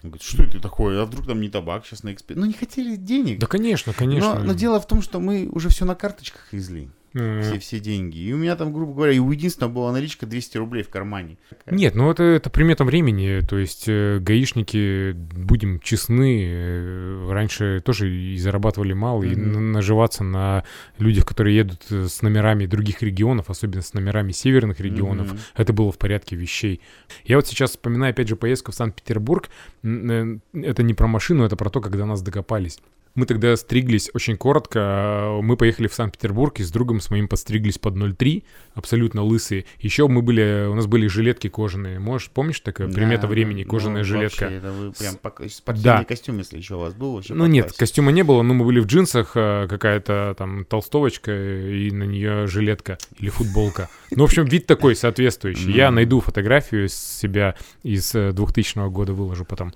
Он 0.02 0.10
говорит, 0.10 0.22
что 0.22 0.42
это 0.42 0.60
такое? 0.60 1.00
А 1.00 1.04
вдруг 1.04 1.26
там 1.26 1.40
не 1.40 1.48
табак 1.48 1.86
сейчас 1.86 2.02
на 2.02 2.12
экспе... 2.12 2.34
Ну, 2.34 2.44
не 2.44 2.54
хотели 2.54 2.96
денег. 2.96 3.38
Да, 3.38 3.46
конечно, 3.46 3.92
конечно. 3.92 4.34
но, 4.34 4.44
но 4.46 4.52
дело 4.52 4.80
в 4.80 4.86
том, 4.86 5.00
что 5.00 5.20
мы 5.20 5.48
уже 5.52 5.68
все 5.68 5.84
на 5.84 5.94
карточках 5.94 6.52
везли. 6.52 6.88
Э, 7.14 7.42
Все, 7.42 7.58
все 7.58 7.78
деньги. 7.80 8.18
И 8.18 8.32
у 8.32 8.38
меня 8.38 8.56
там, 8.56 8.72
грубо 8.72 8.94
говоря, 8.94 9.12
и 9.12 9.18
у 9.18 9.30
единственного 9.30 9.72
была 9.72 9.92
наличка 9.92 10.24
200 10.26 10.56
рублей 10.58 10.82
в 10.82 10.88
кармане. 10.88 11.36
Нет, 11.70 11.94
ну 11.94 12.10
это, 12.10 12.22
это 12.22 12.48
примета 12.50 12.84
времени, 12.84 13.40
то 13.46 13.58
есть 13.58 13.84
э, 13.86 14.18
гаишники, 14.20 15.12
будем 15.12 15.78
честны, 15.80 16.44
э, 16.46 17.28
раньше 17.30 17.82
тоже 17.84 18.10
и 18.10 18.38
зарабатывали 18.38 18.92
мало, 18.94 19.22
и 19.24 19.34
Мгм. 19.34 19.52
на- 19.52 19.60
наживаться 19.60 20.24
на 20.24 20.64
людях, 20.98 21.26
которые 21.26 21.56
едут 21.56 21.82
э, 21.90 22.06
с 22.08 22.22
номерами 22.22 22.66
других 22.66 23.02
регионов, 23.02 23.50
особенно 23.50 23.82
с 23.82 23.92
номерами 23.94 24.32
северных 24.32 24.80
регионов, 24.80 25.28
Мгм. 25.32 25.38
это 25.56 25.72
было 25.72 25.92
в 25.92 25.98
порядке 25.98 26.36
вещей. 26.36 26.80
Я 27.24 27.36
вот 27.36 27.46
сейчас 27.46 27.70
вспоминаю, 27.72 28.10
опять 28.12 28.28
же, 28.28 28.36
поездку 28.36 28.72
в 28.72 28.74
Санкт-Петербург. 28.74 29.48
Э, 29.82 30.38
Это 30.54 30.82
не 30.82 30.94
про 30.94 31.06
машину, 31.08 31.44
это 31.44 31.56
про 31.56 31.68
то, 31.70 31.80
когда 31.80 32.06
нас 32.06 32.22
докопались. 32.22 32.78
Мы 33.14 33.26
тогда 33.26 33.54
стриглись 33.56 34.10
очень 34.14 34.36
коротко. 34.38 35.38
Мы 35.42 35.56
поехали 35.56 35.86
в 35.86 35.94
Санкт-Петербург 35.94 36.58
и 36.60 36.62
с 36.62 36.70
другом 36.70 37.00
с 37.00 37.10
моим 37.10 37.28
подстриглись 37.28 37.78
под 37.78 37.94
0,3, 37.96 38.42
абсолютно 38.74 39.22
лысые. 39.22 39.66
Еще 39.80 40.08
мы 40.08 40.22
были, 40.22 40.66
у 40.68 40.74
нас 40.74 40.86
были 40.86 41.06
жилетки 41.08 41.48
кожаные. 41.48 41.98
Можешь, 41.98 42.30
помнишь 42.30 42.60
такая 42.60 42.88
примета 42.88 43.22
Да, 43.22 43.28
времени, 43.28 43.64
ну, 43.64 43.70
кожаная 43.70 44.02
жилетка? 44.02 44.44
вообще, 44.44 44.56
это 44.58 44.72
вы 44.72 44.92
прям 44.92 45.14
пок- 45.22 45.48
спортивный 45.50 45.98
Да. 45.98 46.04
костюм, 46.04 46.38
если 46.38 46.56
еще 46.56 46.76
у 46.76 46.78
вас 46.78 46.94
был. 46.94 47.14
вообще 47.16 47.34
Ну 47.34 47.46
нет, 47.46 47.72
костюма 47.72 48.12
не 48.12 48.22
было, 48.22 48.42
но 48.42 48.54
мы 48.54 48.64
были 48.64 48.80
в 48.80 48.86
джинсах, 48.86 49.32
а, 49.34 49.68
какая-то 49.68 50.34
там 50.38 50.64
толстовочка 50.64 51.32
и 51.32 51.90
на 51.90 52.04
нее 52.04 52.46
жилетка 52.46 52.96
или 53.18 53.28
футболка. 53.28 53.90
Ну, 54.10 54.22
в 54.22 54.24
общем, 54.24 54.44
вид 54.46 54.66
такой 54.66 54.96
соответствующий. 54.96 55.72
Я 55.72 55.90
найду 55.90 56.20
фотографию 56.20 56.88
себя 56.88 57.56
из 57.82 58.14
э, 58.14 58.32
2000 58.32 58.88
года, 58.90 59.12
выложу 59.12 59.44
потом 59.44 59.68
э, 59.68 59.72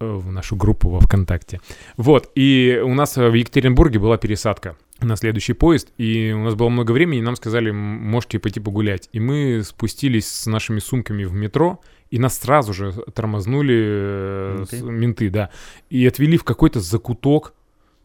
в 0.00 0.32
нашу 0.32 0.56
группу 0.56 0.88
во 0.88 1.00
ВКонтакте. 1.00 1.60
Вот, 1.96 2.30
и 2.34 2.80
у 2.82 2.94
нас 2.94 3.16
в 3.16 3.32
Екатеринбурге 3.34 3.98
была 3.98 4.16
пересадка 4.16 4.76
на 5.00 5.16
следующий 5.16 5.52
поезд, 5.52 5.92
и 5.98 6.32
у 6.34 6.42
нас 6.44 6.54
было 6.54 6.68
много 6.70 6.92
времени, 6.92 7.18
и 7.18 7.22
нам 7.22 7.36
сказали, 7.36 7.70
«М, 7.70 7.76
можете 7.76 8.38
пойти 8.38 8.60
погулять. 8.60 9.08
И 9.12 9.20
мы 9.20 9.62
спустились 9.62 10.26
с 10.26 10.46
нашими 10.46 10.78
сумками 10.78 11.24
в 11.24 11.34
метро, 11.34 11.80
и 12.10 12.18
нас 12.18 12.38
сразу 12.38 12.72
же 12.72 12.92
тормознули 13.14 13.76
э, 13.78 14.56
Менты? 14.58 14.82
менты, 14.82 15.30
да, 15.30 15.50
и 15.90 16.06
отвели 16.06 16.36
в 16.38 16.44
какой-то 16.44 16.80
закуток, 16.80 17.52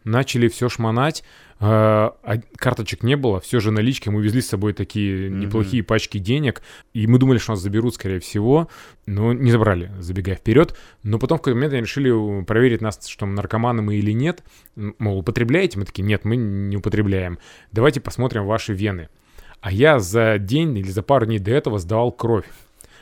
начали 0.06 0.47
все 0.47 0.70
шмонать, 0.70 1.24
э, 1.60 1.66
а 1.66 2.41
карточек 2.56 3.03
не 3.03 3.18
было, 3.18 3.41
все 3.41 3.60
же 3.60 3.72
налички, 3.72 4.08
мы 4.08 4.22
везли 4.22 4.41
с 4.41 4.47
собой 4.47 4.72
такие 4.74 5.30
неплохие 5.30 5.84
пачки 5.84 6.18
денег, 6.20 6.62
и 6.93 7.08
мы 7.08 7.18
думали, 7.18 7.39
что 7.39 7.51
нас 7.51 7.60
заберут, 7.60 7.95
скорее 7.95 8.20
всего, 8.20 8.70
но 9.06 9.34
не 9.34 9.51
забрали, 9.51 9.91
забегая 9.99 10.38
вперед, 10.38 10.78
но 11.03 11.20
потом 11.20 11.39
в 11.39 11.41
какой-то 11.41 11.56
момент 11.56 11.74
они 11.74 11.82
решили 11.82 12.43
проверить 12.45 12.82
нас, 12.82 13.06
что 13.06 13.26
наркоманы 13.26 13.82
мы 13.82 13.95
или 13.95 14.12
нет, 14.12 14.43
мол, 14.76 15.20
употребляете? 15.20 15.80
Мы 15.80 15.86
такие, 15.86 16.03
нет, 16.03 16.24
мы 16.24 16.38
не 16.38 16.78
употребляем, 16.78 17.39
давайте 17.72 17.99
посмотрим 17.99 18.45
ваши 18.45 18.74
вены. 18.74 19.10
А 19.62 19.72
я 19.72 19.99
за 19.99 20.38
день 20.38 20.78
или 20.78 20.89
за 20.89 21.01
пару 21.01 21.26
дней 21.26 21.39
до 21.39 21.49
этого 21.49 21.80
сдавал 21.80 22.12
кровь. 22.12 22.45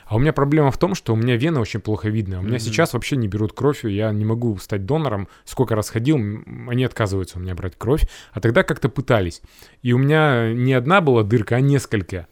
А 0.06 0.16
у 0.16 0.18
меня 0.18 0.32
проблема 0.32 0.70
в 0.70 0.78
том, 0.78 0.94
что 0.94 1.12
у 1.14 1.16
меня 1.16 1.36
вены 1.36 1.60
очень 1.60 1.80
плохо 1.80 2.08
видны. 2.08 2.38
У 2.38 2.42
меня 2.42 2.52
Мгм. 2.56 2.58
сейчас 2.60 2.92
вообще 2.92 3.16
не 3.16 3.26
берут 3.28 3.52
кровь, 3.52 3.84
я 3.84 4.12
не 4.12 4.24
могу 4.24 4.56
стать 4.58 4.84
донором. 4.86 5.28
Сколько 5.44 5.74
раз 5.74 5.88
ходил, 5.90 6.16
они 6.16 6.84
отказываются 6.84 7.38
у 7.38 7.40
меня 7.40 7.54
брать 7.54 7.74
кровь. 7.78 8.02
А 8.32 8.40
тогда 8.40 8.62
как-то 8.62 8.88
пытались. 8.88 9.40
И 9.82 9.92
у 9.92 9.98
меня 9.98 10.52
не 10.52 10.74
одна 10.74 11.00
была 11.00 11.22
дырка, 11.22 11.56
а 11.56 11.60
несколько. 11.60 12.26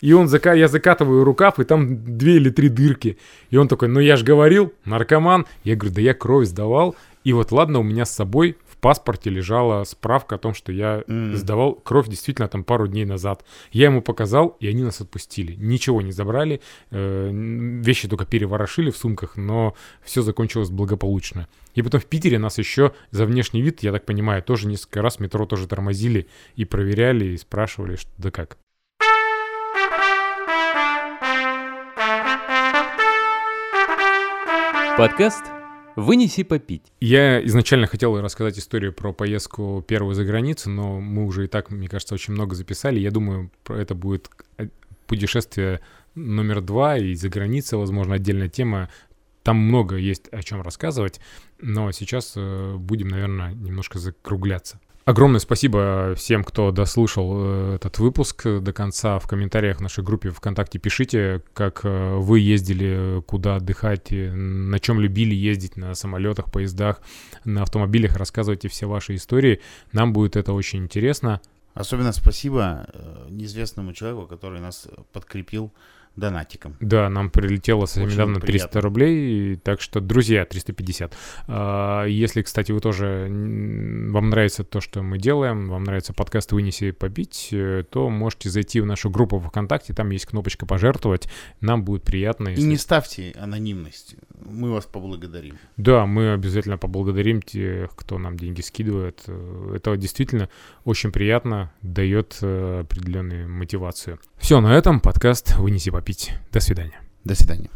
И 0.00 0.12
он 0.14 0.28
зака... 0.28 0.54
я 0.54 0.66
закатываю 0.68 1.24
рукав, 1.24 1.58
и 1.60 1.64
там 1.64 2.16
две 2.16 2.36
или 2.36 2.48
три 2.50 2.68
дырки. 2.68 3.18
И 3.50 3.56
он 3.56 3.68
такой, 3.68 3.88
ну 3.88 4.00
я 4.00 4.16
же 4.16 4.24
говорил, 4.24 4.72
наркоман. 4.84 5.46
Я 5.62 5.76
говорю, 5.76 5.94
да 5.94 6.00
я 6.00 6.14
кровь 6.14 6.46
сдавал. 6.46 6.96
И 7.22 7.34
вот 7.34 7.52
ладно, 7.52 7.80
у 7.80 7.82
меня 7.82 8.06
с 8.06 8.10
собой 8.14 8.56
паспорте 8.80 9.30
лежала 9.30 9.84
справка 9.84 10.36
о 10.36 10.38
том, 10.38 10.54
что 10.54 10.72
я 10.72 11.04
М. 11.06 11.36
сдавал 11.36 11.74
кровь 11.74 12.08
действительно 12.08 12.48
там 12.48 12.64
пару 12.64 12.86
дней 12.86 13.04
назад. 13.04 13.44
Я 13.72 13.86
ему 13.86 14.02
показал, 14.02 14.56
и 14.60 14.68
они 14.68 14.82
нас 14.82 15.00
отпустили. 15.00 15.54
Ничего 15.54 16.02
не 16.02 16.12
забрали, 16.12 16.60
э, 16.90 17.30
вещи 17.32 18.08
только 18.08 18.24
переворошили 18.24 18.90
в 18.90 18.96
сумках, 18.96 19.36
но 19.36 19.74
все 20.02 20.22
закончилось 20.22 20.70
благополучно. 20.70 21.48
И 21.74 21.82
потом 21.82 22.00
в 22.00 22.06
Питере 22.06 22.38
нас 22.38 22.58
еще 22.58 22.92
за 23.10 23.26
внешний 23.26 23.62
вид, 23.62 23.82
я 23.82 23.92
так 23.92 24.04
понимаю, 24.04 24.42
тоже 24.42 24.66
несколько 24.66 25.02
раз 25.02 25.20
метро 25.20 25.46
тоже 25.46 25.68
тормозили 25.68 26.26
и 26.56 26.64
проверяли, 26.64 27.26
и 27.26 27.36
спрашивали, 27.36 27.96
что 27.96 28.10
да 28.18 28.30
как. 28.30 28.56
Подкаст 34.96 35.59
«Вынеси 35.96 36.44
попить». 36.44 36.92
Я 37.00 37.44
изначально 37.46 37.86
хотел 37.86 38.20
рассказать 38.20 38.58
историю 38.58 38.92
про 38.92 39.12
поездку 39.12 39.84
первую 39.86 40.14
за 40.14 40.24
границу, 40.24 40.70
но 40.70 41.00
мы 41.00 41.24
уже 41.24 41.44
и 41.44 41.48
так, 41.48 41.70
мне 41.70 41.88
кажется, 41.88 42.14
очень 42.14 42.34
много 42.34 42.54
записали. 42.54 43.00
Я 43.00 43.10
думаю, 43.10 43.50
это 43.68 43.94
будет 43.94 44.30
э, 44.58 44.68
путешествие 45.06 45.80
номер 46.14 46.60
два 46.60 46.96
и 46.96 47.14
за 47.14 47.28
границей, 47.28 47.78
возможно, 47.78 48.14
отдельная 48.14 48.48
тема. 48.48 48.88
Там 49.42 49.56
много 49.56 49.96
есть 49.96 50.28
о 50.28 50.42
чем 50.42 50.62
рассказывать, 50.62 51.20
но 51.60 51.90
сейчас 51.92 52.34
э, 52.36 52.76
будем, 52.76 53.08
наверное, 53.08 53.52
немножко 53.52 53.98
закругляться. 53.98 54.80
Огромное 55.06 55.40
спасибо 55.40 56.14
всем, 56.14 56.44
кто 56.44 56.70
дослушал 56.72 57.32
э, 57.34 57.74
этот 57.76 57.98
выпуск 57.98 58.46
до 58.46 58.72
конца. 58.72 59.18
В 59.18 59.26
комментариях 59.26 59.78
в 59.78 59.80
нашей 59.80 60.04
группе 60.04 60.30
ВКонтакте 60.30 60.78
пишите, 60.78 61.42
как 61.54 61.80
э, 61.84 62.16
вы 62.16 62.40
ездили, 62.40 63.22
куда 63.26 63.56
отдыхать, 63.56 64.08
на 64.10 64.78
чем 64.78 65.00
любили 65.00 65.34
ездить, 65.34 65.76
на 65.76 65.94
самолетах, 65.94 66.52
поездах, 66.52 67.00
на 67.44 67.62
автомобилях. 67.62 68.16
Рассказывайте 68.16 68.68
все 68.68 68.86
ваши 68.86 69.14
истории. 69.14 69.60
Нам 69.92 70.12
будет 70.12 70.36
это 70.36 70.52
очень 70.52 70.80
интересно. 70.84 71.40
Особенно 71.72 72.12
спасибо 72.12 72.86
э, 72.92 73.28
неизвестному 73.30 73.94
человеку, 73.94 74.26
который 74.26 74.60
нас 74.60 74.86
подкрепил 75.12 75.72
донатиком. 76.20 76.76
Да, 76.80 77.08
нам 77.08 77.30
прилетело 77.30 77.86
совсем 77.86 78.04
Очень 78.04 78.14
недавно 78.14 78.40
300 78.40 78.46
приятно. 78.68 78.80
рублей, 78.82 79.56
так 79.56 79.80
что, 79.80 80.00
друзья, 80.00 80.44
350. 80.44 81.12
А, 81.48 82.04
Если, 82.04 82.42
кстати, 82.42 82.70
вы 82.72 82.80
тоже, 82.80 83.26
вам 83.28 84.30
нравится 84.30 84.62
то, 84.64 84.80
что 84.80 85.02
мы 85.02 85.18
делаем, 85.18 85.68
вам 85.68 85.84
нравится 85.84 86.12
подкаст 86.12 86.52
«Вынеси 86.52 86.90
попить», 86.92 87.48
э, 87.52 87.84
то 87.90 88.08
можете 88.10 88.50
зайти 88.50 88.80
в 88.80 88.86
нашу 88.86 89.10
группу 89.10 89.40
ВКонтакте, 89.40 89.94
там 89.94 90.10
есть 90.10 90.26
кнопочка 90.26 90.66
«Пожертвовать», 90.66 91.28
нам 91.60 91.82
будет 91.84 92.04
приятно. 92.04 92.48
И 92.48 92.52
если- 92.52 92.64
не 92.68 92.76
ставьте 92.76 93.32
анонимность. 93.38 94.16
Мы 94.44 94.70
вас 94.72 94.84
поблагодарим. 94.86 95.56
Да, 95.76 96.06
мы 96.06 96.32
обязательно 96.32 96.78
поблагодарим 96.78 97.42
тех, 97.42 97.94
кто 97.94 98.18
нам 98.18 98.36
деньги 98.36 98.60
скидывает. 98.60 99.22
Э, 99.26 99.72
Это 99.76 99.96
действительно 99.96 100.48
очень 100.84 101.12
приятно, 101.12 101.72
дает 101.82 102.38
э, 102.42 102.80
определенную 102.80 103.48
мотивацию. 103.48 104.18
Все, 104.38 104.60
на 104.60 104.76
этом 104.76 105.00
подкаст 105.00 105.56
«Вынеси 105.58 105.90
попить». 105.90 106.09
До 106.52 106.58
свидания. 106.60 107.00
До 107.24 107.34
свидания. 107.36 107.70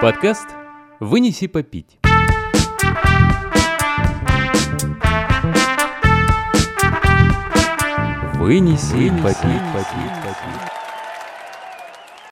Подкаст 0.00 0.46
«Вынеси 1.00 1.48
попить». 1.48 1.98
Вынеси 8.34 9.10
попить. 9.10 9.42
попить, 9.42 9.62
попить. 9.72 10.75